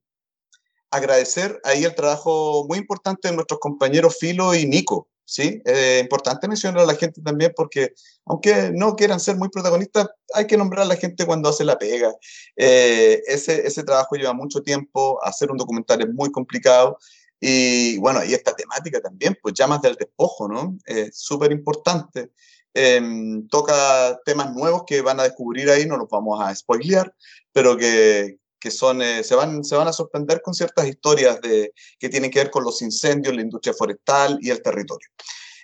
agradecer 0.91 1.59
ahí 1.65 1.83
el 1.83 1.93
trabajo 1.93 2.65
muy 2.69 2.77
importante 2.77 3.27
de 3.27 3.35
nuestros 3.35 3.59
compañeros 3.59 4.17
Filo 4.17 4.55
y 4.55 4.65
Nico. 4.65 5.09
¿Sí? 5.25 5.61
Es 5.65 6.01
importante 6.01 6.47
mencionar 6.47 6.81
a 6.81 6.85
la 6.85 6.95
gente 6.95 7.21
también 7.21 7.53
porque, 7.55 7.93
aunque 8.25 8.71
no 8.73 8.95
quieran 8.95 9.19
ser 9.19 9.35
muy 9.37 9.49
protagonistas, 9.49 10.07
hay 10.33 10.47
que 10.47 10.57
nombrar 10.57 10.83
a 10.83 10.89
la 10.89 10.95
gente 10.95 11.25
cuando 11.25 11.49
hace 11.49 11.63
la 11.63 11.77
pega. 11.77 12.13
Eh, 12.55 13.21
ese, 13.27 13.65
ese 13.65 13.83
trabajo 13.83 14.15
lleva 14.15 14.33
mucho 14.33 14.61
tiempo, 14.61 15.19
hacer 15.23 15.51
un 15.51 15.57
documental 15.57 16.01
es 16.01 16.09
muy 16.09 16.31
complicado. 16.31 16.97
Y 17.39 17.97
bueno, 17.97 18.23
y 18.23 18.33
esta 18.33 18.55
temática 18.55 19.01
también, 19.01 19.37
pues 19.41 19.53
llamas 19.53 19.81
del 19.81 19.95
despojo, 19.95 20.47
¿no? 20.47 20.77
Es 20.85 21.17
súper 21.17 21.51
importante. 21.51 22.31
Em, 22.73 23.47
toca 23.49 24.19
temas 24.25 24.53
nuevos 24.53 24.83
que 24.87 25.01
van 25.01 25.19
a 25.19 25.23
descubrir 25.23 25.69
ahí, 25.69 25.85
no 25.85 25.97
los 25.97 26.09
vamos 26.09 26.41
a 26.41 26.55
spoilear, 26.55 27.13
pero 27.51 27.77
que, 27.77 28.39
que 28.63 28.71
son, 28.71 29.01
eh, 29.01 29.25
se, 29.25 29.35
van, 29.35 29.61
se 29.61 29.75
van 29.75 29.89
a 29.89 29.91
sorprender 29.91 30.41
con 30.41 30.53
ciertas 30.53 30.87
historias 30.87 31.41
de, 31.41 31.73
que 31.99 32.07
tienen 32.07 32.31
que 32.31 32.39
ver 32.39 32.49
con 32.49 32.63
los 32.63 32.81
incendios, 32.81 33.35
la 33.35 33.41
industria 33.41 33.73
forestal 33.73 34.37
y 34.39 34.51
el 34.51 34.61
territorio. 34.61 35.09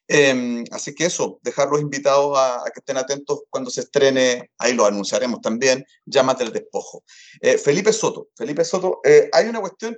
Em, 0.06 0.66
así 0.72 0.94
que 0.94 1.06
eso, 1.06 1.40
dejarlos 1.42 1.80
invitados 1.80 2.38
a, 2.38 2.62
que 2.74 2.82
estén 2.82 2.98
atentos 2.98 3.44
cuando 3.50 3.72
se 3.72 3.82
estrene, 3.82 4.52
ahí 4.58 4.74
lo 4.74 4.86
anunciaremos 4.86 5.40
también, 5.40 5.86
Llamas 6.04 6.40
del 6.40 6.52
Despojo. 6.52 7.06
Eh, 7.40 7.58
Felipe 7.58 7.94
Soto, 7.94 8.28
Felipe 8.36 8.66
Soto, 8.66 9.00
eh, 9.06 9.30
hay 9.32 9.48
una 9.48 9.62
cuestión, 9.62 9.96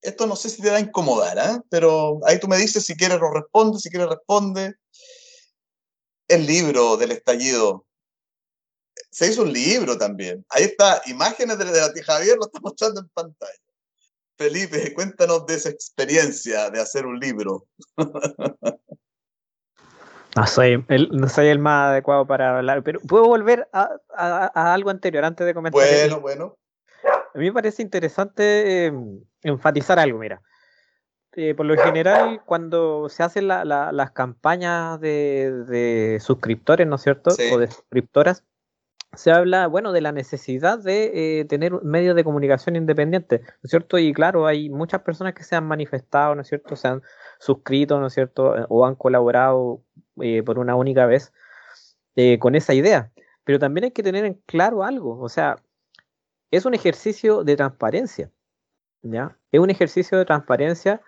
esto 0.00 0.28
no 0.28 0.36
sé 0.36 0.48
si 0.48 0.62
te 0.62 0.70
va 0.70 0.76
a 0.76 0.80
incomodar, 0.80 1.64
pero 1.68 2.20
ahí 2.26 2.38
tú 2.38 2.46
me 2.46 2.58
dices 2.58 2.86
si 2.86 2.94
quieres 2.94 3.18
lo 3.18 3.32
responde, 3.32 3.80
si 3.80 3.90
quieres 3.90 4.08
responde. 4.08 4.76
El 6.28 6.46
libro 6.46 6.96
del 6.96 7.10
estallido 7.10 7.86
se 9.10 9.28
hizo 9.28 9.42
un 9.42 9.52
libro 9.52 9.96
también. 9.96 10.44
Ahí 10.48 10.64
está, 10.64 11.00
imágenes 11.06 11.58
de, 11.58 11.64
la 11.64 11.90
Javier, 12.04 12.36
lo 12.36 12.46
está 12.46 12.60
mostrando 12.60 13.00
en 13.00 13.08
pantalla. 13.08 13.52
Felipe, 14.36 14.92
cuéntanos 14.92 15.46
de 15.46 15.54
esa 15.54 15.70
experiencia 15.70 16.70
de 16.70 16.80
hacer 16.80 17.06
un 17.06 17.18
libro. 17.18 17.66
No 20.36 20.46
soy, 20.46 20.84
el, 20.88 21.08
no 21.12 21.30
soy 21.30 21.48
el 21.48 21.58
más 21.58 21.92
adecuado 21.92 22.26
para 22.26 22.58
hablar, 22.58 22.82
pero 22.82 23.00
puedo 23.00 23.24
volver 23.24 23.70
a, 23.72 23.88
algo 24.74 24.90
anterior 24.90 25.24
antes 25.24 25.46
de 25.46 25.54
comentar. 25.54 25.82
Bueno, 25.82 26.20
bueno. 26.20 26.58
A 27.34 27.38
mí 27.38 27.46
me 27.46 27.54
parece 27.54 27.80
interesante 27.80 28.84
em, 28.84 29.24
enfatizar 29.42 29.98
algo, 29.98 30.18
mira. 30.18 30.42
Eh, 31.38 31.54
por 31.54 31.66
lo 31.66 31.76
general, 31.76 32.42
cuando 32.44 33.08
se 33.08 33.22
hacen 33.22 33.48
las 33.48 34.10
campañas 34.12 35.00
de, 35.00 36.18
suscriptores, 36.20 36.86
¿no 36.86 36.96
es 36.96 37.02
cierto? 37.02 37.30
O 37.52 37.58
de 37.58 37.70
suscriptoras, 37.70 38.44
se 39.14 39.32
habla, 39.32 39.66
bueno, 39.66 39.92
de 39.92 40.00
la 40.02 40.12
necesidad 40.12 40.78
de 40.78 41.40
eh, 41.40 41.44
tener 41.46 41.72
medios 41.82 42.14
de 42.16 42.24
comunicación 42.24 42.76
independientes, 42.76 43.40
¿no 43.42 43.48
es 43.64 43.70
cierto? 43.70 43.98
Y 43.98 44.12
claro, 44.12 44.46
hay 44.46 44.68
muchas 44.70 45.02
personas 45.02 45.34
que 45.34 45.42
se 45.44 45.56
han 45.56 45.66
manifestado, 45.66 46.34
¿no 46.34 46.42
es 46.42 46.48
cierto? 46.48 46.76
Se 46.76 46.88
han 46.88 47.02
suscrito, 47.38 47.98
¿no 47.98 48.08
es 48.08 48.14
cierto? 48.14 48.54
O 48.68 48.84
han 48.86 48.94
colaborado 48.94 49.82
eh, 50.20 50.42
por 50.42 50.58
una 50.58 50.76
única 50.76 51.06
vez. 51.06 51.32
eh, 52.16 52.38
con 52.38 52.54
esa 52.54 52.74
idea. 52.74 53.12
Pero 53.44 53.58
también 53.58 53.84
hay 53.84 53.90
que 53.92 54.02
tener 54.02 54.24
en 54.24 54.34
claro 54.46 54.84
algo, 54.84 55.20
o 55.20 55.28
sea, 55.28 55.56
es 56.50 56.66
un 56.66 56.74
ejercicio 56.74 57.44
de 57.44 57.56
transparencia, 57.56 58.30
¿ya? 59.02 59.38
Es 59.52 59.60
un 59.60 59.70
ejercicio 59.70 60.18
de 60.18 60.24
transparencia 60.24 61.02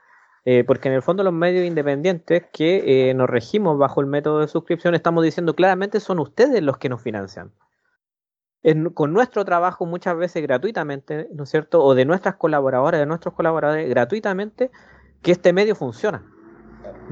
porque 0.66 0.88
en 0.88 0.94
el 0.94 1.02
fondo 1.02 1.22
los 1.24 1.32
medios 1.34 1.66
independientes 1.66 2.44
que 2.52 3.12
nos 3.14 3.28
regimos 3.28 3.76
bajo 3.78 4.00
el 4.00 4.06
método 4.06 4.40
de 4.40 4.48
suscripción 4.48 4.94
estamos 4.94 5.22
diciendo 5.22 5.54
claramente 5.54 6.00
son 6.00 6.18
ustedes 6.20 6.62
los 6.62 6.78
que 6.78 6.88
nos 6.88 7.02
financian. 7.02 7.52
Con 8.94 9.12
nuestro 9.12 9.44
trabajo 9.44 9.86
muchas 9.86 10.16
veces 10.16 10.42
gratuitamente, 10.42 11.28
¿no 11.32 11.44
es 11.44 11.50
cierto? 11.50 11.82
O 11.82 11.94
de 11.94 12.04
nuestras 12.04 12.36
colaboradoras, 12.36 13.00
de 13.00 13.06
nuestros 13.06 13.34
colaboradores 13.34 13.88
gratuitamente, 13.88 14.70
que 15.22 15.32
este 15.32 15.52
medio 15.52 15.74
funciona. 15.74 16.24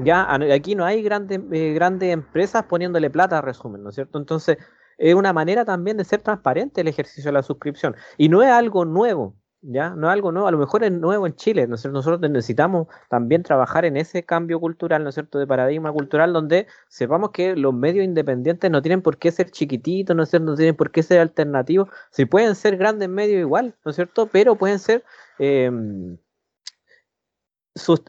Ya 0.03 0.31
aquí 0.53 0.75
no 0.75 0.85
hay 0.85 1.01
grandes, 1.01 1.39
eh, 1.51 1.73
grandes 1.73 2.13
empresas 2.13 2.63
poniéndole 2.63 3.09
plata 3.09 3.39
a 3.39 3.41
resumen, 3.41 3.83
¿no 3.83 3.89
es 3.89 3.95
cierto? 3.95 4.17
Entonces 4.17 4.57
es 4.97 5.15
una 5.15 5.33
manera 5.33 5.65
también 5.65 5.97
de 5.97 6.03
ser 6.03 6.21
transparente 6.21 6.81
el 6.81 6.87
ejercicio 6.87 7.29
de 7.29 7.33
la 7.33 7.43
suscripción. 7.43 7.95
Y 8.17 8.29
no 8.29 8.41
es 8.41 8.49
algo 8.49 8.85
nuevo, 8.85 9.35
¿ya? 9.61 9.89
No 9.91 10.07
es 10.07 10.13
algo 10.13 10.31
nuevo, 10.31 10.47
a 10.47 10.51
lo 10.51 10.57
mejor 10.57 10.83
es 10.83 10.91
nuevo 10.91 11.25
en 11.27 11.35
Chile, 11.35 11.67
¿no? 11.67 11.75
Nosotros 11.75 12.19
necesitamos 12.19 12.87
también 13.09 13.43
trabajar 13.43 13.85
en 13.85 13.97
ese 13.97 14.23
cambio 14.23 14.59
cultural, 14.59 15.03
¿no 15.03 15.09
es 15.09 15.15
cierto?, 15.15 15.39
de 15.39 15.47
paradigma 15.47 15.91
cultural, 15.91 16.33
donde 16.33 16.67
sepamos 16.87 17.31
que 17.31 17.55
los 17.55 17.73
medios 17.73 18.05
independientes 18.05 18.69
no 18.71 18.81
tienen 18.81 19.01
por 19.01 19.17
qué 19.17 19.31
ser 19.31 19.51
chiquititos, 19.51 20.15
¿no 20.15 20.23
es 20.23 20.29
cierto?, 20.29 20.51
no 20.51 20.55
tienen 20.55 20.75
por 20.75 20.91
qué 20.91 21.03
ser 21.03 21.19
alternativos, 21.19 21.89
si 22.11 22.25
pueden 22.25 22.55
ser 22.55 22.77
grandes 22.77 23.09
medios 23.09 23.39
igual, 23.41 23.75
¿no 23.83 23.91
es 23.91 23.95
cierto?, 23.95 24.27
pero 24.27 24.55
pueden 24.55 24.79
ser... 24.79 25.03
Em, 25.39 26.17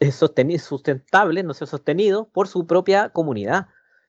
eh, 0.01 0.59
sustentables, 0.59 1.45
no 1.45 1.53
sé, 1.55 1.67
sostenidos 1.67 2.27
por 2.29 2.49
su 2.49 2.67
propia 2.67 3.11
comunidad, 3.11 3.67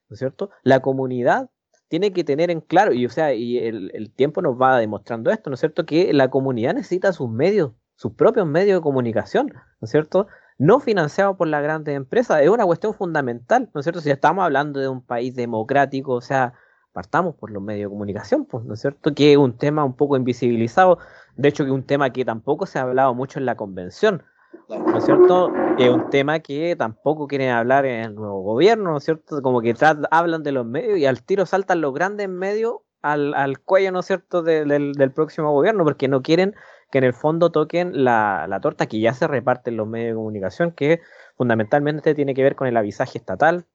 ¿no 0.08 0.13
es 0.13 0.19
cierto? 0.19 0.52
La 0.63 0.82
comunidad 0.82 1.49
tiene 1.89 2.13
que 2.13 2.23
tener 2.23 2.52
en 2.52 2.62
claro, 2.62 2.93
y 2.93 3.06
o 3.06 3.10
sea, 3.10 3.34
y 3.34 3.58
el, 3.58 4.12
tiempo 4.15 4.41
nos 4.41 4.60
va 4.62 4.80
demostrando 4.80 5.32
esto, 5.32 5.49
¿no 5.49 5.56
es 5.56 5.60
cierto? 5.60 5.86
Que 5.86 6.13
la 6.13 6.30
comunidad 6.30 6.75
necesita 6.75 7.12
sus 7.12 7.30
medios, 7.30 7.73
sus 7.95 8.13
propios 8.13 8.47
medios 8.47 8.80
de 8.80 8.82
comunicación, 8.82 9.47
¿no 9.47 9.86
es 9.86 9.89
cierto? 9.89 10.28
No 10.60 10.80
financiados 10.80 11.36
por 11.36 11.47
las 11.47 11.63
grandes 11.63 11.95
empresas, 11.95 12.41
es 12.41 12.49
una 12.49 12.65
cuestión 12.65 12.93
fundamental, 12.93 13.69
¿no 13.73 13.80
es 13.80 13.86
cierto? 13.86 14.02
Si 14.02 14.12
estamos 14.12 14.43
hablando 14.43 14.80
de 14.80 14.88
un 14.88 15.02
país 15.02 15.36
democrático, 15.36 16.13
o 16.13 16.21
sea, 16.21 16.54
partamos 16.93 17.36
por 17.36 17.49
los 17.49 17.62
medios 17.63 17.89
de 17.89 17.93
comunicación, 17.93 18.45
pues, 18.45 18.63
¿no 18.65 18.75
es 18.75 18.82
cierto? 18.82 19.15
Que 19.15 19.32
es 19.32 19.38
un 19.38 19.58
tema 19.58 19.84
un 19.84 19.95
poco 19.95 20.15
invisibilizado, 20.15 20.99
de 21.38 21.49
hecho 21.49 21.63
que 21.63 21.71
es 21.71 21.75
un 21.75 21.86
tema 21.86 22.12
que 22.12 22.23
tampoco 22.23 22.67
se 22.67 22.78
ha 22.78 22.84
hablado 22.84 23.15
mucho 23.15 23.39
en 23.39 23.45
la 23.45 23.56
convención, 23.56 24.23
¿no 24.69 24.97
es 24.97 25.05
cierto? 25.05 25.51
Es 25.77 25.89
un 25.89 26.09
tema 26.09 26.39
que 26.39 26.75
tampoco 26.75 27.27
quieren 27.27 27.49
hablar 27.49 27.85
en 27.85 28.01
el 28.01 28.15
nuevo 28.15 28.41
gobierno, 28.41 28.91
¿no 28.91 28.97
es 28.97 29.03
cierto? 29.03 29.41
Como 29.41 29.62
que 29.62 29.73
hablan 30.12 30.43
de 30.43 30.51
los 30.51 30.65
medios 30.65 30.97
y 30.97 31.05
al 31.05 31.23
tiro 31.23 31.45
saltan 31.45 31.81
los 31.81 31.93
grandes 31.93 32.29
medios 32.29 32.77
al, 33.01 33.33
al 33.33 33.59
cuello, 33.59 33.91
¿no 33.91 34.01
es 34.01 34.05
cierto?, 34.05 34.43
del, 34.43 34.93
del, 34.93 35.12
próximo 35.12 35.51
gobierno, 35.53 35.83
porque 35.83 36.07
no 36.07 36.21
quieren 36.21 36.55
que 36.91 36.97
en 36.97 37.05
el 37.05 37.13
fondo 37.13 37.51
toquen 37.51 38.03
la, 38.03 38.45
la 38.47 38.59
torta 38.59 38.88
que 38.88 38.99
ya 38.99 39.13
se 39.13 39.27
reparte 39.27 39.69
en 39.69 39.77
los 39.77 39.88
medios 39.88 40.09
de 40.09 40.15
comunicación, 40.15 40.71
que 40.71 41.01
fundamentalmente 41.38 42.13
tiene 42.13 42.33
que 42.33 42.43
ver 42.43 42.55
con 42.55 42.67
el 42.67 42.75
avisaje 42.75 43.17
estatal, 43.17 43.65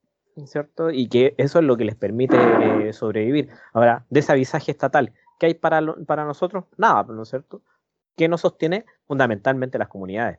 ¿cierto? 0.47 0.91
Y 0.91 1.09
que 1.09 1.35
eso 1.39 1.59
es 1.59 1.65
lo 1.65 1.77
que 1.77 1.85
les 1.85 1.95
permite 1.95 2.37
eh, 2.37 2.93
sobrevivir. 2.93 3.49
Ahora, 3.73 4.05
de 4.11 4.21
ese 4.21 4.33
avisaje 4.33 4.73
estatal, 4.73 5.13
¿qué 5.39 5.47
hay 5.47 5.55
para, 5.55 5.81
para 6.07 6.25
nosotros? 6.25 6.65
Nada, 6.77 7.05
¿no 7.05 7.23
es 7.23 7.29
cierto? 7.29 7.63
¿Qué 8.17 8.29
nos 8.29 8.43
sostiene? 8.43 8.85
Fundamentalmente 9.07 9.79
las 9.79 9.89
comunidades 9.89 10.39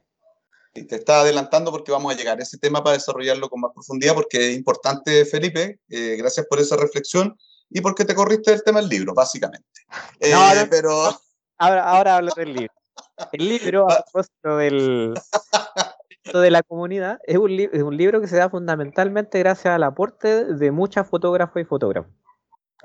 te 0.84 0.96
estaba 0.96 1.22
adelantando 1.22 1.72
porque 1.72 1.92
vamos 1.92 2.14
a 2.14 2.18
llegar 2.18 2.40
a 2.40 2.44
ese 2.44 2.58
tema 2.58 2.84
para 2.84 2.96
desarrollarlo 2.96 3.50
con 3.50 3.62
más 3.62 3.72
profundidad, 3.74 4.14
porque 4.14 4.52
es 4.52 4.58
importante, 4.58 5.26
Felipe. 5.26 5.80
Eh, 5.90 6.16
gracias 6.18 6.46
por 6.48 6.60
esa 6.60 6.76
reflexión 6.76 7.38
y 7.70 7.82
porque 7.82 8.06
te 8.06 8.14
corriste 8.14 8.54
el 8.54 8.64
tema 8.64 8.82
del 8.82 8.90
libro, 8.90 9.14
básicamente. 9.14 9.68
Eh, 10.20 10.34
pero... 10.70 11.18
Ahora, 11.58 11.84
ahora 11.84 12.18
hablo 12.18 12.34
del 12.36 12.54
libro. 12.54 12.74
El 13.32 13.50
libro, 13.50 13.90
a 13.90 14.04
propósito 14.04 14.58
del, 14.58 15.14
de 16.34 16.52
la 16.52 16.64
comunidad, 16.64 17.20
es 17.24 17.38
un, 17.38 17.52
es 17.52 17.82
un 17.82 17.96
libro 17.96 18.20
que 18.20 18.28
se 18.28 18.38
da 18.38 18.50
fundamentalmente 18.50 19.40
gracias 19.40 19.74
al 19.74 19.84
aporte 19.84 20.46
de 20.46 20.72
muchas 20.72 21.08
fotógrafas 21.08 21.62
y 21.62 21.66
fotógrafos, 21.66 22.12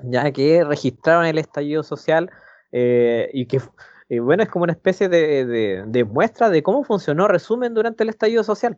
ya 0.01 0.31
que 0.31 0.63
registraron 0.63 1.25
el 1.25 1.37
estallido 1.37 1.83
social 1.83 2.29
eh, 2.71 3.29
y 3.33 3.45
que 3.47 3.61
y 4.11 4.19
bueno, 4.19 4.43
es 4.43 4.49
como 4.49 4.63
una 4.63 4.73
especie 4.73 5.07
de, 5.07 6.03
muestra 6.03 6.49
de 6.49 6.61
cómo 6.61 6.83
funcionó 6.83 7.29
Resumen 7.29 7.73
durante 7.73 8.03
el 8.03 8.09
estallido 8.09 8.43
social. 8.43 8.77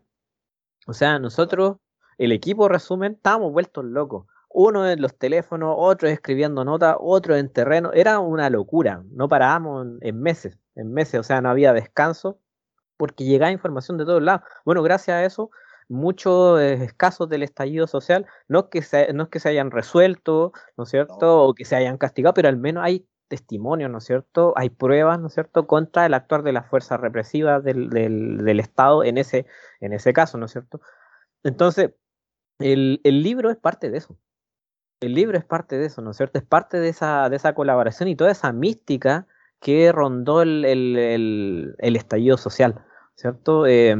O 0.85 0.93
sea, 0.93 1.17
nosotros, 1.17 1.77
el 2.19 2.31
equipo 2.31 2.69
Resumen, 2.69 3.13
estábamos 3.13 3.51
vueltos 3.51 3.83
locos. 3.83 4.27
Uno 4.47 4.87
en 4.87 5.01
los 5.01 5.17
teléfonos, 5.17 5.73
otro 5.75 6.07
escribiendo 6.07 6.63
notas, 6.63 6.97
otro 6.99 7.35
en 7.35 7.51
terreno. 7.51 7.91
Era 7.93 8.19
una 8.19 8.51
locura. 8.51 9.03
No 9.09 9.27
parábamos 9.27 9.87
en, 10.01 10.21
meses, 10.21 10.59
en 10.75 10.93
meses. 10.93 11.19
O 11.19 11.23
sea, 11.23 11.41
no 11.41 11.49
había 11.49 11.73
descanso 11.73 12.37
porque 12.95 13.23
llegaba 13.23 13.51
información 13.51 13.97
de 13.97 14.05
todos 14.05 14.21
lados. 14.21 14.43
Bueno, 14.65 14.83
gracias 14.83 15.15
a 15.15 15.25
eso, 15.25 15.49
muchos 15.89 16.61
eh, 16.61 16.91
casos 16.95 17.27
del 17.27 17.41
estallido 17.41 17.87
social, 17.87 18.27
no 18.47 18.59
es, 18.59 18.65
que 18.65 18.83
se, 18.83 19.11
no 19.13 19.23
es 19.23 19.29
que 19.29 19.39
se 19.39 19.49
hayan 19.49 19.71
resuelto, 19.71 20.53
¿no 20.77 20.83
es 20.83 20.91
cierto? 20.91 21.43
O 21.43 21.55
que 21.55 21.65
se 21.65 21.75
hayan 21.75 21.97
castigado, 21.97 22.35
pero 22.35 22.49
al 22.49 22.57
menos 22.57 22.83
hay 22.83 23.07
testimonios, 23.27 23.89
¿no 23.89 23.97
es 23.99 24.05
cierto? 24.05 24.53
Hay 24.55 24.69
pruebas, 24.69 25.19
¿no 25.19 25.27
es 25.27 25.33
cierto?, 25.33 25.67
contra 25.67 26.05
el 26.05 26.13
actuar 26.13 26.43
de 26.43 26.53
las 26.53 26.67
fuerzas 26.67 26.99
represivas 26.99 27.63
del, 27.63 27.89
del, 27.89 28.59
Estado 28.59 29.03
en 29.03 29.17
ese, 29.17 29.45
en 29.79 29.93
ese 29.93 30.13
caso, 30.13 30.37
¿no 30.37 30.45
es 30.45 30.51
cierto? 30.51 30.81
Entonces, 31.43 31.91
el, 32.59 33.01
el, 33.03 33.23
libro 33.23 33.51
es 33.51 33.57
parte 33.57 33.89
de 33.89 33.97
eso. 33.97 34.17
El 35.01 35.15
libro 35.15 35.37
es 35.37 35.45
parte 35.45 35.77
de 35.77 35.87
eso, 35.87 36.01
¿no 36.01 36.11
es 36.11 36.17
cierto? 36.17 36.39
Es 36.39 36.45
parte 36.45 36.79
de 36.79 36.89
esa, 36.89 37.29
de 37.29 37.35
esa 37.35 37.53
colaboración 37.55 38.09
y 38.09 38.15
toda 38.15 38.31
esa 38.31 38.53
mística 38.53 39.27
que 39.59 39.91
rondó 39.91 40.41
el, 40.41 40.65
el, 40.65 41.75
el 41.77 41.95
estallido 41.95 42.37
social, 42.37 42.85
¿cierto? 43.15 43.65
Eh, 43.65 43.95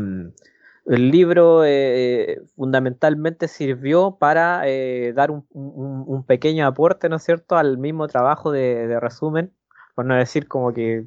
el 0.86 1.12
libro 1.12 1.64
eh, 1.66 2.42
fundamentalmente 2.56 3.48
sirvió 3.48 4.18
para 4.20 4.68
eh, 4.68 5.14
dar 5.14 5.32
un, 5.32 6.24
pequeño 6.28 6.68
aporte, 6.68 7.10
¿no 7.10 7.18
es 7.18 7.24
cierto?, 7.24 7.56
al 7.56 7.78
mismo 7.78 8.08
trabajo 8.08 8.52
de, 8.52 9.00
resumen, 9.00 9.54
por 9.96 10.06
no 10.06 10.16
decir 10.16 10.48
como 10.48 10.74
que 10.74 11.06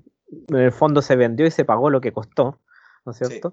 en 0.48 0.56
el 0.56 0.72
fondo 0.72 1.02
se 1.02 1.16
vendió 1.16 1.46
y 1.46 1.50
se 1.50 1.64
pagó 1.64 1.90
lo 1.90 2.00
que 2.00 2.12
costó, 2.12 2.58
¿no 3.04 3.12
es 3.12 3.18
cierto? 3.18 3.52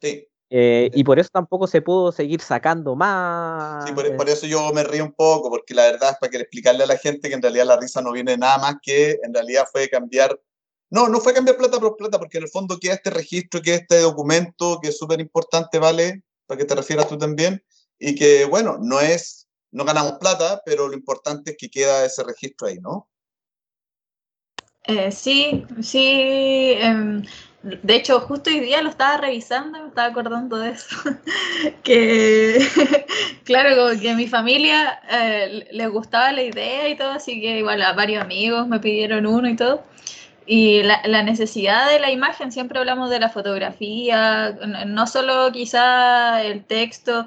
Sí. 0.00 0.28
Eh, 0.50 0.90
y 0.94 1.02
por 1.02 1.18
eso 1.18 1.30
tampoco 1.32 1.66
se 1.66 1.82
pudo 1.82 2.12
seguir 2.12 2.40
sacando 2.40 2.94
más. 2.94 3.88
Sí, 3.88 3.92
por, 3.92 4.16
por, 4.16 4.28
eso 4.28 4.46
yo 4.46 4.72
me 4.72 4.84
río 4.84 5.04
un 5.04 5.12
poco, 5.12 5.50
porque 5.50 5.74
la 5.74 5.84
verdad 5.84 6.10
es 6.12 6.18
para 6.18 6.30
que 6.30 6.36
explicarle 6.36 6.84
a 6.84 6.86
la 6.86 6.98
gente 6.98 7.28
que 7.28 7.34
en 7.34 7.42
realidad 7.42 7.66
la 7.66 7.80
risa 7.80 8.02
no 8.02 8.12
viene 8.12 8.36
nada 8.36 8.58
más 8.58 8.76
que 8.80 9.18
en 9.22 9.34
realidad 9.34 9.64
fue 9.70 9.88
cambiar 9.88 10.38
no, 10.94 11.08
no 11.08 11.18
fue 11.18 11.34
cambiar 11.34 11.56
plata 11.56 11.80
por 11.80 11.96
plata, 11.96 12.20
porque 12.20 12.38
en 12.38 12.44
el 12.44 12.48
fondo 12.48 12.78
queda 12.78 12.94
este 12.94 13.10
registro, 13.10 13.60
queda 13.60 13.74
este 13.74 13.98
documento 13.98 14.78
que 14.80 14.90
es 14.90 14.96
súper 14.96 15.20
importante, 15.20 15.80
¿vale? 15.80 16.22
Para 16.46 16.58
que 16.58 16.66
te 16.66 16.76
refieras 16.76 17.08
tú 17.08 17.18
también. 17.18 17.64
Y 17.98 18.14
que, 18.14 18.44
bueno, 18.44 18.78
no 18.80 19.00
es, 19.00 19.48
no 19.72 19.84
ganamos 19.84 20.12
plata, 20.20 20.62
pero 20.64 20.86
lo 20.86 20.94
importante 20.94 21.50
es 21.50 21.56
que 21.58 21.68
queda 21.68 22.04
ese 22.04 22.22
registro 22.22 22.68
ahí, 22.68 22.78
¿no? 22.78 23.08
Eh, 24.84 25.10
sí, 25.10 25.66
sí. 25.82 26.74
Em, 26.76 27.24
de 27.64 27.94
hecho, 27.96 28.20
justo 28.20 28.50
hoy 28.50 28.60
día 28.60 28.80
lo 28.80 28.90
estaba 28.90 29.16
revisando 29.16 29.80
me 29.80 29.88
estaba 29.88 30.06
acordando 30.06 30.58
de 30.58 30.70
eso. 30.70 30.94
que, 31.82 32.64
claro, 33.42 33.98
que 34.00 34.10
a 34.10 34.14
mi 34.14 34.28
familia 34.28 35.00
eh, 35.10 35.66
les 35.72 35.90
gustaba 35.90 36.30
la 36.30 36.44
idea 36.44 36.88
y 36.88 36.96
todo, 36.96 37.10
así 37.10 37.40
que 37.40 37.58
igual 37.58 37.82
a 37.82 37.94
varios 37.94 38.22
amigos 38.22 38.68
me 38.68 38.78
pidieron 38.78 39.26
uno 39.26 39.48
y 39.48 39.56
todo. 39.56 39.82
Y 40.46 40.82
la, 40.82 41.22
necesidad 41.22 41.90
de 41.90 41.98
la 41.98 42.10
imagen, 42.10 42.52
siempre 42.52 42.78
hablamos 42.78 43.08
de 43.10 43.18
la 43.18 43.30
fotografía, 43.30 44.58
no 44.86 45.06
solo 45.06 45.50
quizá 45.52 46.42
el 46.42 46.64
texto, 46.64 47.26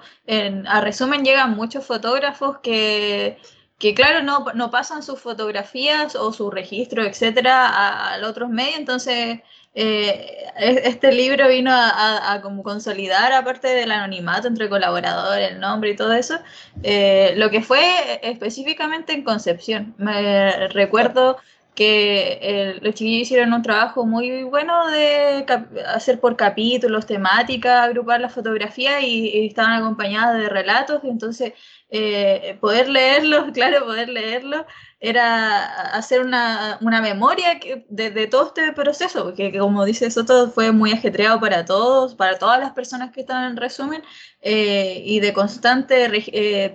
a 0.68 0.82
resumen 0.82 1.24
llegan 1.24 1.56
muchos 1.56 1.86
fotógrafos 1.86 2.60
que, 2.60 3.40
que 3.80 3.96
claro, 3.96 4.22
no, 4.24 4.46
no, 4.54 4.70
pasan 4.70 5.02
sus 5.02 5.20
fotografías 5.20 6.16
o 6.16 6.32
su 6.32 6.52
registro, 6.52 7.04
etcétera, 7.04 7.68
a, 7.68 8.16
a 8.16 8.28
otros 8.28 8.50
medios, 8.50 8.78
entonces 8.78 9.40
eh, 9.80 10.48
este 10.58 11.12
libro 11.12 11.48
vino 11.48 11.72
a, 11.72 12.34
a, 12.34 12.42
como 12.42 12.64
consolidar, 12.64 13.32
aparte 13.32 13.68
del 13.68 13.92
anonimato 13.92 14.48
entre 14.48 14.70
colaboradores, 14.70 15.52
el 15.52 15.60
nombre 15.60 15.92
y 15.92 15.96
todo 15.96 16.14
eso, 16.14 16.40
eh, 16.82 17.36
lo 17.38 17.52
que 17.52 17.62
fue 17.62 18.20
específicamente 18.24 19.14
en 19.14 19.24
Concepción. 19.24 19.94
Me 20.00 20.68
recuerdo 20.70 21.38
que 21.78 22.40
eh, 22.42 22.80
los 22.82 22.96
chiquillos 22.96 23.28
hicieron 23.28 23.54
un 23.54 23.62
trabajo 23.62 24.04
muy 24.04 24.42
bueno 24.42 24.88
de 24.88 25.46
hacer 25.86 26.20
por 26.20 26.36
capítulos, 26.36 27.06
temáticas, 27.06 27.86
agrupar 27.86 28.20
la 28.20 28.30
fotografía 28.30 29.00
y, 29.02 29.46
estaban 29.46 29.74
acompañadas 29.74 30.42
de 30.42 30.50
relatos, 30.50 31.02
y 31.04 31.10
entonces 31.10 31.54
eh, 31.90 32.58
poder 32.60 32.90
leerlo, 32.90 33.52
claro, 33.54 33.86
poder 33.86 34.10
leerlo, 34.10 34.66
era 35.00 35.92
hacer 35.94 36.22
una, 36.22 36.78
una 36.82 37.02
memoria 37.02 37.60
de, 37.90 38.12
de, 38.12 38.28
todo 38.28 38.48
este 38.48 38.74
proceso, 38.74 39.26
porque 39.26 39.58
como 39.58 39.86
dice 39.86 40.10
Soto, 40.10 40.50
fue 40.50 40.72
muy 40.72 40.92
ajetreado 40.92 41.40
para 41.40 41.66
todos, 41.66 42.16
para 42.16 42.40
todas 42.40 42.60
las 42.60 42.72
personas 42.72 43.12
que 43.12 43.22
estaban 43.22 43.52
en 43.52 43.58
resumen, 43.58 44.04
eh, 44.42 45.02
y 45.06 45.20
de 45.20 45.34
constante 45.34 46.10
eh, 46.34 46.74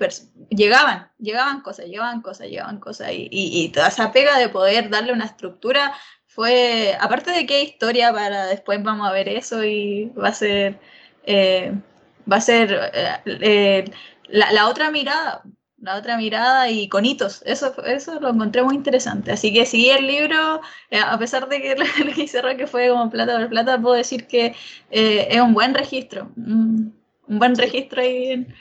llegaban, 0.50 1.10
llegaban 1.18 1.62
cosas, 1.62 1.86
llegaban 1.86 2.22
cosas, 2.22 2.48
llegaban 2.48 2.78
cosas, 2.78 3.10
y, 3.12 3.28
y, 3.30 3.64
y 3.64 3.68
toda 3.70 3.88
esa 3.88 4.12
pega 4.12 4.38
de 4.38 4.48
poder 4.48 4.88
darle 4.88 5.12
una 5.12 5.24
estructura 5.24 5.92
fue, 6.34 6.96
aparte 6.98 7.30
de 7.30 7.46
qué 7.46 7.62
historia 7.62 8.12
para 8.12 8.46
después 8.46 8.82
vamos 8.82 9.08
a 9.08 9.12
ver 9.12 9.28
eso 9.28 9.62
y 9.64 10.06
va 10.18 10.28
a 10.28 10.34
ser, 10.34 10.78
eh, 11.24 11.74
va 12.30 12.36
a 12.36 12.40
ser 12.40 12.72
eh, 12.94 13.20
eh, 13.26 13.84
la, 14.28 14.52
la, 14.52 14.68
otra 14.68 14.90
mirada, 14.90 15.42
la 15.78 15.96
otra 15.96 16.16
mirada 16.16 16.70
y 16.70 16.88
con 16.88 17.04
hitos, 17.04 17.42
eso, 17.44 17.74
eso 17.84 18.20
lo 18.20 18.30
encontré 18.30 18.62
muy 18.62 18.74
interesante. 18.74 19.32
Así 19.32 19.52
que 19.52 19.66
sí, 19.66 19.90
el 19.90 20.06
libro, 20.06 20.60
a 20.90 21.18
pesar 21.18 21.48
de 21.48 21.60
que 21.60 21.76
le 22.04 22.12
quise 22.12 22.40
que 22.56 22.66
fue 22.66 22.88
como 22.88 23.10
plata 23.10 23.38
por 23.38 23.48
plata, 23.48 23.80
puedo 23.80 23.94
decir 23.94 24.26
que 24.26 24.54
es 24.90 25.40
un 25.40 25.54
buen 25.54 25.74
registro, 25.74 26.30
un, 26.36 26.94
un 27.26 27.38
buen 27.38 27.56
registro 27.56 28.02
ahí 28.02 28.32
en... 28.32 28.54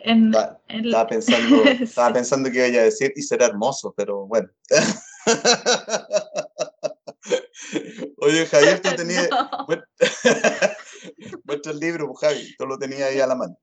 en, 0.00 0.26
estaba, 0.28 0.60
en 0.68 0.86
estaba 0.86 1.06
pensando, 1.06 1.64
estaba 1.64 2.12
pensando 2.12 2.50
que 2.50 2.68
iba 2.68 2.80
a 2.80 2.84
decir 2.84 3.12
y 3.16 3.22
será 3.22 3.46
hermoso, 3.46 3.94
pero 3.96 4.26
bueno. 4.26 4.48
Oye, 8.18 8.46
Javier, 8.46 8.80
tú 8.80 8.90
tenías. 8.96 9.28
No. 9.30 9.66
Muestra 11.44 11.72
el 11.72 11.78
libro, 11.78 12.08
pues, 12.08 12.20
Javi. 12.20 12.56
Tú 12.56 12.66
lo 12.66 12.78
tenías 12.78 13.10
ahí 13.10 13.20
a 13.20 13.26
la 13.26 13.34
mano. 13.34 13.58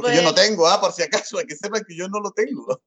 Porque 0.00 0.08
pues... 0.08 0.22
yo 0.22 0.22
no 0.22 0.34
tengo, 0.34 0.66
ah, 0.66 0.80
por 0.80 0.92
si 0.92 1.02
acaso, 1.02 1.38
hay 1.38 1.46
que 1.46 1.56
sepan 1.56 1.82
que 1.86 1.96
yo 1.96 2.08
no 2.08 2.20
lo 2.20 2.30
tengo. 2.32 2.80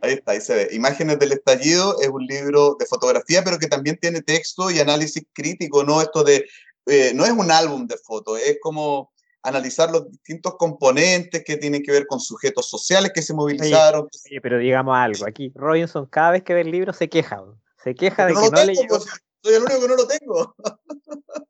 Ahí 0.00 0.12
está, 0.12 0.32
ahí 0.32 0.40
se 0.40 0.54
ve. 0.54 0.68
Imágenes 0.72 1.18
del 1.18 1.32
estallido 1.32 2.00
es 2.00 2.08
un 2.08 2.24
libro 2.24 2.76
de 2.78 2.86
fotografía, 2.86 3.42
pero 3.42 3.58
que 3.58 3.66
también 3.66 3.98
tiene 4.00 4.22
texto 4.22 4.70
y 4.70 4.78
análisis 4.78 5.24
crítico, 5.32 5.82
¿no? 5.82 6.00
Esto 6.00 6.22
de. 6.22 6.46
Eh, 6.86 7.12
no 7.14 7.24
es 7.24 7.32
un 7.32 7.50
álbum 7.50 7.86
de 7.88 7.96
fotos, 7.96 8.38
es 8.40 8.58
como 8.60 9.12
analizar 9.42 9.90
los 9.90 10.08
distintos 10.10 10.54
componentes 10.56 11.42
que 11.44 11.56
tienen 11.56 11.82
que 11.82 11.90
ver 11.90 12.06
con 12.06 12.20
sujetos 12.20 12.68
sociales 12.68 13.10
que 13.12 13.22
se 13.22 13.34
movilizaron. 13.34 14.02
Oye, 14.02 14.20
oye 14.30 14.40
pero 14.40 14.58
digamos 14.58 14.96
algo, 14.96 15.26
aquí 15.26 15.52
Robinson 15.56 16.06
cada 16.06 16.32
vez 16.32 16.44
que 16.44 16.54
ve 16.54 16.60
el 16.60 16.70
libro 16.70 16.92
se 16.92 17.08
queja, 17.08 17.42
se 17.82 17.94
queja 17.96 18.26
pero 18.26 18.40
de 18.40 18.46
que 18.46 18.50
no, 18.52 18.58
no 18.58 18.64
le 18.64 18.74
llegó. 18.74 18.98
Pues, 18.98 19.04
soy 19.42 19.54
el 19.54 19.62
único 19.62 19.80
que 19.80 19.88
no 19.88 19.96
lo 19.96 20.06
tengo. 20.06 20.54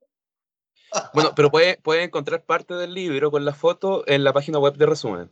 bueno, 1.14 1.32
pero 1.34 1.50
puede, 1.50 1.78
puede 1.78 2.04
encontrar 2.04 2.44
parte 2.44 2.74
del 2.74 2.94
libro 2.94 3.30
con 3.30 3.44
la 3.44 3.54
foto 3.54 4.04
en 4.06 4.24
la 4.24 4.32
página 4.32 4.58
web 4.58 4.76
de 4.76 4.86
resumen. 4.86 5.30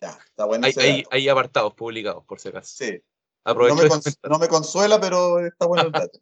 Ya, 0.00 0.18
está 0.26 0.44
bueno. 0.44 0.66
Hay, 0.66 0.74
hay, 0.78 1.04
hay, 1.10 1.28
apartados 1.28 1.74
publicados, 1.74 2.24
por 2.24 2.40
si 2.40 2.48
acaso. 2.48 2.74
Sí. 2.76 3.02
Aprovecho 3.44 3.76
no, 3.76 3.82
me 3.82 3.88
cons 3.88 4.18
no 4.22 4.38
me 4.38 4.48
consuela, 4.48 5.00
pero 5.00 5.44
está 5.44 5.66
bueno 5.66 5.84
el 5.84 5.92
dato. 5.92 6.18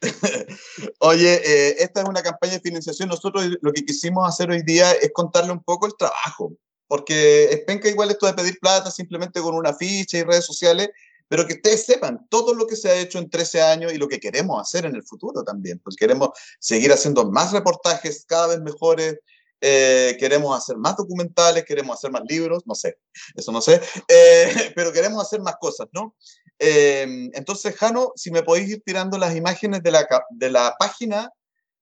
Oye, 1.00 1.34
eh, 1.34 1.76
esta 1.78 2.02
es 2.02 2.08
una 2.08 2.22
campaña 2.22 2.54
de 2.54 2.60
financiación. 2.60 3.08
Nosotros 3.08 3.44
lo 3.60 3.72
que 3.72 3.84
quisimos 3.84 4.28
hacer 4.28 4.50
hoy 4.50 4.62
día 4.62 4.92
es 4.92 5.12
contarle 5.12 5.52
un 5.52 5.62
poco 5.62 5.86
el 5.86 5.96
trabajo, 5.96 6.52
porque 6.86 7.44
es 7.44 7.60
penca 7.64 7.88
igual 7.88 8.10
esto 8.10 8.26
de 8.26 8.34
pedir 8.34 8.58
plata 8.60 8.90
simplemente 8.90 9.40
con 9.40 9.54
una 9.54 9.74
ficha 9.74 10.18
y 10.18 10.22
redes 10.22 10.46
sociales, 10.46 10.90
pero 11.32 11.46
que 11.46 11.54
ustedes 11.54 11.86
sepan 11.86 12.26
todo 12.28 12.52
lo 12.52 12.66
que 12.66 12.76
se 12.76 12.90
ha 12.90 12.94
hecho 12.94 13.18
en 13.18 13.30
13 13.30 13.62
años 13.62 13.90
y 13.94 13.96
lo 13.96 14.06
que 14.06 14.20
queremos 14.20 14.60
hacer 14.60 14.84
en 14.84 14.94
el 14.94 15.02
futuro 15.02 15.42
también. 15.42 15.78
Pues 15.78 15.96
queremos 15.96 16.28
seguir 16.60 16.92
haciendo 16.92 17.24
más 17.30 17.52
reportajes 17.52 18.26
cada 18.28 18.48
vez 18.48 18.60
mejores, 18.60 19.18
eh, 19.58 20.14
queremos 20.20 20.54
hacer 20.54 20.76
más 20.76 20.94
documentales, 20.94 21.64
queremos 21.64 21.96
hacer 21.96 22.10
más 22.10 22.20
libros, 22.28 22.64
no 22.66 22.74
sé, 22.74 22.98
eso 23.34 23.50
no 23.50 23.62
sé, 23.62 23.80
eh, 24.08 24.52
pero 24.76 24.92
queremos 24.92 25.22
hacer 25.22 25.40
más 25.40 25.54
cosas, 25.58 25.88
¿no? 25.92 26.14
Eh, 26.58 27.30
entonces, 27.32 27.74
Jano, 27.76 28.12
si 28.14 28.30
me 28.30 28.42
podéis 28.42 28.68
ir 28.68 28.82
tirando 28.84 29.16
las 29.16 29.34
imágenes 29.34 29.82
de 29.82 29.90
la, 29.90 30.06
de 30.32 30.50
la 30.50 30.76
página 30.78 31.30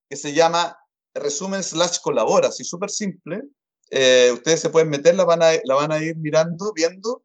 que 0.09 0.15
se 0.15 0.31
llama 0.31 0.77
resumen 1.13 1.61
slash 1.61 1.97
colabora, 2.01 2.47
así 2.47 2.63
súper 2.63 2.89
simple. 2.89 3.41
Eh, 3.89 4.31
ustedes 4.33 4.61
se 4.61 4.69
pueden 4.69 4.89
meter, 4.89 5.13
la 5.15 5.25
van, 5.25 5.43
a, 5.43 5.51
la 5.65 5.75
van 5.75 5.91
a 5.91 6.01
ir 6.01 6.15
mirando, 6.15 6.71
viendo. 6.73 7.23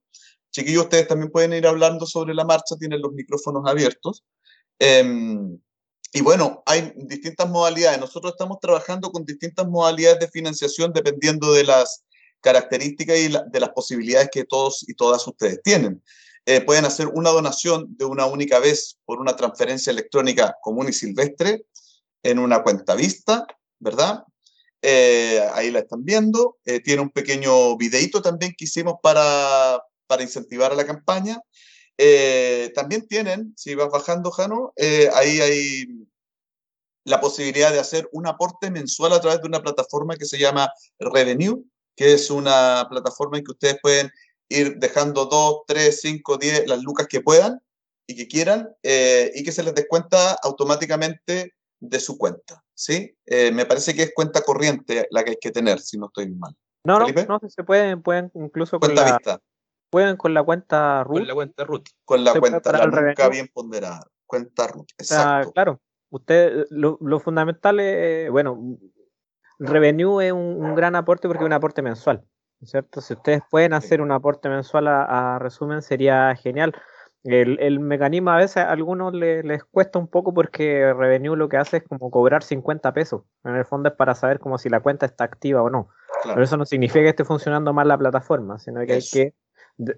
Chiquillos, 0.57 0.85
ustedes 0.85 1.07
también 1.07 1.31
pueden 1.31 1.53
ir 1.53 1.67
hablando 1.67 2.07
sobre 2.07 2.33
la 2.33 2.43
marcha, 2.43 2.77
tienen 2.79 3.03
los 3.03 3.13
micrófonos 3.13 3.65
abiertos. 3.67 4.25
Eh, 4.79 5.05
y 6.15 6.23
bueno, 6.23 6.63
hay 6.65 6.95
distintas 6.97 7.47
modalidades. 7.51 8.01
Nosotros 8.01 8.33
estamos 8.33 8.59
trabajando 8.59 9.13
con 9.13 9.27
distintas 9.27 9.69
modalidades 9.69 10.19
de 10.19 10.29
financiación 10.29 10.95
dependiendo 10.95 11.53
de 11.53 11.65
las 11.65 12.05
características 12.41 13.19
y 13.19 13.29
la, 13.29 13.43
de 13.43 13.61
las 13.61 13.69
posibilidades 13.69 14.31
que 14.33 14.45
todos 14.45 14.83
y 14.89 14.95
todas 14.95 15.27
ustedes 15.27 15.61
tienen. 15.63 16.03
Eh, 16.47 16.63
pueden 16.63 16.87
hacer 16.87 17.09
una 17.09 17.29
donación 17.29 17.95
de 17.99 18.07
una 18.07 18.25
única 18.25 18.59
vez 18.59 18.99
por 19.05 19.21
una 19.21 19.37
transferencia 19.37 19.91
electrónica 19.91 20.57
común 20.63 20.89
y 20.89 20.95
silvestre 20.95 21.67
en 22.23 22.39
una 22.39 22.63
cuenta 22.63 22.95
vista, 22.95 23.47
¿verdad? 23.79 24.25
Eh, 24.81 25.47
ahí 25.53 25.71
la 25.71 25.81
están 25.81 26.03
viendo. 26.03 26.57
Eh, 26.65 26.81
tiene 26.81 27.03
un 27.03 27.11
pequeño 27.11 27.77
videito 27.77 28.23
también 28.23 28.55
que 28.57 28.65
hicimos 28.65 28.95
para, 29.03 29.83
para 30.07 30.23
incentivar 30.23 30.73
a 30.73 30.77
la 30.77 30.87
campaña. 30.87 31.41
Eh, 31.99 32.73
también 32.75 33.07
tienen, 33.07 33.55
si 33.57 33.75
vas 33.75 33.91
bajando, 33.91 34.31
Jano, 34.31 34.73
eh, 34.77 35.09
ahí 35.15 35.41
hay 35.41 36.07
la 37.05 37.21
posibilidad 37.21 37.73
de 37.73 37.79
hacer 37.79 38.09
un 38.13 38.27
aporte 38.27 38.71
mensual 38.71 39.13
a 39.13 39.21
través 39.21 39.41
de 39.41 39.47
una 39.47 39.63
plataforma 39.63 40.17
que 40.17 40.25
se 40.25 40.39
llama 40.39 40.71
Revenue, 40.99 41.65
que 41.95 42.13
es 42.13 42.31
una 42.31 42.87
plataforma 42.91 43.39
en 43.39 43.45
que 43.45 43.53
ustedes 43.53 43.79
pueden 43.81 44.11
ir 44.49 44.77
dejando 44.77 45.27
2, 45.27 45.63
3, 45.67 46.01
5, 46.01 46.37
10, 46.37 46.69
las 46.69 46.83
lucas 46.83 47.07
que 47.09 47.21
puedan 47.21 47.61
y 48.07 48.17
que 48.17 48.29
quieran, 48.29 48.69
eh, 48.83 49.33
y 49.35 49.43
que 49.43 49.53
se 49.53 49.63
les 49.63 49.75
descuenta 49.75 50.33
automáticamente 50.43 51.55
de 51.81 52.01
su 52.01 52.19
cuenta. 52.19 52.63
¿sí? 52.75 53.17
Eh, 53.27 53.51
me 53.53 53.67
parece 53.67 53.95
que 53.95 54.03
es 54.03 54.13
cuenta 54.15 54.43
corriente 54.43 55.09
la 55.11 55.25
que 55.25 55.31
hay 55.31 55.39
que 55.41 55.51
tener, 55.51 55.81
si 55.81 55.99
no 55.99 56.07
estoy 56.07 56.31
mal. 56.31 56.55
No, 56.85 57.01
no, 57.01 57.07
no, 57.09 57.41
se 57.49 57.65
pueden, 57.65 58.03
pueden 58.03 58.31
incluso 58.35 58.79
con 58.79 58.89
cuenta 58.89 59.05
la, 59.05 59.17
vista. 59.17 59.41
Pueden 59.97 60.17
con 60.19 60.35
la 60.35 60.43
cuenta 60.43 61.03
RUT. 61.05 61.19
Con 61.21 61.27
la 61.27 61.35
cuenta 61.35 61.65
RUT. 61.65 61.89
Con 62.05 62.23
la 62.25 62.39
cuenta, 62.39 62.73
la 62.73 62.85
nunca 62.85 63.01
revenue. 63.01 63.31
bien 63.31 63.49
ponderada. 63.53 64.07
Cuenta 64.27 64.67
RUT, 64.67 64.91
O 65.01 65.05
sea, 65.05 65.19
exacto. 65.23 65.53
claro, 65.53 65.81
usted, 66.11 66.67
lo, 66.71 66.99
lo 67.01 67.19
fundamental 67.21 67.81
es, 67.81 68.31
bueno, 68.31 68.77
Revenue 69.59 70.21
es 70.27 70.33
un, 70.33 70.63
un 70.65 70.75
gran 70.75 70.97
aporte 70.97 71.29
porque 71.29 71.45
es 71.45 71.47
un 71.47 71.53
aporte 71.55 71.81
mensual, 71.81 72.19
¿no 72.61 72.65
es 72.65 72.71
¿cierto? 72.71 73.01
Si 73.01 73.15
ustedes 73.15 73.41
pueden 73.51 73.73
hacer 73.73 74.01
un 74.03 74.13
aporte 74.13 74.49
mensual 74.51 74.87
a, 74.89 75.37
a 75.37 75.39
resumen 75.39 75.81
sería 75.81 76.35
genial. 76.37 76.75
El, 77.25 77.59
el 77.61 77.81
mecanismo 77.81 78.31
a 78.31 78.37
veces 78.37 78.59
a 78.59 78.71
algunos 78.71 79.13
le- 79.13 79.43
les 79.43 79.65
cuesta 79.65 79.99
un 79.99 80.07
poco 80.09 80.33
porque 80.33 80.93
Revenue 80.95 81.35
lo 81.37 81.49
que 81.49 81.57
hace 81.57 81.79
es 81.79 81.83
como 81.83 82.09
cobrar 82.11 82.43
50 82.45 82.93
pesos. 82.93 83.23
En 83.45 83.57
el 83.57 83.65
fondo 83.65 83.89
es 83.89 83.97
para 83.97 84.15
saber 84.15 84.39
como 84.39 84.59
si 84.59 84.69
la 84.69 84.79
cuenta 84.81 85.07
está 85.07 85.25
activa 85.25 85.61
o 85.63 85.69
no. 85.71 85.89
Claro. 86.23 86.35
Pero 86.35 86.45
eso 86.45 86.57
no 86.57 86.65
significa 86.67 87.01
que 87.01 87.09
esté 87.09 87.25
funcionando 87.25 87.73
mal 87.73 87.89
la 87.89 87.99
plataforma, 87.99 88.59
sino 88.61 88.79
que 88.87 88.99
Eso. 88.99 89.09
hay 89.19 89.25
que 89.25 89.35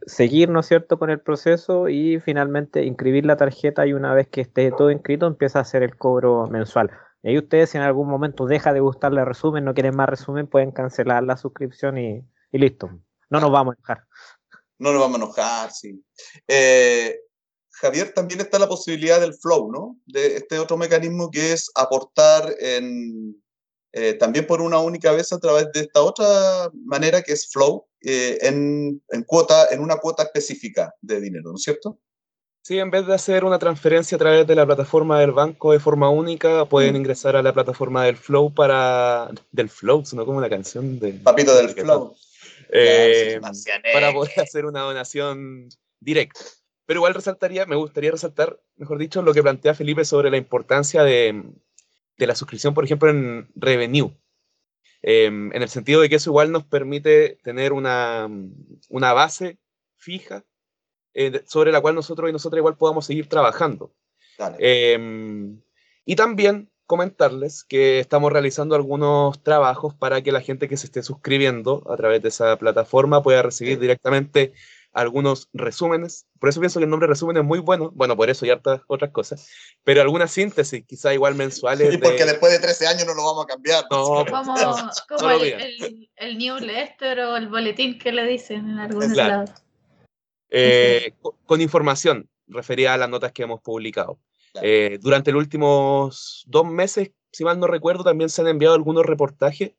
seguir, 0.07 0.49
¿no 0.49 0.61
es 0.61 0.67
cierto?, 0.67 0.99
con 0.99 1.11
el 1.11 1.21
proceso 1.21 1.89
y 1.89 2.21
finalmente 2.21 2.85
inscribir 2.85 3.25
la 3.27 3.37
tarjeta 3.37 3.87
y 3.87 3.93
una 3.93 4.15
vez 4.15 4.29
que 4.29 4.41
esté 4.41 4.71
todo 4.71 4.91
inscrito 4.91 5.27
empieza 5.27 5.59
a 5.59 5.63
hacer 5.63 5.83
el 5.83 5.97
cobro 5.97 6.47
mensual. 6.49 6.91
Y 7.23 7.31
ahí 7.31 7.39
ustedes 7.39 7.71
si 7.71 7.79
en 7.79 7.85
algún 7.85 8.09
momento 8.09 8.47
deja 8.47 8.73
de 8.73 8.81
gustarle 8.81 9.25
resumen, 9.25 9.65
no 9.65 9.75
quieren 9.75 9.97
más 9.97 10.09
resumen, 10.09 10.47
pueden 10.47 10.71
cancelar 10.71 11.23
la 11.25 11.37
suscripción 11.37 11.99
y, 11.99 12.25
y 12.53 12.59
listo. 12.59 12.91
No 13.31 13.41
nos 13.41 13.51
vamos 13.51 13.75
a 13.75 13.81
dejar. 13.81 14.05
No 14.79 14.93
nos 14.93 15.01
vamos 15.01 15.21
a 15.21 15.25
enojar, 15.25 15.71
sí. 15.73 16.05
Eh, 16.47 17.21
Javier, 17.71 18.13
también 18.15 18.41
está 18.41 18.59
la 18.59 18.69
posibilidad 18.69 19.21
del 19.21 19.35
flow, 19.35 19.71
¿no? 19.73 19.99
De 20.07 20.37
este 20.37 20.59
otro 20.59 20.77
mecanismo 20.77 21.31
que 21.31 21.53
es 21.53 21.71
aportar 21.75 22.55
en, 22.61 23.43
eh, 23.93 24.15
también 24.15 24.47
por 24.47 24.61
una 24.61 24.79
única 24.79 25.13
vez 25.13 25.33
a 25.33 25.39
través 25.41 25.71
de 25.73 25.81
esta 25.81 26.03
otra 26.03 26.71
manera 26.85 27.23
que 27.23 27.33
es 27.33 27.51
flow, 27.51 27.88
eh, 28.03 28.39
en, 28.43 29.03
en 29.09 29.23
cuota, 29.25 29.69
en 29.71 29.81
una 29.81 29.97
cuota 29.97 30.23
específica 30.25 30.95
de 31.01 31.21
dinero, 31.21 31.51
¿no 31.51 31.57
es 31.57 31.63
cierto? 31.63 31.99
Sí, 32.63 32.79
en 32.79 32.91
vez 32.91 33.07
de 33.07 33.15
hacer 33.15 33.45
una 33.45 33.59
transferencia 33.59 34.17
a 34.17 34.19
través 34.19 34.47
de 34.47 34.55
la 34.55 34.67
plataforma 34.67 35.19
del 35.21 35.33
banco 35.33 35.73
de 35.73 35.81
forma 35.81 36.11
única, 36.11 36.67
pueden 36.67 36.97
ingresar 36.97 37.35
a 37.35 37.43
la 37.43 37.55
plataforma 37.55 38.05
del 38.05 38.17
Flow 38.17 38.53
para... 38.53 39.31
Del 39.53 39.71
Flow, 39.71 40.05
no 40.13 40.27
como 40.27 40.37
una 40.39 40.51
canción 40.51 40.99
de... 40.99 41.15
Papito 41.15 41.57
del 41.57 41.75
de- 41.75 41.83
flow. 41.83 42.15
Eh, 42.71 43.41
para 43.95 44.13
poder 44.13 44.33
hacer 44.41 44.67
una 44.67 44.81
donación 44.81 45.69
directa. 45.99 46.41
Pero 46.85 46.99
igual 46.99 47.15
resaltaría, 47.15 47.65
me 47.65 47.77
gustaría 47.77 48.11
resaltar, 48.11 48.61
mejor 48.77 48.99
dicho, 48.99 49.23
lo 49.23 49.33
que 49.33 49.43
plantea 49.43 49.75
Felipe 49.75 50.05
sobre 50.05 50.31
la 50.31 50.37
importancia 50.37 51.03
de, 51.03 51.43
de 52.19 52.27
la 52.27 52.35
suscripción, 52.35 52.75
por 52.75 52.85
ejemplo, 52.85 53.09
en 53.09 53.49
Revenue. 53.55 54.13
Eh, 55.03 55.27
en 55.27 55.63
el 55.63 55.69
sentido 55.69 56.01
de 56.01 56.09
que 56.09 56.17
eso 56.17 56.31
igual 56.31 56.51
nos 56.53 56.65
permite 56.65 57.39
tener 57.43 57.73
una, 57.73 58.29
una 58.89 59.13
base 59.13 59.59
fija 59.97 60.45
eh, 61.15 61.43
sobre 61.47 61.73
la 61.73 61.81
cual 61.81 61.95
nosotros 61.95 62.29
y 62.29 62.33
nosotras 62.33 62.59
igual 62.59 62.77
podamos 62.77 63.07
seguir 63.07 63.29
trabajando. 63.29 63.93
Eh, 64.59 64.99
y 66.05 66.17
también 66.17 66.71
comentarles 66.87 67.65
que 67.65 68.01
estamos 68.01 68.33
realizando 68.33 68.75
algunos 68.75 69.43
trabajos 69.43 69.95
para 69.95 70.23
que 70.23 70.33
la 70.33 70.41
gente 70.41 70.69
que 70.69 70.79
se 70.79 70.87
esté 70.87 71.03
suscribiendo 71.03 71.83
a 71.91 71.97
través 71.97 72.23
de 72.23 72.31
esa 72.31 72.57
plataforma 72.57 73.23
pueda 73.23 73.43
recibir 73.43 73.79
directamente 73.79 74.55
algunos 74.93 75.49
resúmenes. 75.53 76.27
Por 76.41 76.49
eso 76.49 76.61
pienso 76.61 76.81
que 76.81 76.85
el 76.85 76.91
nombre 76.91 77.07
resumen 77.09 77.37
es 77.37 77.45
muy 77.45 77.59
bueno. 77.59 77.91
Bueno, 77.95 78.17
por 78.17 78.31
eso 78.31 78.47
y 78.47 78.51
hartas 78.51 78.81
otras 78.89 79.11
cosas. 79.11 79.49
Pero 79.85 80.01
algunas 80.03 80.31
síntesis, 80.31 80.85
quizá 80.87 81.13
igual 81.15 81.35
mensuales. 81.35 81.93
Y 81.95 81.99
porque 81.99 82.25
después 82.25 82.53
de 82.53 82.59
13 82.59 82.87
años 82.87 83.07
no 83.07 83.15
lo 83.15 83.25
vamos 83.25 83.45
a 83.45 83.47
cambiar. 83.47 83.85
No, 83.91 84.25
Como, 84.29 84.55
como 85.09 85.31
el, 85.31 85.53
el, 85.53 86.11
el 86.17 86.39
newsletter 86.39 87.21
o 87.21 87.37
el 87.37 87.49
boletín 87.49 87.99
que 87.99 88.13
le 88.13 88.27
dicen 88.27 88.69
en 88.71 88.79
algunos 88.79 89.13
Claro. 89.13 89.29
lados. 89.45 89.51
eh, 90.51 91.13
co- 91.21 91.37
con 91.45 91.61
información 91.61 92.29
referida 92.47 92.95
a 92.95 92.97
las 92.99 93.11
notas 93.11 93.33
que 93.33 93.43
hemos 93.43 93.61
publicado. 93.61 94.19
Eh, 94.63 94.99
durante 95.01 95.31
los 95.31 95.41
últimos 95.43 96.45
dos 96.49 96.65
meses, 96.67 97.11
si 97.31 97.45
mal 97.45 97.61
no 97.61 97.67
recuerdo, 97.67 98.03
también 98.03 98.31
se 98.31 98.41
han 98.41 98.49
enviado 98.49 98.75
algunos 98.75 99.05
reportajes 99.05 99.73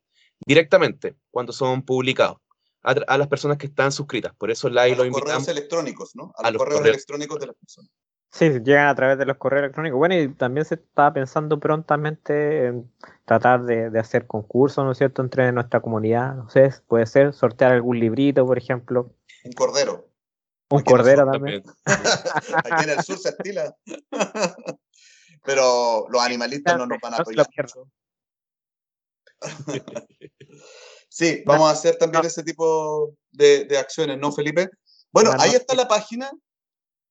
directamente 0.45 1.15
cuando 1.31 1.51
son 1.51 1.81
publicados 1.81 2.37
a, 2.83 3.17
las 3.17 3.27
personas 3.27 3.57
que 3.57 3.67
están 3.67 3.91
suscritas. 3.91 4.33
Por 4.35 4.51
eso 4.51 4.69
la 4.69 4.83
A 4.83 4.87
lo 4.87 4.95
los 4.95 5.07
invitamos. 5.07 5.31
correos 5.33 5.47
electrónicos, 5.47 6.15
¿no? 6.15 6.33
A, 6.37 6.47
a 6.47 6.51
los, 6.51 6.53
los 6.53 6.59
correos 6.59 6.79
correos. 6.79 6.95
electrónicos 6.95 7.39
de 7.39 7.47
las 7.47 7.55
personas. 7.55 7.91
Sí, 8.31 8.49
llegan 8.63 8.87
a 8.87 8.95
través 8.95 9.17
de 9.17 9.25
los 9.25 9.37
correos 9.37 9.63
electrónicos. 9.63 9.97
Bueno, 9.97 10.15
y 10.15 10.29
también 10.33 10.63
se 10.65 10.75
está 10.75 11.11
pensando 11.11 11.59
prontamente 11.59 12.67
en 12.67 12.91
tratar 13.25 13.63
de, 13.63 13.89
de 13.89 13.99
hacer 13.99 14.27
concursos, 14.27 14.85
¿no 14.85 14.91
es 14.91 14.99
cierto?, 14.99 15.23
entre 15.23 15.51
nuestra 15.51 15.81
comunidad. 15.81 16.35
No 16.35 16.49
sé, 16.49 16.69
puede 16.87 17.07
ser 17.07 17.33
sortear 17.33 17.73
algún 17.73 17.99
librito, 17.99 18.45
por 18.45 18.57
ejemplo. 18.57 19.15
Un 19.43 19.51
cordero. 19.53 20.07
Un 20.69 20.81
Aquí 20.81 20.91
cordero 20.91 21.23
sur 21.23 21.31
también. 21.31 21.63
Aquí 21.85 22.83
en 22.83 22.89
el 22.91 23.03
sur 23.03 23.17
se 23.17 23.29
estila. 23.29 23.75
Pero 25.43 26.07
los 26.09 26.21
animalistas 26.21 26.77
no 26.77 26.85
nos 26.85 26.99
van 27.01 27.15
a 27.15 27.17
apoyar. 27.17 27.47
Sí, 31.09 31.43
vamos 31.45 31.67
a 31.69 31.71
hacer 31.73 31.97
también 31.97 32.25
ese 32.25 32.43
tipo 32.43 33.15
de, 33.31 33.65
de 33.65 33.77
acciones, 33.77 34.17
¿no, 34.19 34.31
Felipe? 34.31 34.69
Bueno, 35.11 35.31
ahí 35.39 35.51
está 35.55 35.75
la 35.75 35.87
página. 35.87 36.31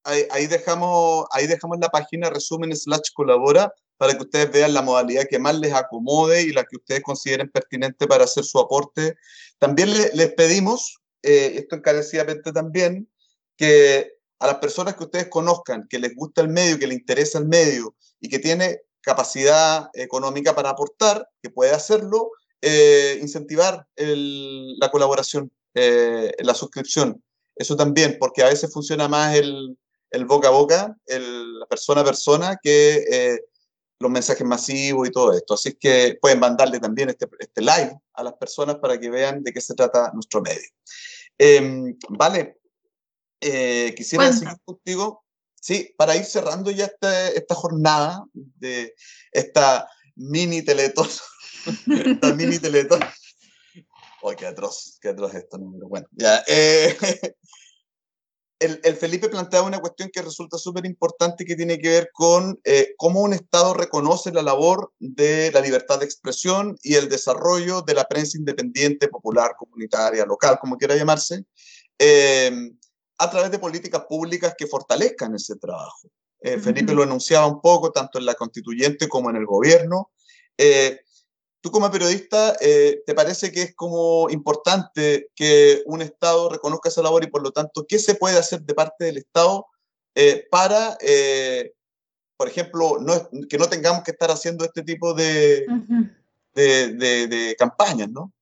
Ahí, 0.05 0.25
ahí 0.31 0.47
dejamos, 0.47 1.27
ahí 1.33 1.47
dejamos 1.47 1.79
la 1.81 1.89
página 1.89 2.31
resumen 2.31 2.75
slash 2.75 3.11
colabora 3.13 3.73
para 3.97 4.15
que 4.17 4.23
ustedes 4.23 4.51
vean 4.53 4.73
la 4.73 4.81
modalidad 4.81 5.27
que 5.29 5.41
más 5.41 5.59
les 5.59 5.75
acomode 5.75 6.43
y 6.43 6.53
la 6.53 6.63
que 6.65 6.77
ustedes 6.77 7.03
consideren 7.03 7.51
pertinente 7.51 8.07
para 8.07 8.25
hacer 8.25 8.45
su 8.45 8.59
aporte. 8.61 9.17
También 9.59 9.93
le- 9.93 10.11
les 10.15 10.33
pedimos, 10.35 10.99
eh, 11.23 11.55
esto 11.57 11.75
encarecidamente 11.77 12.53
también, 12.53 13.11
que 13.57 14.13
a 14.39 14.47
las 14.47 14.59
personas 14.59 14.95
que 14.95 15.05
ustedes 15.05 15.27
conozcan, 15.29 15.87
que 15.91 15.99
les 15.99 16.15
gusta 16.15 16.41
el 16.43 16.49
medio, 16.49 16.79
que 16.79 16.87
les 16.87 16.99
interesa 16.99 17.39
el 17.41 17.49
medio 17.49 17.97
y 18.21 18.29
que 18.29 18.39
tiene 18.39 18.83
capacidad 19.01 19.91
económica 19.95 20.55
para 20.55 20.71
aportar, 20.71 21.29
que 21.43 21.51
puede 21.51 21.73
hacerlo, 21.73 22.31
eh, 22.63 23.19
incentivar 23.23 23.87
el- 23.97 24.77
la 24.79 24.91
colaboración, 24.91 25.51
eh, 25.75 26.33
la 26.41 26.55
suscripción. 26.55 27.23
Eso 27.57 27.77
también, 27.77 28.17
porque 28.19 28.43
a 28.43 28.49
veces 28.49 28.73
funciona 28.73 29.09
más 29.09 29.35
el, 29.37 29.77
el 30.11 30.25
boca 30.25 30.49
a 30.49 30.53
boca, 30.53 30.97
el, 31.07 31.59
la 31.59 31.67
persona 31.67 32.01
a 32.03 32.05
persona, 32.05 32.57
que 32.63 33.05
eh, 33.11 33.41
los 34.01 34.11
mensajes 34.11 34.47
masivos 34.47 35.09
y 35.09 35.11
todo 35.11 35.33
esto. 35.33 35.55
Así 35.55 35.75
que 35.75 36.17
pueden 36.21 36.39
mandarle 36.41 36.79
también 36.79 37.11
este, 37.11 37.27
este 37.41 37.61
live 37.61 37.99
a 38.15 38.23
las 38.23 38.35
personas 38.35 38.77
para 38.77 38.99
que 38.99 39.11
vean 39.11 39.43
de 39.43 39.53
qué 39.53 39.61
se 39.61 39.75
trata 39.75 40.11
nuestro 40.15 40.41
medio. 40.41 40.69
Em, 41.37 41.97
vale, 42.09 42.59
eh, 43.41 43.95
quisiera 43.97 44.25
Cuenta. 44.25 44.39
seguir 44.39 44.61
contigo, 44.65 45.25
sí, 45.61 45.95
para 45.97 46.17
ir 46.17 46.25
cerrando 46.25 46.71
ya 46.71 46.87
esta, 46.87 47.29
esta 47.31 47.55
jornada 47.55 48.25
de 48.33 48.95
esta 49.33 49.89
mini 50.17 50.63
teletón, 50.63 51.09
esta 51.67 52.35
mini 52.35 52.59
teletón. 52.59 53.01
Ay, 54.23 54.37
qué 54.37 54.47
atroz, 54.47 54.99
qué 55.01 55.11
atroz 55.11 55.35
esto, 55.35 55.59
no, 55.59 55.73
pero 55.73 55.89
bueno, 55.89 56.07
ya. 56.13 56.43
eh, 56.49 56.97
el, 58.59 58.81
el 58.83 58.97
Felipe 58.97 59.29
planteaba 59.29 59.67
una 59.67 59.79
cuestión 59.79 60.11
que 60.13 60.23
resulta 60.23 60.59
súper 60.59 60.85
importante 60.87 61.45
que 61.45 61.55
tiene 61.55 61.79
que 61.79 61.89
ver 61.89 62.11
con 62.13 62.59
eh, 62.65 62.95
cómo 62.97 63.23
un 63.23 63.33
Estado 63.33 63.75
reconoce 63.75 64.33
la 64.33 64.43
labor 64.43 64.93
de 64.99 65.53
la 65.53 65.61
libertad 65.61 66.01
de 66.01 66.05
expresión 66.05 66.77
y 66.83 66.95
el 66.95 67.09
desarrollo 67.09 67.83
de 67.83 67.95
la 67.95 68.05
prensa 68.09 68.37
independiente, 68.37 69.09
popular, 69.09 69.55
comunitaria, 69.57 70.25
local, 70.25 70.59
como 70.61 70.77
quiera 70.77 70.97
llamarse, 70.97 71.45
eh, 71.99 72.51
a 73.19 73.31
través 73.31 73.51
de 73.51 73.59
políticas 73.59 74.03
públicas 74.09 74.55
que 74.57 74.67
fortalezcan 74.67 75.35
ese 75.35 75.57
trabajo. 75.57 76.09
Eh, 76.41 76.59
Felipe 76.59 76.93
lo 76.95 77.03
enunciaba 77.03 77.47
un 77.47 77.61
poco, 77.61 77.91
tanto 77.91 78.19
en 78.19 78.27
la 78.27 78.35
constituyente 78.35 79.09
como 79.09 79.31
en 79.31 79.37
el 79.37 79.45
gobierno. 79.47 80.13
Eh, 80.57 81.01
Tú 81.61 81.71
como 81.73 81.91
periodista, 81.91 82.55
eh, 82.61 83.03
¿te 83.05 83.15
parece 83.15 83.51
que 83.51 83.63
es 83.63 83.75
como 83.75 84.31
importante 84.31 85.29
que 85.35 85.83
un 85.87 86.03
Estado 86.03 86.49
reconozca 86.49 86.89
esa 86.89 87.03
labor 87.03 87.25
y 87.25 87.29
por 87.29 87.43
lo 87.43 87.51
tanto, 87.51 87.85
qué 87.89 87.99
se 87.99 88.15
puede 88.15 88.39
hacer 88.39 88.63
de 88.63 88.75
parte 88.75 89.05
del 89.07 89.17
Estado 89.19 89.67
eh, 90.15 90.47
para, 90.51 90.97
eh, 91.01 91.73
por 92.37 92.49
ejemplo, 92.49 92.99
no, 93.01 93.29
que 93.49 93.59
no 93.59 93.67
tengamos 93.69 94.05
que 94.05 94.13
estar 94.13 94.31
haciendo 94.31 94.65
este 94.65 94.83
tipo 94.83 95.15
de, 95.15 95.67
Ujú. 95.69 96.09
de, 96.55 96.89
de- 96.95 97.27
de 97.27 97.57
campañas, 97.57 98.09
¿no? 98.09 98.33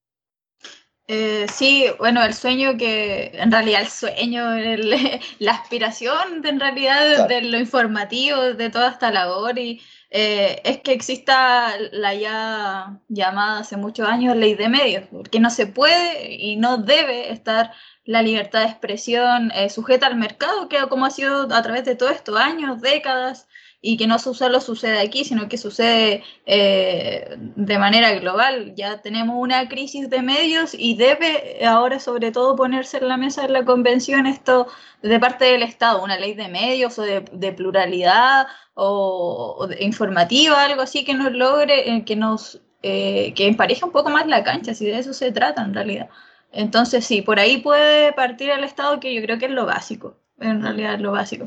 Eh, 1.09 1.47
sí, 1.55 1.87
bueno, 1.99 2.25
el 2.25 2.35
sueño 2.35 2.77
que, 2.77 3.31
en 3.35 3.53
realidad 3.53 3.83
el 3.83 3.89
sueño, 3.89 4.53
el- 4.55 4.91
la 5.39 5.53
aspiración 5.53 6.43
de, 6.43 6.49
en 6.49 6.61
realidad 6.61 7.01
de, 7.09 7.15
Claro. 7.15 7.29
de 7.29 7.43
lo 7.43 7.59
informativo, 7.59 8.43
de 8.43 8.71
toda 8.71 8.91
esta 8.91 9.11
labor, 9.11 9.57
y 9.59 9.81
eh, 10.11 10.61
es 10.65 10.79
que 10.79 10.93
exista 10.93 11.75
la 11.93 12.15
ya 12.15 13.01
llamada 13.09 13.61
hace 13.61 13.77
muchos 13.77 14.09
años 14.09 14.37
ley 14.37 14.55
de 14.55 14.69
medios, 14.69 15.05
porque 15.11 15.41
no 15.41 15.51
se 15.51 15.67
puede 15.67 16.35
y 16.35 16.57
no 16.57 16.79
debe 16.79 17.33
estar 17.33 17.73
la 18.05 18.23
libertad 18.23 18.61
de 18.61 18.67
expresión 18.67 19.51
eh, 19.55 19.69
sujeta 19.69 20.07
al 20.07 20.17
mercado, 20.17 20.69
que 20.69 20.79
como 20.89 21.07
ha 21.07 21.11
sido 21.11 21.53
a 21.53 21.63
través 21.63 21.85
de 21.85 21.97
todos 21.97 22.13
estos 22.13 22.37
años, 22.37 22.81
décadas, 22.81 23.49
y 23.81 23.97
que 23.97 24.07
no 24.07 24.19
solo 24.19 24.61
sucede 24.61 24.99
aquí, 25.01 25.25
sino 25.25 25.49
que 25.49 25.59
sucede 25.59 26.23
eh, 26.47 27.37
de 27.39 27.79
manera 27.79 28.13
global. 28.15 28.75
Ya 28.75 29.01
tenemos 29.03 29.37
una 29.39 29.69
crisis 29.69 30.11
de 30.11 30.23
medios 30.23 30.75
y 30.75 30.97
debe 30.97 31.65
ahora 31.65 32.01
sobre 32.01 32.33
todo 32.33 32.57
ponerse 32.57 32.99
en 32.99 33.09
la 33.09 33.17
mesa 33.17 33.43
de 33.43 33.51
la 33.51 33.65
convención 33.65 34.27
esto 34.27 34.67
de 35.03 35.21
parte 35.21 35.45
del 35.45 35.63
Estado, 35.63 36.03
una 36.03 36.19
ley 36.19 36.35
de 36.35 36.49
medios 36.49 36.99
o 36.99 37.03
de, 37.03 37.53
pluralidad 37.53 38.47
o, 38.75 39.57
o 39.59 39.67
de 39.67 39.85
informativa, 39.85 40.65
algo 40.65 40.83
así 40.83 41.05
que 41.05 41.15
nos 41.15 41.33
logre, 41.33 41.95
eh, 41.97 42.05
que 42.05 42.17
nos 42.17 42.61
eh, 42.83 43.35
que 43.35 43.49
empareje 43.49 43.85
un 43.85 43.91
poco 43.91 44.11
más 44.11 44.27
la 44.27 44.45
cancha, 44.45 44.75
si 44.75 44.87
de 44.87 44.99
eso 44.99 45.13
se 45.13 45.33
trata 45.33 45.63
en 45.65 45.75
realidad. 45.75 46.09
Entonces 46.53 47.05
sí, 47.05 47.23
por 47.23 47.41
ahí 47.41 47.59
puede 47.59 48.13
partir 48.13 48.51
el 48.51 48.65
Estado 48.65 49.01
que 49.01 49.15
yo 49.15 49.23
creo 49.23 49.39
que 49.39 49.47
es 49.47 49.51
lo 49.51 49.67
básico, 49.67 50.17
en 50.39 50.63
realidad 50.63 50.95
es 50.95 51.01
lo 51.01 51.13
básico. 51.13 51.47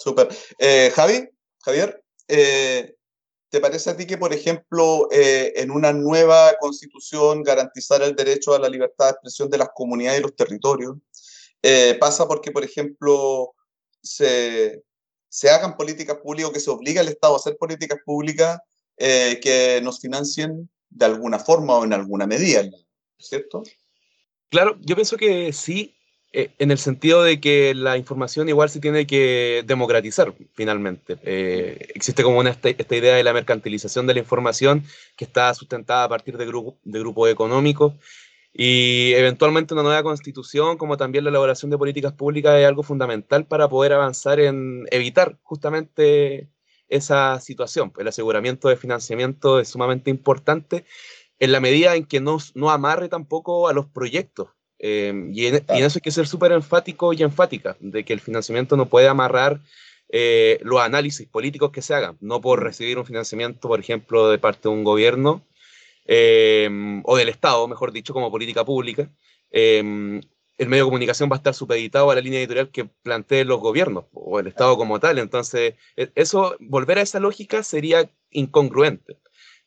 Súper. 0.00 0.28
Eh, 0.58 0.90
Javi, 0.94 1.28
Javier, 1.62 2.02
eh, 2.26 2.96
¿te 3.50 3.60
parece 3.60 3.90
a 3.90 3.96
ti 3.98 4.06
que, 4.06 4.16
por 4.16 4.32
ejemplo, 4.32 5.08
eh, 5.12 5.52
en 5.56 5.70
una 5.70 5.92
nueva 5.92 6.54
constitución 6.58 7.42
garantizar 7.42 8.00
el 8.00 8.16
derecho 8.16 8.54
a 8.54 8.58
la 8.58 8.70
libertad 8.70 9.06
de 9.06 9.10
expresión 9.10 9.50
de 9.50 9.58
las 9.58 9.68
comunidades 9.74 10.20
y 10.20 10.22
los 10.22 10.34
territorios 10.34 10.96
pasa 11.98 12.26
porque, 12.26 12.50
por 12.50 12.64
ejemplo, 12.64 13.52
se, 14.02 14.82
se 15.28 15.50
hagan 15.50 15.76
políticas 15.76 16.16
públicas, 16.16 16.52
que 16.52 16.60
se 16.60 16.70
obliga 16.70 17.02
al 17.02 17.08
Estado 17.08 17.34
a 17.34 17.36
hacer 17.36 17.58
políticas 17.58 17.98
públicas 18.02 18.58
que 18.96 19.80
nos 19.82 20.00
financien 20.00 20.70
de 20.88 21.04
alguna 21.04 21.38
forma 21.38 21.76
o 21.76 21.84
en 21.84 21.92
alguna 21.92 22.26
medida, 22.26 22.64
¿cierto? 23.18 23.62
Claro, 24.48 24.78
yo 24.80 24.94
pienso 24.94 25.18
que 25.18 25.52
sí, 25.52 25.94
eh, 26.32 26.50
en 26.58 26.70
el 26.70 26.78
sentido 26.78 27.22
de 27.24 27.40
que 27.40 27.74
la 27.74 27.96
información 27.96 28.48
igual 28.48 28.70
se 28.70 28.78
tiene 28.80 29.06
que 29.06 29.64
democratizar 29.66 30.32
finalmente. 30.54 31.18
Eh, 31.24 31.88
existe 31.94 32.22
como 32.22 32.38
una, 32.38 32.50
esta, 32.50 32.68
esta 32.68 32.96
idea 32.96 33.16
de 33.16 33.24
la 33.24 33.32
mercantilización 33.32 34.06
de 34.06 34.14
la 34.14 34.20
información 34.20 34.84
que 35.16 35.24
está 35.24 35.52
sustentada 35.54 36.04
a 36.04 36.08
partir 36.08 36.36
de, 36.36 36.46
grupo, 36.46 36.78
de 36.84 36.98
grupos 37.00 37.30
económicos 37.30 37.94
y 38.52 39.12
eventualmente 39.14 39.74
una 39.74 39.82
nueva 39.82 40.02
constitución, 40.02 40.76
como 40.76 40.96
también 40.96 41.24
la 41.24 41.30
elaboración 41.30 41.70
de 41.70 41.78
políticas 41.78 42.12
públicas, 42.12 42.58
es 42.58 42.66
algo 42.66 42.82
fundamental 42.82 43.46
para 43.46 43.68
poder 43.68 43.92
avanzar 43.92 44.40
en 44.40 44.86
evitar 44.90 45.38
justamente 45.42 46.48
esa 46.88 47.40
situación. 47.40 47.92
El 47.98 48.08
aseguramiento 48.08 48.68
de 48.68 48.76
financiamiento 48.76 49.60
es 49.60 49.68
sumamente 49.68 50.10
importante 50.10 50.84
en 51.38 51.52
la 51.52 51.60
medida 51.60 51.96
en 51.96 52.04
que 52.04 52.20
no, 52.20 52.38
no 52.54 52.70
amarre 52.70 53.08
tampoco 53.08 53.68
a 53.68 53.72
los 53.72 53.86
proyectos. 53.86 54.48
Eh, 54.82 55.12
y, 55.32 55.46
en, 55.46 55.54
y, 55.54 55.78
en, 55.78 55.84
eso 55.84 55.98
hay 55.98 56.02
que 56.02 56.10
ser 56.10 56.26
súper 56.26 56.52
enfático 56.52 57.12
y 57.12 57.22
enfática, 57.22 57.76
de 57.80 58.04
que 58.04 58.12
el 58.12 58.20
financiamiento 58.20 58.76
no 58.76 58.86
puede 58.86 59.08
amarrar 59.08 59.60
eh, 60.08 60.58
los 60.62 60.80
análisis 60.80 61.28
políticos 61.28 61.70
que 61.70 61.82
se 61.82 61.94
hagan, 61.94 62.16
no 62.20 62.40
por 62.40 62.62
recibir 62.62 62.98
un 62.98 63.06
financiamiento, 63.06 63.68
por 63.68 63.78
ejemplo, 63.78 64.28
de 64.30 64.38
parte 64.38 64.68
de 64.68 64.74
un 64.74 64.82
gobierno 64.82 65.46
eh, 66.06 66.68
o 67.04 67.16
del 67.16 67.28
Estado, 67.28 67.68
mejor 67.68 67.92
dicho, 67.92 68.12
como 68.12 68.30
política 68.30 68.64
pública. 68.64 69.08
Eh, 69.52 70.20
el 70.60 70.68
medio 70.68 70.84
de 70.84 70.88
comunicación 70.88 71.30
va 71.30 71.36
a 71.36 71.38
estar 71.38 71.54
supeditado 71.54 72.10
a 72.10 72.14
la 72.14 72.20
línea 72.20 72.38
editorial 72.38 72.70
que 72.70 72.84
planteen 72.84 73.48
los 73.48 73.60
gobiernos 73.60 74.04
o 74.12 74.38
el 74.38 74.46
Estado 74.46 74.76
como 74.76 75.00
tal. 75.00 75.18
Entonces, 75.18 75.74
e, 75.96 76.10
eso, 76.14 76.54
volver 76.60 76.98
a 76.98 77.02
esa 77.02 77.18
lógica 77.18 77.62
sería 77.62 78.10
incongruente. 78.30 79.16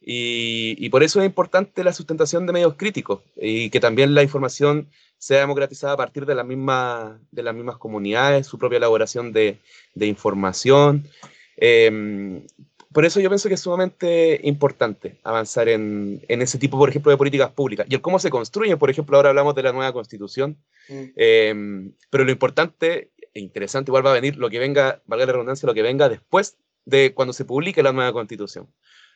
Y, 0.05 0.89
por 0.89 1.01
eso 1.03 1.21
es 1.21 1.25
importante 1.25 1.83
la 1.83 1.93
sustentación 1.93 2.45
de 2.45 2.53
medios 2.53 2.75
críticos 2.75 3.21
y 3.37 3.69
que 3.69 3.79
también 3.79 4.13
la 4.13 4.23
información 4.23 4.89
sea 5.17 5.39
democratizada 5.39 5.93
a 5.93 5.97
partir 5.97 6.25
de, 6.25 6.35
la 6.35 6.43
misma, 6.43 7.21
de 7.31 7.43
las 7.43 7.55
mismas 7.55 7.77
comunidades, 7.77 8.45
su 8.45 8.57
propia 8.57 8.77
elaboración 8.77 9.31
de, 9.31 9.59
información. 9.95 11.07
Em, 11.55 12.45
por 12.91 13.05
eso 13.05 13.21
yo 13.21 13.29
pienso 13.29 13.47
que 13.47 13.55
es 13.55 13.61
sumamente 13.61 14.41
importante 14.43 15.19
avanzar 15.23 15.69
en, 15.69 16.21
ese 16.27 16.57
tipo, 16.57 16.77
por 16.77 16.89
ejemplo, 16.89 17.09
de 17.09 17.17
políticas 17.17 17.51
públicas. 17.51 17.87
Y 17.89 17.95
el 17.95 18.01
cómo 18.01 18.19
se 18.19 18.29
construyen, 18.29 18.77
por 18.77 18.89
ejemplo, 18.89 19.15
ahora 19.15 19.29
hablamos 19.29 19.55
de 19.55 19.63
la 19.63 19.71
nueva 19.71 19.93
constitución, 19.93 20.57
mm. 20.89 21.03
em, 21.15 21.93
pero 22.09 22.25
lo 22.25 22.31
importante 22.31 23.11
e 23.33 23.39
interesante 23.39 23.89
igual 23.89 24.05
va 24.05 24.11
a 24.11 24.15
venir 24.15 24.37
lo 24.37 24.49
que 24.49 24.59
venga, 24.59 25.01
valga 25.07 25.25
la 25.25 25.31
redundancia, 25.31 25.65
lo 25.65 25.73
que 25.73 25.81
venga 25.81 26.07
después 26.07 26.57
de 26.85 27.13
cuando 27.13 27.33
se 27.33 27.45
publique 27.45 27.81
la 27.81 27.93
nueva 27.93 28.13
constitución. 28.13 28.67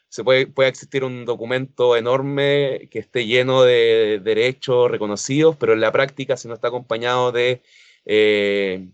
Se 0.09 0.23
puede, 0.23 0.47
puede 0.47 0.69
existir 0.69 1.03
un 1.03 1.25
documento 1.25 1.95
enorme 1.97 2.87
que 2.91 2.99
esté 2.99 3.25
lleno 3.25 3.63
de 3.63 4.21
derechos 4.23 4.89
reconocidos, 4.89 5.57
pero 5.57 5.73
en 5.73 5.81
la 5.81 5.91
práctica, 5.91 6.37
si 6.37 6.47
no 6.47 6.53
está 6.53 6.69
acompañado 6.69 7.31
de 7.31 7.61
eh, 8.05 8.87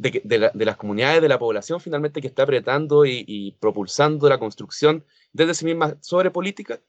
de, 0.00 0.64
las 0.64 0.76
comunidades, 0.76 1.20
de 1.20 1.28
la 1.28 1.38
población 1.38 1.80
finalmente 1.80 2.20
que 2.20 2.28
está 2.28 2.44
apretando 2.44 3.04
y, 3.04 3.56
propulsando 3.60 4.28
la 4.28 4.38
construcción 4.38 5.04
desde 5.32 5.54
sí 5.54 5.64
misma 5.64 5.96
sobre 6.00 6.30
política, 6.30 6.80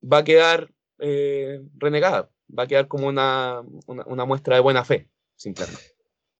va 0.00 0.18
a 0.18 0.24
quedar 0.24 0.72
eh, 0.98 1.60
renegada, 1.76 2.30
va 2.56 2.62
a 2.62 2.66
quedar 2.66 2.88
como 2.88 3.08
una, 3.08 3.62
una, 3.86 4.24
muestra 4.24 4.54
de 4.54 4.62
buena 4.62 4.84
fe, 4.84 5.10
simplemente. 5.34 5.95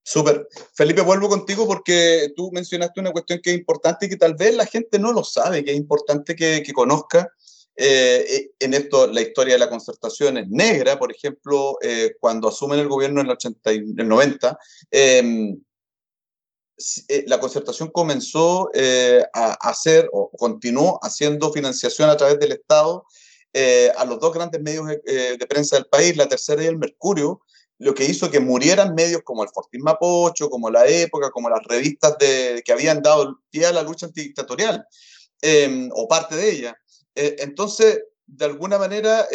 Súper. 0.08 0.46
Felipe, 0.72 1.00
vuelvo 1.00 1.28
contigo 1.28 1.66
porque 1.66 2.32
tú 2.36 2.52
mencionaste 2.52 3.00
una 3.00 3.10
cuestión 3.10 3.40
que 3.42 3.50
es 3.50 3.58
importante 3.58 4.06
y 4.06 4.08
que 4.08 4.16
tal 4.16 4.36
vez 4.36 4.54
la 4.54 4.64
gente 4.64 5.00
no 5.00 5.12
lo 5.12 5.24
sabe, 5.24 5.64
que 5.64 5.72
es 5.72 5.76
importante 5.76 6.36
que, 6.36 6.62
que 6.62 6.72
conozca. 6.72 7.28
Eh, 7.74 8.50
en 8.60 8.74
esto, 8.74 9.08
la 9.08 9.20
historia 9.20 9.54
de 9.54 9.58
la 9.58 9.68
concertación 9.68 10.38
es 10.38 10.48
negra, 10.48 10.96
por 10.96 11.10
ejemplo, 11.10 11.76
eh, 11.82 12.14
cuando 12.20 12.48
asumen 12.48 12.78
el 12.78 12.86
gobierno 12.86 13.20
en 13.20 13.26
el, 13.26 13.32
80 13.32 13.72
y, 13.72 13.78
el 13.98 14.08
90, 14.08 14.56
eh, 17.08 17.24
la 17.26 17.40
concertación 17.40 17.90
comenzó 17.90 18.70
eh, 18.74 19.24
a 19.32 19.54
hacer 19.68 20.08
o 20.12 20.30
continuó 20.30 21.00
haciendo 21.02 21.52
financiación 21.52 22.10
a 22.10 22.16
través 22.16 22.38
del 22.38 22.52
Estado 22.52 23.04
eh, 23.52 23.90
a 23.96 24.04
los 24.04 24.20
dos 24.20 24.32
grandes 24.32 24.62
medios 24.62 24.86
de 24.86 25.46
prensa 25.48 25.74
del 25.74 25.86
país, 25.86 26.16
la 26.16 26.28
Tercera 26.28 26.62
y 26.62 26.66
el 26.66 26.76
Mercurio, 26.76 27.40
lo 27.78 27.94
que 27.94 28.04
hizo 28.04 28.30
que 28.30 28.40
murieran 28.40 28.94
medios 28.94 29.22
como 29.22 29.42
el 29.42 29.50
Fortín 29.50 29.82
Mapocho, 29.82 30.48
como 30.48 30.70
La 30.70 30.86
Época, 30.86 31.30
como 31.30 31.50
las 31.50 31.62
revistas 31.64 32.16
de, 32.18 32.62
que 32.64 32.72
habían 32.72 33.02
dado 33.02 33.40
pie 33.50 33.66
a 33.66 33.72
la 33.72 33.82
lucha 33.82 34.06
antidictatorial, 34.06 34.86
em, 35.42 35.90
o 35.92 36.08
parte 36.08 36.36
de 36.36 36.50
ella. 36.50 36.76
entonces, 37.14 38.02
de 38.26 38.44
alguna 38.44 38.78
manera, 38.78 39.26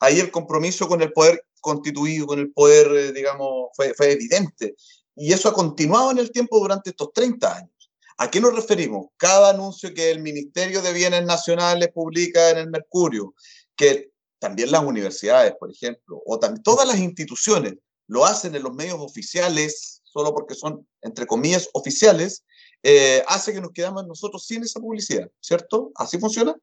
ahí 0.00 0.18
el 0.18 0.30
compromiso 0.32 0.88
con 0.88 1.00
el 1.00 1.12
poder 1.12 1.44
constituido, 1.60 2.26
con 2.26 2.40
el 2.40 2.52
poder, 2.52 3.12
digamos, 3.12 3.68
fue, 3.74 3.94
fue 3.94 4.12
evidente. 4.12 4.74
Y 5.14 5.32
eso 5.32 5.48
ha 5.48 5.52
continuado 5.52 6.10
en 6.10 6.18
el 6.18 6.32
tiempo 6.32 6.58
durante 6.58 6.90
estos 6.90 7.12
30 7.12 7.56
años. 7.56 7.72
¿A 8.18 8.30
qué 8.30 8.40
nos 8.40 8.54
referimos? 8.54 9.08
Cada 9.16 9.50
anuncio 9.50 9.92
que 9.94 10.10
el 10.10 10.20
Ministerio 10.20 10.82
de 10.82 10.92
Bienes 10.92 11.24
Nacionales 11.24 11.90
publica 11.92 12.50
en 12.50 12.58
el 12.58 12.70
Mercurio, 12.70 13.34
que 13.76 14.11
también 14.42 14.72
las 14.72 14.82
universidades, 14.82 15.54
por 15.54 15.70
ejemplo, 15.70 16.20
o 16.26 16.36
también 16.36 16.64
todas 16.64 16.84
las 16.86 16.98
instituciones 16.98 17.76
lo 18.08 18.26
hacen 18.26 18.52
en 18.56 18.64
los 18.64 18.74
medios 18.74 18.96
oficiales, 18.98 20.02
solo 20.02 20.34
porque 20.34 20.54
son, 20.54 20.84
entre 21.00 21.26
comillas, 21.26 21.70
oficiales, 21.74 22.44
eh, 22.82 23.22
hace 23.28 23.52
que 23.52 23.60
nos 23.60 23.70
quedamos 23.70 24.04
nosotros 24.04 24.44
sin 24.44 24.64
esa 24.64 24.80
publicidad, 24.80 25.30
¿cierto? 25.38 25.92
¿Así 25.94 26.18
funciona? 26.18 26.56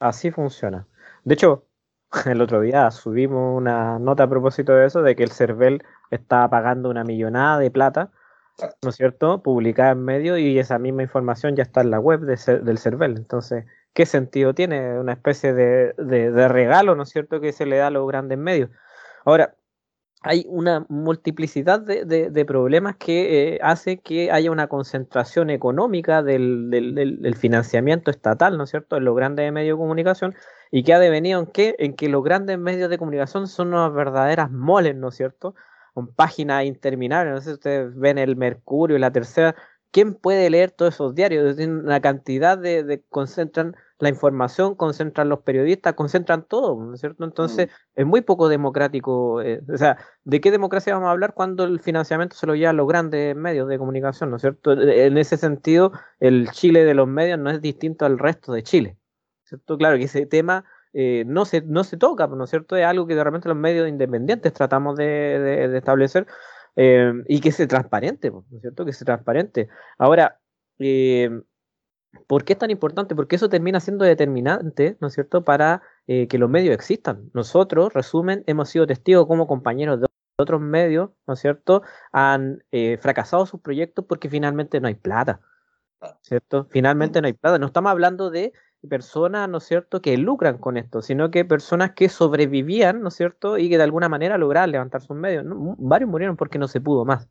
Así 0.00 0.30
funciona. 0.30 0.88
De 1.24 1.34
hecho, 1.34 1.66
el 2.24 2.40
otro 2.40 2.62
día 2.62 2.90
subimos 2.90 3.54
una 3.54 3.98
nota 3.98 4.22
a 4.22 4.30
propósito 4.30 4.72
de 4.72 4.86
eso, 4.86 5.02
de 5.02 5.14
que 5.14 5.22
el 5.22 5.30
CERVEL 5.30 5.84
está 6.10 6.48
pagando 6.48 6.88
una 6.88 7.04
millonada 7.04 7.58
de 7.58 7.70
plata, 7.70 8.12
¿no 8.82 8.88
es 8.88 8.96
cierto?, 8.96 9.42
publicada 9.42 9.90
en 9.90 10.02
medio 10.02 10.38
y 10.38 10.58
esa 10.58 10.78
misma 10.78 11.02
información 11.02 11.54
ya 11.54 11.64
está 11.64 11.82
en 11.82 11.90
la 11.90 12.00
web 12.00 12.20
del 12.20 12.78
CERVEL. 12.78 13.18
Entonces, 13.18 13.66
¿qué 13.96 14.04
sentido 14.04 14.52
tiene? 14.52 15.00
Una 15.00 15.14
especie 15.14 15.54
de, 15.54 15.94
de, 15.96 16.48
regalo, 16.48 16.94
¿no 16.94 17.04
es 17.04 17.08
cierto?, 17.08 17.40
que 17.40 17.52
se 17.52 17.64
le 17.64 17.78
da 17.78 17.86
a 17.86 17.90
los 17.90 18.06
grandes 18.06 18.36
medios. 18.36 18.68
Ahora, 19.24 19.56
hay 20.20 20.44
una 20.50 20.84
multiplicidad 20.90 21.80
de, 21.80 22.04
de 22.04 22.44
problemas 22.44 22.96
que 22.96 23.54
eh, 23.54 23.58
hace 23.62 23.98
que 23.98 24.30
haya 24.30 24.50
una 24.50 24.66
concentración 24.66 25.48
económica 25.48 26.22
del, 26.22 26.68
del, 26.70 27.36
financiamiento 27.36 28.10
estatal, 28.10 28.58
¿no 28.58 28.64
es 28.64 28.70
cierto?, 28.70 28.98
en 28.98 29.06
los 29.06 29.16
grandes 29.16 29.50
medios 29.50 29.78
de 29.78 29.82
comunicación 29.82 30.34
y 30.70 30.82
que 30.82 30.92
ha 30.92 30.98
devenido 30.98 31.40
en 31.40 31.46
qué? 31.46 31.74
En 31.78 31.96
que 31.96 32.10
los 32.10 32.22
grandes 32.22 32.58
medios 32.58 32.90
de 32.90 32.98
comunicación 32.98 33.46
son 33.46 33.68
unas 33.68 33.94
verdaderas 33.94 34.50
moles, 34.50 34.94
¿no 34.94 35.08
es 35.08 35.14
cierto? 35.14 35.54
Con 35.94 36.12
páginas 36.12 36.66
interminables, 36.66 37.32
no 37.32 37.40
sé 37.40 37.46
si 37.46 37.54
ustedes 37.54 37.96
ven 37.96 38.18
el 38.18 38.36
Mercurio, 38.36 38.98
la 38.98 39.10
tercera, 39.10 39.54
¿quién 39.90 40.14
puede 40.14 40.50
leer 40.50 40.70
todos 40.70 40.94
esos 40.94 41.14
diarios? 41.14 41.56
Una 41.56 42.00
cantidad 42.02 42.58
de, 42.58 43.02
concentran 43.08 43.74
la 43.98 44.08
información, 44.08 44.74
concentran 44.74 45.28
los 45.28 45.40
periodistas, 45.40 45.94
concentran 45.94 46.44
todo, 46.44 46.76
¿no 46.76 46.94
es 46.94 47.00
cierto? 47.00 47.24
Entonces 47.24 47.68
mm. 47.68 48.00
es 48.00 48.06
muy 48.06 48.20
poco 48.20 48.48
democrático. 48.48 49.40
Eh, 49.42 49.62
o 49.72 49.76
sea, 49.76 49.96
¿de 50.24 50.40
qué 50.40 50.50
democracia 50.50 50.94
vamos 50.94 51.08
a 51.08 51.12
hablar 51.12 51.34
cuando 51.34 51.64
el 51.64 51.80
financiamiento 51.80 52.36
se 52.36 52.46
lo 52.46 52.54
lleva 52.54 52.70
a 52.70 52.74
los 52.74 52.86
grandes 52.86 53.34
medios 53.34 53.68
de 53.68 53.78
comunicación, 53.78 54.30
¿no 54.30 54.36
es 54.36 54.42
cierto? 54.42 54.72
En 54.72 55.16
ese 55.18 55.36
sentido, 55.36 55.92
el 56.20 56.50
Chile 56.50 56.84
de 56.84 56.94
los 56.94 57.08
medios 57.08 57.38
no 57.38 57.50
es 57.50 57.60
distinto 57.60 58.04
al 58.04 58.18
resto 58.18 58.52
de 58.52 58.62
Chile. 58.62 58.98
¿cierto? 59.44 59.78
Claro 59.78 59.96
que 59.96 60.04
ese 60.04 60.26
tema 60.26 60.64
eh, 60.92 61.24
no, 61.26 61.44
se, 61.44 61.62
no 61.62 61.84
se 61.84 61.96
toca, 61.96 62.26
¿no 62.26 62.44
es 62.44 62.50
cierto? 62.50 62.76
Es 62.76 62.84
algo 62.84 63.06
que 63.06 63.14
de 63.14 63.24
repente 63.24 63.48
los 63.48 63.56
medios 63.56 63.88
independientes 63.88 64.52
tratamos 64.52 64.96
de, 64.96 65.76
establecer 65.76 66.26
eh, 66.74 67.12
y 67.28 67.40
que 67.40 67.52
sea 67.52 67.66
transparente, 67.68 68.30
¿no 68.30 68.44
es 68.52 68.60
cierto? 68.60 68.84
Que 68.84 68.92
sea 68.92 69.04
transparente. 69.04 69.68
Ahora, 69.98 70.40
eh, 70.78 71.30
¿por 72.26 72.44
qué 72.44 72.54
es 72.54 72.58
tan 72.58 72.70
importante? 72.70 73.14
Porque 73.14 73.36
eso 73.36 73.48
termina 73.48 73.80
siendo 73.80 74.04
determinante, 74.04 74.96
¿no 75.00 75.08
es 75.08 75.14
cierto?, 75.14 75.44
para 75.44 75.82
que 76.06 76.38
los 76.38 76.50
medios 76.50 76.74
existan. 76.74 77.30
Nosotros, 77.34 77.92
resumen, 77.92 78.44
hemos 78.46 78.68
sido 78.68 78.86
testigos 78.86 79.26
como 79.26 79.46
compañeros 79.46 80.00
de 80.00 80.06
otros 80.38 80.60
medios, 80.60 81.10
¿no 81.26 81.34
es 81.34 81.40
cierto?, 81.40 81.82
han 82.12 82.62
fracasado 83.00 83.46
sus 83.46 83.60
proyectos 83.60 84.04
porque 84.08 84.28
finalmente 84.28 84.80
no 84.80 84.88
hay 84.88 84.94
plata. 84.94 85.40
¿Cierto? 86.20 86.68
Finalmente 86.70 87.20
no 87.20 87.26
hay 87.26 87.32
plata. 87.32 87.58
No 87.58 87.66
estamos 87.66 87.90
hablando 87.90 88.30
de 88.30 88.52
personas, 88.88 89.48
¿no 89.48 89.58
es 89.58 89.64
cierto?, 89.64 90.00
que 90.00 90.16
lucran 90.16 90.58
con 90.58 90.76
esto, 90.76 91.02
sino 91.02 91.30
que 91.30 91.44
personas 91.44 91.92
que 91.92 92.08
sobrevivían, 92.08 93.00
¿no 93.00 93.08
es 93.08 93.14
cierto?, 93.14 93.58
y 93.58 93.68
que 93.68 93.78
de 93.78 93.82
alguna 93.82 94.08
manera 94.08 94.38
lograron 94.38 94.70
levantar 94.70 95.00
sus 95.00 95.16
medios. 95.16 95.44
Varios 95.46 96.08
murieron 96.08 96.36
porque 96.36 96.58
no 96.58 96.68
se 96.68 96.80
pudo 96.80 97.04
más, 97.04 97.28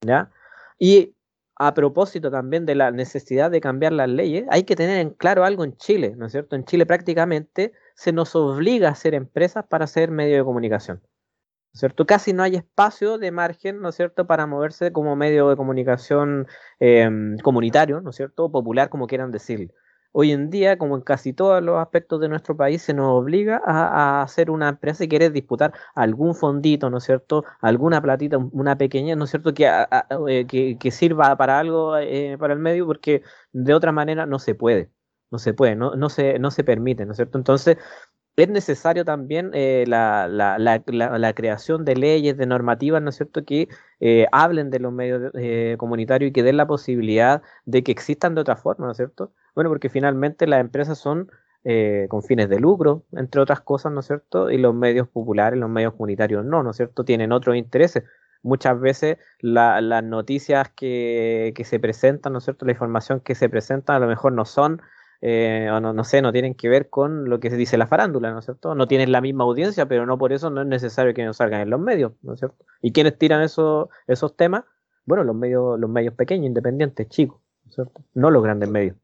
¿ya? 0.00 0.30
Y 0.78 1.14
a 1.58 1.74
propósito 1.74 2.30
también 2.30 2.66
de 2.66 2.74
la 2.76 2.90
necesidad 2.92 3.50
de 3.50 3.60
cambiar 3.60 3.92
las 3.92 4.08
leyes, 4.08 4.46
hay 4.50 4.62
que 4.64 4.76
tener 4.76 4.98
en 4.98 5.10
claro 5.10 5.44
algo 5.44 5.64
en 5.64 5.76
Chile, 5.76 6.14
¿no 6.16 6.26
es 6.26 6.32
cierto? 6.32 6.56
En 6.56 6.64
Chile 6.64 6.86
prácticamente 6.86 7.72
se 7.94 8.12
nos 8.12 8.36
obliga 8.36 8.90
a 8.90 8.94
ser 8.94 9.14
empresas 9.14 9.64
para 9.66 9.86
ser 9.88 10.10
medio 10.10 10.36
de 10.36 10.44
comunicación. 10.44 10.98
¿no 10.98 11.72
es 11.74 11.80
cierto? 11.80 12.06
Casi 12.06 12.32
no 12.32 12.42
hay 12.42 12.56
espacio 12.56 13.18
de 13.18 13.30
margen, 13.32 13.80
¿no 13.80 13.90
es 13.90 13.96
cierto?, 13.96 14.26
para 14.26 14.46
moverse 14.46 14.92
como 14.92 15.16
medio 15.16 15.48
de 15.48 15.56
comunicación 15.56 16.46
em, 16.80 17.36
comunitario, 17.38 18.00
¿no 18.00 18.10
es 18.10 18.16
cierto?, 18.16 18.50
popular, 18.50 18.88
como 18.88 19.06
quieran 19.06 19.32
decirlo 19.32 19.72
hoy 20.12 20.32
en 20.32 20.50
día, 20.50 20.78
como 20.78 20.96
en 20.96 21.02
casi 21.02 21.32
todos 21.32 21.62
los 21.62 21.78
aspectos 21.78 22.20
de 22.20 22.28
nuestro 22.28 22.56
país, 22.56 22.82
se 22.82 22.94
nos 22.94 23.08
obliga 23.10 23.60
a, 23.64 24.22
hacer 24.22 24.50
una 24.50 24.68
empresa 24.68 25.04
y 25.04 25.08
querer 25.08 25.32
disputar 25.32 25.72
algún 25.94 26.34
fondito, 26.34 26.90
¿no 26.90 26.98
es 26.98 27.04
cierto? 27.04 27.44
Alguna 27.60 28.00
platita, 28.02 28.38
una 28.38 28.76
pequeña, 28.78 29.16
¿no 29.16 29.24
es 29.24 29.30
cierto? 29.30 29.54
Que, 29.54 29.68
eh, 30.28 30.76
que, 30.78 30.90
sirva 30.90 31.36
para 31.36 31.58
algo 31.58 31.96
eh, 31.98 32.36
para 32.38 32.54
el 32.54 32.58
medio, 32.60 32.86
porque 32.86 33.22
de 33.52 33.74
otra 33.74 33.92
manera 33.92 34.26
no 34.26 34.38
se 34.38 34.54
puede, 34.54 34.90
no 35.30 35.38
se 35.38 35.54
puede, 35.54 35.76
no, 35.76 35.94
no, 35.96 36.08
se, 36.08 36.38
no 36.38 36.50
se 36.50 36.64
permite, 36.64 37.06
¿no 37.06 37.12
es 37.12 37.16
cierto? 37.16 37.38
Entonces, 37.38 37.76
es 38.36 38.48
necesario 38.48 39.04
también 39.04 39.50
eh, 39.52 39.84
la, 39.88 40.28
la, 40.28 40.58
la, 40.58 40.82
la, 41.18 41.32
creación 41.34 41.84
de 41.84 41.96
leyes, 41.96 42.36
de 42.36 42.46
normativas, 42.46 43.02
¿no 43.02 43.10
es 43.10 43.16
cierto?, 43.16 43.44
que 43.44 43.68
hablen 44.32 44.70
de 44.70 44.78
los 44.78 44.92
medios 44.92 45.32
comunitarios 45.78 46.30
y 46.30 46.32
que 46.32 46.42
den 46.42 46.56
la 46.56 46.66
posibilidad 46.66 47.42
de 47.64 47.82
que 47.82 47.92
existan 47.92 48.34
de 48.34 48.42
otra 48.42 48.56
forma, 48.56 48.86
¿no 48.86 48.92
es 48.92 48.96
cierto? 48.96 49.32
Bueno, 49.54 49.70
porque 49.70 49.88
finalmente 49.88 50.46
las 50.46 50.60
empresas 50.60 50.98
son 50.98 51.30
eh, 51.64 52.06
con 52.08 52.22
fines 52.22 52.48
de 52.48 52.60
lucro, 52.60 53.04
entre 53.12 53.40
otras 53.40 53.60
cosas, 53.60 53.92
¿no 53.92 54.00
es 54.00 54.06
cierto? 54.06 54.50
Y 54.50 54.58
los 54.58 54.74
medios 54.74 55.08
populares, 55.08 55.58
los 55.58 55.68
medios 55.68 55.92
comunitarios 55.92 56.44
no, 56.44 56.62
¿no 56.62 56.70
es 56.70 56.76
cierto? 56.76 57.04
Tienen 57.04 57.32
otros 57.32 57.56
intereses. 57.56 58.04
Muchas 58.42 58.80
veces 58.80 59.18
las 59.40 60.04
noticias 60.04 60.70
que, 60.70 61.52
se 61.64 61.80
presentan, 61.80 62.32
¿no 62.32 62.38
es 62.38 62.44
cierto? 62.44 62.64
La 62.64 62.72
información 62.72 63.20
que 63.20 63.34
se 63.34 63.48
presenta 63.48 63.96
a 63.96 63.98
lo 63.98 64.06
mejor 64.06 64.32
no 64.32 64.44
son 64.44 64.80
eh, 65.20 65.68
o 65.72 65.80
no, 65.80 65.92
no 65.92 66.04
sé, 66.04 66.22
no 66.22 66.32
tienen 66.32 66.54
que 66.54 66.68
ver 66.68 66.88
con 66.90 67.28
lo 67.28 67.40
que 67.40 67.50
se 67.50 67.56
dice 67.56 67.76
la 67.76 67.86
farándula, 67.86 68.30
¿no 68.30 68.38
es 68.38 68.44
cierto? 68.44 68.74
No 68.74 68.86
tienen 68.86 69.10
la 69.12 69.20
misma 69.20 69.44
audiencia, 69.44 69.86
pero 69.86 70.06
no 70.06 70.16
por 70.18 70.32
eso 70.32 70.48
no 70.50 70.60
es 70.62 70.66
necesario 70.66 71.12
que 71.14 71.24
nos 71.24 71.38
salgan 71.38 71.60
en 71.62 71.70
los 71.70 71.80
medios, 71.80 72.12
¿no 72.22 72.34
es 72.34 72.38
cierto? 72.40 72.64
¿Y 72.82 72.92
quiénes 72.92 73.18
tiran 73.18 73.42
esos 73.42 73.88
esos 74.06 74.36
temas? 74.36 74.64
Bueno, 75.04 75.24
los 75.24 75.34
medios, 75.34 75.78
los 75.80 75.90
medios 75.90 76.14
pequeños, 76.14 76.46
independientes, 76.46 77.08
chicos, 77.08 77.40
¿no 77.64 77.68
es 77.70 77.74
cierto? 77.74 78.02
No 78.14 78.30
los 78.30 78.42
grandes 78.42 78.68
medios. 78.68 78.96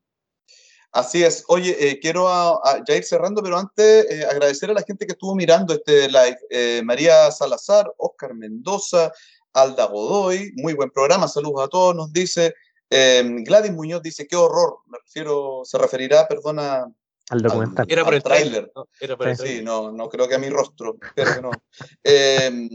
Así 0.92 1.24
es. 1.24 1.44
Oye, 1.48 1.74
eh, 1.80 1.98
quiero 1.98 2.28
a- 2.28 2.60
a- 2.62 2.84
ya 2.86 2.94
ir 2.94 3.02
cerrando, 3.02 3.42
pero 3.42 3.58
antes 3.58 4.08
eh, 4.08 4.24
agradecer 4.30 4.70
a 4.70 4.74
la 4.74 4.82
gente 4.82 5.06
que 5.06 5.12
estuvo 5.12 5.34
mirando 5.34 5.74
este 5.74 6.06
live. 6.08 6.82
María 6.84 7.30
Salazar, 7.32 7.92
Oscar 7.96 8.32
Mendoza, 8.34 9.10
Alda 9.52 9.86
Godoy, 9.86 10.52
muy 10.56 10.74
buen 10.74 10.90
programa, 10.90 11.26
saludos 11.26 11.64
a 11.64 11.68
todos, 11.68 11.96
nos 11.96 12.12
dice. 12.12 12.54
Eh, 12.90 13.22
Gladys 13.44 13.72
Muñoz 13.72 14.02
dice, 14.02 14.26
qué 14.26 14.36
horror, 14.36 14.78
me 14.86 14.98
refiero, 14.98 15.62
se 15.64 15.78
referirá, 15.78 16.28
perdona, 16.28 16.84
Al 17.30 17.42
documental. 17.42 17.86
Era 17.88 18.04
por 18.04 18.12
al 18.12 18.18
el 18.18 18.22
tráiler. 18.22 18.72
¿no? 18.74 18.88
Era 19.00 19.16
por 19.16 19.28
el 19.28 19.36
Sí, 19.36 19.60
no, 19.62 19.90
no 19.90 20.08
creo 20.08 20.28
que 20.28 20.34
a 20.34 20.38
mi 20.38 20.48
rostro, 20.48 20.96
espero 21.02 21.34
que 21.34 21.42
no. 21.42 21.50
Eh, 22.04 22.68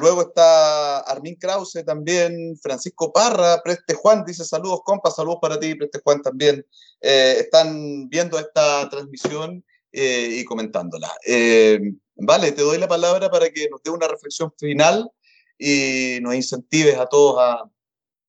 luego 0.00 0.22
está 0.22 1.00
Armin 1.00 1.36
Krause 1.36 1.84
también, 1.84 2.56
Francisco 2.60 3.12
Parra, 3.12 3.62
Preste 3.62 3.94
Juan 3.94 4.24
dice 4.24 4.44
saludos, 4.44 4.80
compa, 4.84 5.10
saludos 5.10 5.38
para 5.40 5.58
ti, 5.58 5.74
Preste 5.74 6.00
Juan 6.02 6.22
también. 6.22 6.66
Eh, 7.00 7.36
están 7.40 8.08
viendo 8.08 8.38
esta 8.38 8.88
transmisión 8.88 9.64
eh, 9.92 10.40
y 10.40 10.44
comentándola. 10.44 11.10
Eh, 11.26 11.80
vale, 12.16 12.52
te 12.52 12.62
doy 12.62 12.78
la 12.78 12.88
palabra 12.88 13.30
para 13.30 13.48
que 13.50 13.68
nos 13.70 13.82
dé 13.82 13.90
una 13.90 14.08
reflexión 14.08 14.52
final 14.58 15.10
y 15.58 16.18
nos 16.20 16.34
incentives 16.34 16.96
a 16.98 17.06
todos 17.06 17.38
a 17.40 17.62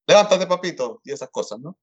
levántate, 0.08 0.47
papito, 0.47 1.01
y 1.03 1.12
esas 1.12 1.30
cosas, 1.30 1.60
¿no? 1.60 1.78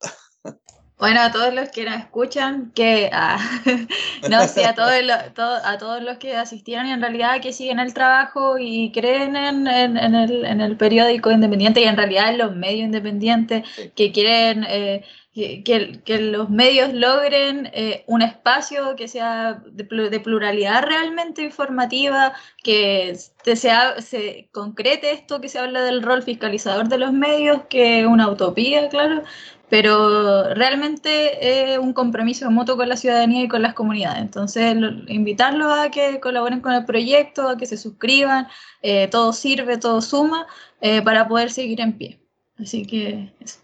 Bueno, 0.98 1.20
a 1.20 1.32
todos 1.32 1.52
los 1.52 1.68
que 1.70 1.84
nos 1.84 1.96
escuchan, 1.96 2.70
que 2.76 3.10
ah, 3.12 3.36
no 4.30 4.46
sé, 4.46 4.64
a 4.66 4.74
todos, 4.76 5.02
los, 5.02 5.34
todo- 5.34 5.58
a 5.64 5.76
todos 5.76 6.00
los 6.00 6.18
que 6.18 6.36
asistieron 6.36 6.86
y 6.86 6.92
en 6.92 7.00
realidad 7.00 7.40
que 7.40 7.52
siguen 7.52 7.80
el 7.80 7.92
trabajo 7.92 8.56
y 8.56 8.92
creen 8.92 9.34
en, 9.34 9.66
en- 9.66 9.96
en 9.96 10.14
el, 10.14 10.44
en 10.44 10.60
el 10.60 10.76
periódico 10.76 11.32
independiente 11.32 11.80
y 11.80 11.84
en 11.84 11.96
realidad 11.96 12.28
en 12.30 12.38
los 12.38 12.54
medios 12.54 12.84
independientes, 12.84 13.64
que 13.96 14.12
quieren 14.12 14.64
eh, 14.68 15.04
que, 15.32 15.62
que- 16.04 16.20
los 16.20 16.50
medios 16.50 16.92
logren 16.92 17.70
eh, 17.72 18.04
un 18.06 18.22
espacio 18.22 18.96
que 18.96 19.08
sea 19.08 19.62
de, 19.70 19.84
de 20.10 20.20
pluralidad 20.20 20.82
realmente 20.84 21.42
informativa, 21.42 22.34
que 22.62 23.14
se 23.16 24.48
concrete 24.52 25.12
esto 25.12 25.40
que 25.40 25.48
se 25.48 25.58
habla 25.58 25.82
del 25.82 26.02
rol 26.02 26.22
fiscalizador 26.22 26.88
de 26.88 26.98
los 26.98 27.12
medios, 27.12 27.62
que 27.68 28.00
es 28.00 28.06
una 28.06 28.28
utopía, 28.30 28.88
claro, 28.88 29.22
pero 29.68 30.52
realmente 30.54 31.72
es 31.72 31.78
un 31.78 31.92
compromiso 31.94 32.50
mutuo 32.50 32.76
con 32.76 32.88
la 32.88 32.96
ciudadanía 32.96 33.44
y 33.44 33.48
con 33.48 33.62
las 33.62 33.74
comunidades. 33.74 34.20
Entonces, 34.22 34.76
lo- 34.76 34.90
invitarlos 35.10 35.72
a 35.72 35.90
que 35.90 36.20
colaboren 36.20 36.60
con 36.60 36.72
el 36.74 36.84
proyecto, 36.84 37.48
a 37.48 37.56
que 37.56 37.66
se 37.66 37.76
suscriban, 37.78 38.48
eh, 38.82 39.08
todo 39.08 39.32
sirve, 39.32 39.78
todo 39.78 40.00
suma, 40.02 40.46
eh, 40.80 41.00
para 41.02 41.26
poder 41.28 41.50
seguir 41.50 41.80
en 41.80 41.96
pie. 41.96 42.20
Así 42.58 42.84
que 42.86 43.34
eso. 43.40 43.61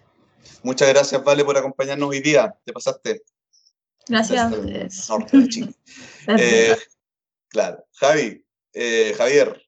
Muchas 0.68 0.88
gracias, 0.90 1.24
Vale, 1.24 1.46
por 1.46 1.56
acompañarnos 1.56 2.10
hoy 2.10 2.20
día. 2.20 2.54
Te 2.62 2.74
pasaste. 2.74 3.22
Gracias 4.06 4.50
Desde 4.50 4.82
el 4.82 4.90
norte 5.08 5.38
de 5.38 5.48
Chile. 5.48 5.74
Eh, 6.38 6.76
claro. 7.48 7.86
Javi, 7.94 8.44
eh, 8.74 9.14
Javier, 9.16 9.62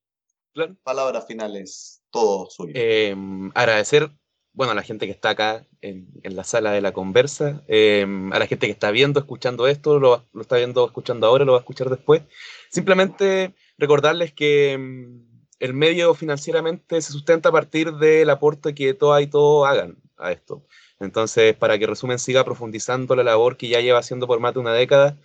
Claro. 0.53 0.77
palabras 0.83 1.27
finales, 1.27 2.03
todo 2.11 2.51
suyo. 2.51 2.75
Eh, 2.77 3.17
agradecer, 3.55 4.11
bueno, 4.53 4.73
a 4.73 4.75
la 4.75 4.83
gente 4.83 5.07
que 5.07 5.13
está 5.13 5.31
acá 5.31 5.67
en, 5.81 6.07
en 6.23 6.37
la 6.37 6.45
sala 6.45 6.71
de 6.73 6.83
la 6.83 6.93
conversa, 6.93 7.65
eh, 7.67 8.05
a 8.31 8.39
la 8.39 8.47
gente 8.47 8.67
que 8.67 8.73
está 8.73 8.91
viendo, 8.91 9.21
escuchando 9.21 9.69
esto, 9.69 9.99
lo, 9.99 10.27
lo 10.35 10.43
está 10.43 10.57
viendo, 10.57 10.85
escuchando 10.85 11.27
ahora, 11.27 11.47
lo 11.47 11.53
va 11.53 11.59
a 11.59 11.63
escuchar 11.63 11.89
después. 11.89 12.21
Simplemente 12.69 13.55
recordarles 13.79 14.35
que 14.35 14.77
mm, 14.77 15.47
el 15.61 15.73
medio 15.73 16.13
financieramente 16.15 17.01
se 17.01 17.11
sustenta 17.11 17.49
a 17.49 17.53
partir 17.53 17.95
del 17.95 18.29
aporte 18.29 18.75
que 18.75 18.93
todas 18.93 19.23
y 19.23 19.29
todos 19.29 19.67
hagan 19.67 19.97
a 20.21 20.33
esto. 20.33 20.65
Entonces, 20.99 21.55
para 21.57 21.79
que 21.79 21.87
Resumen 21.87 22.19
siga 22.19 22.45
profundizando 22.45 23.17
la 23.17 23.25
labor 23.25 23.57
que 23.57 23.69
ya 23.69 23.81
lleva 23.81 23.99
haciendo 23.99 24.27
por 24.27 24.41
más 24.41 24.55
de 24.55 24.61
una 24.61 24.73
década, 24.73 25.17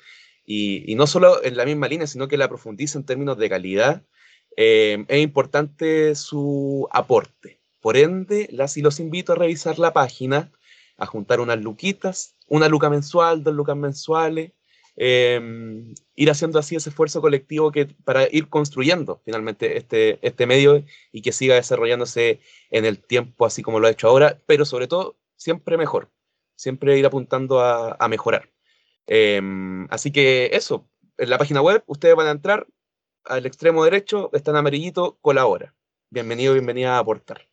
y, 0.45 0.93
no 0.95 1.07
solo 1.07 1.43
en 1.43 1.57
la 1.57 1.65
misma 1.65 1.87
línea, 1.87 2.07
sino 2.07 2.27
que 2.27 2.37
la 2.37 2.47
profundice 2.47 2.97
en 2.97 3.05
términos 3.05 3.37
de 3.37 3.49
calidad, 3.49 4.03
eh, 4.57 5.03
es 5.07 5.21
importante 5.21 6.15
su 6.15 6.87
aporte. 6.91 7.59
Por 7.81 7.97
ende, 7.97 8.47
las 8.51 8.77
y 8.77 8.81
los 8.81 8.99
invito 8.99 9.33
a 9.33 9.35
revisar 9.35 9.79
la 9.79 9.93
página, 9.93 10.51
a 10.97 11.05
juntar 11.05 11.39
unas 11.39 11.59
luquitas, 11.59 12.35
una 12.47 12.69
luca 12.69 12.89
mensual, 12.89 13.43
dos 13.43 13.53
lucas 13.53 13.75
mensuales, 13.75 14.51
eh, 14.97 15.41
ir 16.15 16.31
haciendo 16.31 16.59
así 16.59 16.75
ese 16.75 16.89
esfuerzo 16.89 17.21
colectivo 17.21 17.71
que, 17.71 17.85
para 17.85 18.27
ir 18.31 18.49
construyendo 18.49 19.21
finalmente 19.25 19.77
este, 19.77 20.19
este 20.25 20.45
medio 20.45 20.83
y 21.11 21.21
que 21.21 21.31
siga 21.31 21.55
desarrollándose 21.55 22.39
en 22.71 22.85
el 22.85 22.99
tiempo 22.99 23.45
así 23.45 23.61
como 23.61 23.79
lo 23.79 23.87
ha 23.87 23.91
hecho 23.91 24.07
ahora, 24.07 24.41
pero 24.45 24.65
sobre 24.65 24.87
todo 24.87 25.17
siempre 25.35 25.77
mejor, 25.77 26.11
siempre 26.55 26.97
ir 26.97 27.05
apuntando 27.05 27.59
a, 27.59 27.95
a 27.99 28.07
mejorar. 28.07 28.51
Eh, 29.07 29.41
así 29.89 30.11
que 30.11 30.49
eso, 30.53 30.89
en 31.17 31.29
la 31.29 31.37
página 31.37 31.61
web 31.61 31.83
ustedes 31.87 32.15
van 32.15 32.27
a 32.27 32.31
entrar 32.31 32.67
al 33.25 33.45
extremo 33.45 33.83
derecho, 33.83 34.29
está 34.33 34.51
en 34.51 34.57
amarillito, 34.57 35.17
colabora. 35.21 35.75
Bienvenido, 36.09 36.53
bienvenida 36.53 36.95
a 36.95 36.99
aportar. 36.99 37.47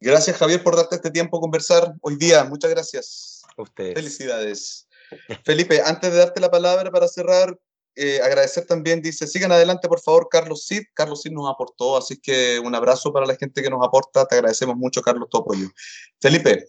Gracias, 0.00 0.36
Javier, 0.36 0.62
por 0.62 0.76
darte 0.76 0.96
este 0.96 1.10
tiempo 1.10 1.38
a 1.38 1.40
conversar 1.40 1.94
hoy 2.02 2.16
día. 2.16 2.44
Muchas 2.44 2.70
gracias. 2.70 3.42
A 3.56 3.62
ustedes. 3.62 3.94
Felicidades. 3.94 4.83
Felipe, 5.44 5.80
antes 5.84 6.12
de 6.12 6.18
darte 6.18 6.40
la 6.40 6.50
palabra 6.50 6.90
para 6.90 7.08
cerrar, 7.08 7.58
eh, 7.96 8.20
agradecer 8.22 8.66
también, 8.66 9.00
dice, 9.00 9.26
sigan 9.26 9.52
adelante, 9.52 9.88
por 9.88 10.00
favor, 10.00 10.28
Carlos 10.30 10.66
Cid. 10.66 10.82
Carlos 10.94 11.22
Cid 11.22 11.32
nos 11.32 11.48
aportó, 11.48 11.96
así 11.96 12.20
que 12.20 12.58
un 12.58 12.74
abrazo 12.74 13.12
para 13.12 13.26
la 13.26 13.36
gente 13.36 13.62
que 13.62 13.70
nos 13.70 13.86
aporta. 13.86 14.26
Te 14.26 14.36
agradecemos 14.36 14.76
mucho, 14.76 15.02
Carlos, 15.02 15.28
tu 15.30 15.38
apoyo. 15.38 15.68
Felipe, 16.20 16.66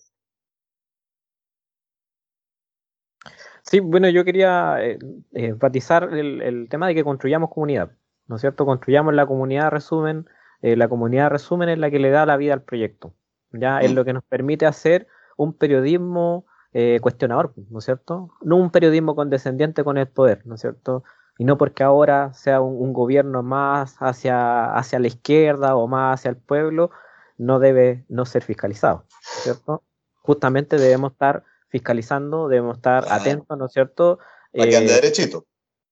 Sí, 3.66 3.80
bueno, 3.80 4.08
yo 4.10 4.24
quería 4.24 4.78
eh, 4.80 5.00
eh, 5.34 5.48
enfatizar 5.48 6.14
el, 6.14 6.42
el 6.42 6.70
tema 6.70 6.88
de 6.88 6.94
que 6.94 7.04
construyamos 7.04 7.50
comunidad, 7.50 7.92
¿no 8.28 8.36
es 8.36 8.42
cierto? 8.42 8.64
Construyamos 8.66 9.16
la 9.16 9.26
comunidad 9.26 9.72
resumen, 9.72 10.28
eh, 10.62 10.76
la 10.76 10.88
comunidad 10.88 11.32
resumen 11.32 11.70
es 11.70 11.80
la 11.80 11.90
que 11.90 11.98
le 11.98 12.12
da 12.12 12.28
la 12.28 12.38
vida 12.38 12.54
al 12.54 12.62
proyecto, 12.62 13.16
ya 13.52 13.80
es 13.80 13.92
lo 13.92 14.06
que 14.06 14.14
nos 14.14 14.24
permite 14.24 14.68
hacer 14.68 15.08
un 15.36 15.54
periodismo 15.54 16.46
eh, 16.78 17.00
cuestionador, 17.00 17.54
¿no 17.70 17.80
es 17.80 17.86
cierto? 17.86 18.32
No 18.42 18.58
un 18.58 18.70
periodismo 18.70 19.16
condescendiente 19.16 19.86
con 19.86 19.98
el 19.98 20.08
poder, 20.08 20.46
¿no 20.46 20.56
es 20.56 20.62
cierto? 20.62 21.06
Y 21.38 21.46
no 21.46 21.58
porque 21.58 21.84
ahora 21.84 22.34
sea 22.34 22.60
un, 22.60 22.76
un 22.82 22.92
gobierno 22.92 23.44
más 23.44 23.96
hacia, 24.00 24.76
hacia 24.76 25.00
la 25.00 25.08
izquierda 25.08 25.78
o 25.78 25.88
más 25.88 26.20
hacia 26.20 26.32
el 26.32 26.36
pueblo, 26.36 26.92
no 27.38 27.60
debe 27.60 28.04
no 28.10 28.26
ser 28.26 28.44
fiscalizado, 28.44 29.06
¿no 29.08 29.38
es 29.38 29.44
cierto? 29.44 29.84
Justamente 30.22 30.78
debemos 30.78 31.14
estar 31.14 31.44
fiscalizando, 31.70 32.50
debemos 32.50 32.76
estar 32.76 33.06
Claro. 33.06 33.22
atentos, 33.22 33.58
¿no 33.58 33.66
es 33.68 33.72
cierto? 33.72 34.20
para 34.54 34.70
que 34.70 34.76
ande 34.78 34.92
Eh, 34.92 34.96
derechito. 34.96 35.46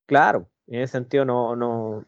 Claro, 0.04 0.48
en 0.66 0.82
ese 0.82 0.92
sentido 0.92 1.24
no, 1.24 1.56
no, 1.56 2.04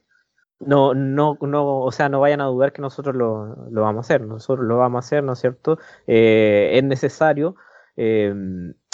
no, 0.60 0.92
no, 0.92 1.38
no, 1.40 1.78
o 1.80 1.92
sea, 1.92 2.10
no 2.10 2.20
vayan 2.20 2.42
a 2.42 2.44
dudar 2.46 2.72
que 2.74 2.82
nosotros 2.82 3.16
lo, 3.16 3.56
lo 3.70 3.80
vamos 3.80 4.04
a 4.04 4.06
hacer, 4.06 4.20
nosotros 4.20 4.66
lo 4.66 4.76
vamos 4.76 5.02
a 5.02 5.06
hacer, 5.06 5.22
¿no 5.24 5.32
es 5.32 5.38
cierto? 5.38 5.78
Eh, 6.06 6.72
es 6.74 6.84
necesario, 6.84 7.56
eh, 7.96 8.34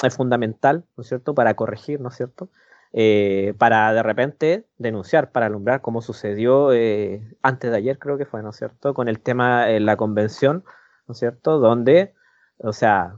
es 0.02 0.16
fundamental, 0.16 0.84
¿no 0.96 1.02
es 1.02 1.08
cierto?, 1.08 1.34
para 1.34 1.54
corregir, 1.54 2.00
¿no 2.00 2.08
es 2.08 2.16
cierto? 2.16 2.50
Eh, 2.92 3.54
para 3.58 3.92
de 3.94 4.02
repente 4.02 4.66
denunciar, 4.78 5.32
para 5.32 5.46
alumbrar, 5.46 5.80
como 5.80 6.02
sucedió 6.02 6.72
eh, 6.72 7.22
antes 7.42 7.70
de 7.70 7.76
ayer, 7.76 7.98
creo 7.98 8.18
que 8.18 8.26
fue, 8.26 8.42
¿no 8.42 8.50
es 8.50 8.56
cierto?, 8.56 8.94
con 8.94 9.08
el 9.08 9.20
tema 9.20 9.66
de 9.66 9.80
la 9.80 9.96
convención, 9.96 10.64
¿no 11.06 11.12
es 11.12 11.18
cierto?, 11.18 11.58
donde, 11.58 12.14
o 12.58 12.72
sea, 12.72 13.16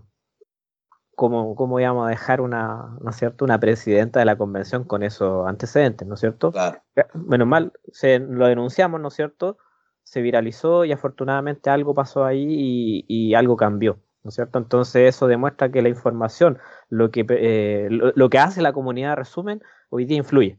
cómo, 1.14 1.54
cómo 1.54 1.80
íbamos 1.80 2.06
a 2.06 2.10
dejar 2.10 2.40
una, 2.40 2.96
¿no 3.00 3.10
es 3.10 3.16
cierto? 3.16 3.44
una 3.44 3.58
presidenta 3.58 4.20
de 4.20 4.26
la 4.26 4.36
convención 4.36 4.84
con 4.84 5.02
esos 5.02 5.46
antecedentes, 5.46 6.06
¿no 6.06 6.14
es 6.14 6.20
cierto? 6.20 6.52
Claro. 6.52 6.80
Menos 7.14 7.48
mal, 7.48 7.72
se, 7.92 8.18
lo 8.18 8.46
denunciamos, 8.46 9.00
¿no 9.00 9.08
es 9.08 9.14
cierto? 9.14 9.58
Se 10.02 10.20
viralizó 10.20 10.84
y 10.84 10.92
afortunadamente 10.92 11.70
algo 11.70 11.94
pasó 11.94 12.24
ahí 12.24 12.46
y, 12.48 13.04
y 13.08 13.34
algo 13.34 13.56
cambió, 13.56 13.98
¿no 14.24 14.30
es 14.30 14.34
cierto? 14.34 14.58
Entonces 14.58 15.14
eso 15.14 15.26
demuestra 15.26 15.70
que 15.70 15.82
la 15.82 15.90
información, 15.90 16.58
lo 16.88 17.10
que, 17.10 17.26
eh, 17.28 17.88
lo, 17.90 18.12
lo 18.14 18.30
que 18.30 18.38
hace 18.38 18.62
la 18.62 18.72
comunidad 18.72 19.16
resumen, 19.16 19.62
hoy 19.90 20.06
día 20.06 20.16
influye, 20.16 20.58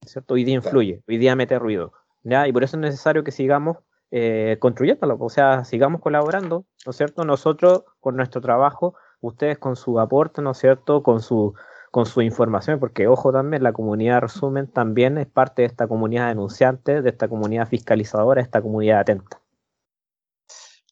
¿no 0.00 0.06
es 0.06 0.12
cierto? 0.12 0.34
Hoy 0.34 0.44
día 0.44 0.54
influye, 0.54 1.02
hoy 1.08 1.18
día 1.18 1.34
mete 1.36 1.58
ruido, 1.58 1.92
¿ya? 2.22 2.46
Y 2.46 2.52
por 2.52 2.62
eso 2.62 2.76
es 2.76 2.80
necesario 2.80 3.24
que 3.24 3.32
sigamos 3.32 3.78
eh, 4.12 4.58
construyéndolo, 4.60 5.16
o 5.18 5.28
sea, 5.28 5.64
sigamos 5.64 6.00
colaborando, 6.00 6.66
¿no 6.86 6.90
es 6.90 6.96
cierto? 6.96 7.24
Nosotros 7.24 7.82
con 7.98 8.16
nuestro 8.16 8.40
trabajo, 8.40 8.94
ustedes 9.20 9.58
con 9.58 9.74
su 9.74 9.98
aporte, 9.98 10.40
¿no 10.40 10.52
es 10.52 10.58
cierto? 10.58 11.02
Con 11.02 11.20
su, 11.20 11.54
con 11.90 12.06
su 12.06 12.22
información, 12.22 12.78
porque 12.78 13.08
ojo 13.08 13.32
también, 13.32 13.64
la 13.64 13.72
comunidad 13.72 14.20
resumen 14.20 14.68
también 14.68 15.18
es 15.18 15.26
parte 15.26 15.62
de 15.62 15.66
esta 15.66 15.88
comunidad 15.88 16.28
denunciante, 16.28 17.02
de 17.02 17.10
esta 17.10 17.26
comunidad 17.26 17.66
fiscalizadora, 17.66 18.40
de 18.40 18.44
esta 18.44 18.62
comunidad 18.62 19.00
atenta. 19.00 19.43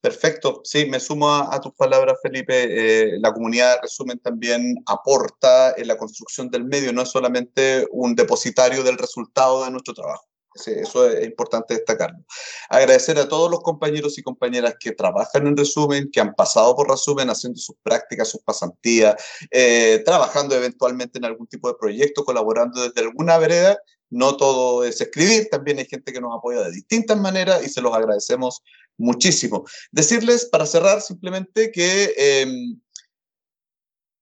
Perfecto, 0.03 0.63
sí, 0.65 0.87
me 0.87 0.99
sumo 0.99 1.33
a, 1.33 1.61
tus 1.61 1.73
palabras, 1.75 2.19
Felipe. 2.21 2.55
Eh, 2.65 3.21
la 3.21 3.33
comunidad 3.33 3.77
de 3.77 3.83
resumen 3.83 4.19
también 4.19 4.75
aporta 4.87 5.75
en 5.77 5.87
la 5.87 5.97
construcción 5.97 6.51
del 6.51 6.65
medio, 6.65 6.93
no 6.93 7.03
es 7.03 7.09
solamente 7.09 7.87
un 7.93 8.17
depositario 8.17 8.83
del 8.83 8.99
resultado 8.99 9.65
de 9.65 9.71
nuestro 9.71 9.95
trabajo. 9.95 10.27
Eso 10.55 11.09
es 11.09 11.25
importante 11.25 11.75
destacarlo. 11.75 12.19
Agradecer 12.69 13.17
a 13.19 13.29
todos 13.29 13.49
los 13.49 13.61
compañeros 13.61 14.19
y 14.19 14.23
compañeras 14.23 14.75
que 14.81 14.91
trabajan 14.91 15.47
en 15.47 15.57
resumen, 15.57 16.11
que 16.13 16.21
han 16.21 16.35
pasado 16.35 16.75
por 16.75 16.91
resumen 16.91 17.31
haciendo 17.31 17.61
sus 17.61 17.77
prácticas, 17.81 18.29
sus 18.29 18.43
pasantías, 18.43 19.15
eh, 19.53 20.03
trabajando 20.05 20.57
eventualmente 20.57 21.19
en 21.19 21.27
algún 21.27 21.47
tipo 21.47 21.69
de 21.69 21.77
proyecto, 21.79 22.25
colaborando 22.25 22.83
desde 22.83 23.07
alguna 23.07 23.39
vereda. 23.39 23.79
No 24.11 24.37
todo 24.37 24.85
es 24.85 25.01
escribir, 25.01 25.49
también 25.49 25.79
hay 25.79 25.87
gente 25.87 26.13
que 26.13 26.21
nos 26.21 26.37
apoya 26.37 26.61
de 26.63 26.73
distintas 26.73 27.19
maneras 27.19 27.65
y 27.65 27.71
se 27.71 27.81
los 27.81 27.95
agradecemos 27.95 28.63
muchísimo. 28.99 29.65
Decirles, 29.91 30.47
para 30.47 30.67
cerrar, 30.67 31.01
simplemente 31.01 31.71
que, 31.73 32.15
em, 32.17 32.81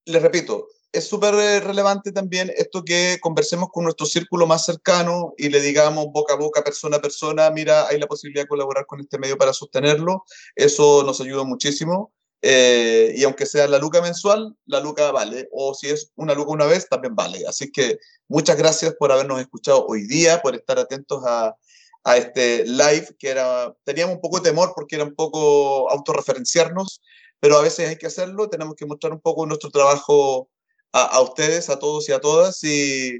les 0.05 0.21
repito, 0.21 0.67
es 0.91 1.07
súper 1.07 1.33
eh, 1.35 1.59
relevante 1.61 2.11
también 2.11 2.51
esto 2.57 2.83
que 2.83 3.17
conversemos 3.21 3.69
con 3.71 3.85
nuestro 3.85 4.05
círculo 4.05 4.45
más 4.45 4.65
cercano 4.65 5.33
y 5.37 5.49
le 5.49 5.61
digamos 5.61 6.07
boca 6.11 6.33
a 6.33 6.37
boca, 6.37 6.63
persona 6.63 6.97
a 6.97 7.01
persona, 7.01 7.49
mira, 7.49 7.87
hay 7.87 7.99
la 7.99 8.07
posibilidad 8.07 8.43
de 8.43 8.49
colaborar 8.49 8.85
con 8.85 8.99
este 8.99 9.17
medio 9.17 9.37
para 9.37 9.53
sostenerlo. 9.53 10.25
Eso 10.55 11.03
nos 11.03 11.21
ayuda 11.21 11.43
muchísimo. 11.43 12.13
Eh, 12.43 13.13
y 13.15 13.23
aunque 13.23 13.45
sea 13.45 13.67
la 13.67 13.77
luca 13.77 14.01
mensual, 14.01 14.55
la 14.65 14.79
luca 14.79 15.11
vale. 15.11 15.47
O 15.51 15.73
si 15.73 15.87
es 15.87 16.11
una 16.15 16.33
luca 16.33 16.51
una 16.51 16.65
vez, 16.65 16.89
también 16.89 17.15
vale. 17.15 17.45
Así 17.47 17.71
que 17.71 17.99
muchas 18.27 18.57
gracias 18.57 18.95
por 18.95 19.11
habernos 19.11 19.39
escuchado 19.39 19.85
hoy 19.87 20.07
día, 20.07 20.41
por 20.41 20.55
estar 20.55 20.77
atentos 20.79 21.23
a, 21.25 21.55
a 22.03 22.17
este 22.17 22.65
live, 22.65 23.15
que 23.19 23.29
era, 23.29 23.75
teníamos 23.83 24.15
un 24.15 24.21
poco 24.21 24.39
de 24.39 24.49
temor 24.49 24.71
porque 24.75 24.95
era 24.95 25.05
un 25.05 25.15
poco 25.15 25.89
autorreferenciarnos, 25.91 27.01
pero 27.39 27.57
a 27.57 27.61
veces 27.61 27.89
hay 27.89 27.97
que 27.97 28.07
hacerlo, 28.07 28.49
tenemos 28.49 28.75
que 28.75 28.85
mostrar 28.85 29.13
un 29.13 29.21
poco 29.21 29.45
nuestro 29.45 29.69
trabajo 29.69 30.49
a, 30.93 31.21
ustedes, 31.21 31.69
a 31.69 31.79
todos 31.79 32.09
y 32.09 32.11
a 32.11 32.19
todas, 32.19 32.63
y, 32.63 33.15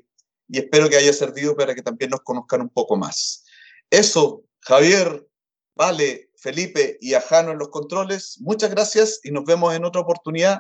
y, 0.50 0.58
espero 0.60 0.90
que 0.90 0.98
haya 0.98 1.14
servido 1.14 1.56
para 1.56 1.74
que 1.74 1.82
también 1.82 2.10
nos 2.10 2.20
conozcan 2.22 2.62
un 2.62 2.70
poco 2.70 2.98
más. 2.98 3.46
Eso, 3.90 4.44
Javier, 4.60 5.26
Vale, 5.76 6.30
Felipe 6.38 6.98
y 7.02 7.14
Ajano 7.14 7.52
en 7.52 7.60
los 7.60 7.70
controles, 7.70 8.38
muchas 8.40 8.70
gracias 8.70 9.20
y 9.24 9.32
nos 9.32 9.46
vemos 9.46 9.74
en 9.74 9.86
otra 9.86 10.02
oportunidad, 10.02 10.60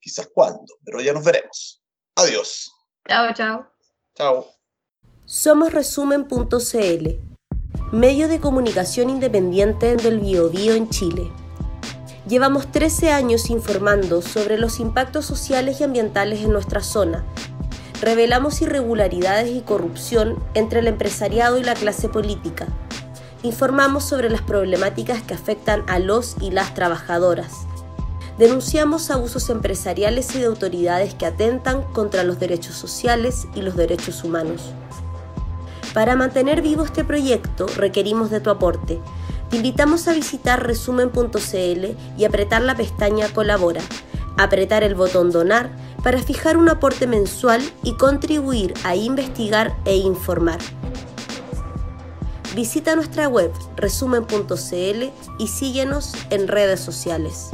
quizás 0.00 0.28
cuándo, 0.32 0.74
pero 0.84 1.00
ya 1.00 1.12
nos 1.12 1.24
veremos. 1.24 1.82
Adiós. 2.14 2.70
Chao, 3.08 3.32
chao. 3.34 3.66
Chao. 4.14 4.46
Somos 5.24 5.72
resumen.cl, 5.72 7.29
medio 7.92 8.28
de 8.28 8.38
comunicación 8.38 9.10
independiente 9.10 9.96
del 9.96 10.20
Biobío 10.20 10.74
en 10.74 10.88
Chile. 10.90 11.32
Llevamos 12.28 12.70
13 12.70 13.10
años 13.10 13.50
informando 13.50 14.22
sobre 14.22 14.58
los 14.58 14.78
impactos 14.78 15.26
sociales 15.26 15.80
y 15.80 15.84
ambientales 15.84 16.40
en 16.40 16.52
nuestra 16.52 16.84
zona. 16.84 17.24
Revelamos 18.00 18.62
irregularidades 18.62 19.50
y 19.50 19.62
corrupción 19.62 20.40
entre 20.54 20.78
el 20.80 20.86
empresariado 20.86 21.58
y 21.58 21.64
la 21.64 21.74
clase 21.74 22.08
política. 22.08 22.68
Informamos 23.42 24.04
sobre 24.04 24.30
las 24.30 24.42
problemáticas 24.42 25.22
que 25.22 25.34
afectan 25.34 25.82
a 25.88 25.98
los 25.98 26.36
y 26.40 26.52
las 26.52 26.74
trabajadoras. 26.74 27.66
Denunciamos 28.38 29.10
abusos 29.10 29.50
empresariales 29.50 30.32
y 30.36 30.38
de 30.38 30.46
autoridades 30.46 31.14
que 31.14 31.26
atentan 31.26 31.82
contra 31.92 32.22
los 32.22 32.38
derechos 32.38 32.76
sociales 32.76 33.48
y 33.56 33.62
los 33.62 33.74
derechos 33.74 34.22
humanos. 34.22 34.72
Para 35.94 36.16
mantener 36.16 36.62
vivo 36.62 36.84
este 36.84 37.04
proyecto 37.04 37.66
requerimos 37.76 38.30
de 38.30 38.40
tu 38.40 38.50
aporte 38.50 39.00
te 39.50 39.56
invitamos 39.56 40.06
a 40.06 40.12
visitar 40.12 40.64
resumen.cl 40.64 41.86
y 42.16 42.24
apretar 42.24 42.62
la 42.62 42.76
pestaña 42.76 43.28
Colabora, 43.32 43.82
apretar 44.36 44.84
el 44.84 44.94
botón 44.94 45.32
Donar 45.32 45.70
para 46.04 46.22
fijar 46.22 46.56
un 46.56 46.68
aporte 46.68 47.08
mensual 47.08 47.60
y 47.82 47.94
contribuir 47.94 48.74
a 48.84 48.94
investigar 48.94 49.76
e 49.84 49.96
informar. 49.96 50.60
Visita 52.54 52.94
nuestra 52.94 53.28
web 53.28 53.50
resumen.cl 53.76 55.10
y 55.38 55.48
síguenos 55.48 56.12
en 56.30 56.46
redes 56.46 56.78
sociales. 56.78 57.50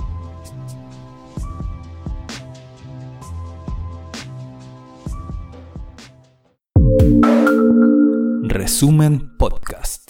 Resumen 8.49 9.34
Podcast. 9.38 10.05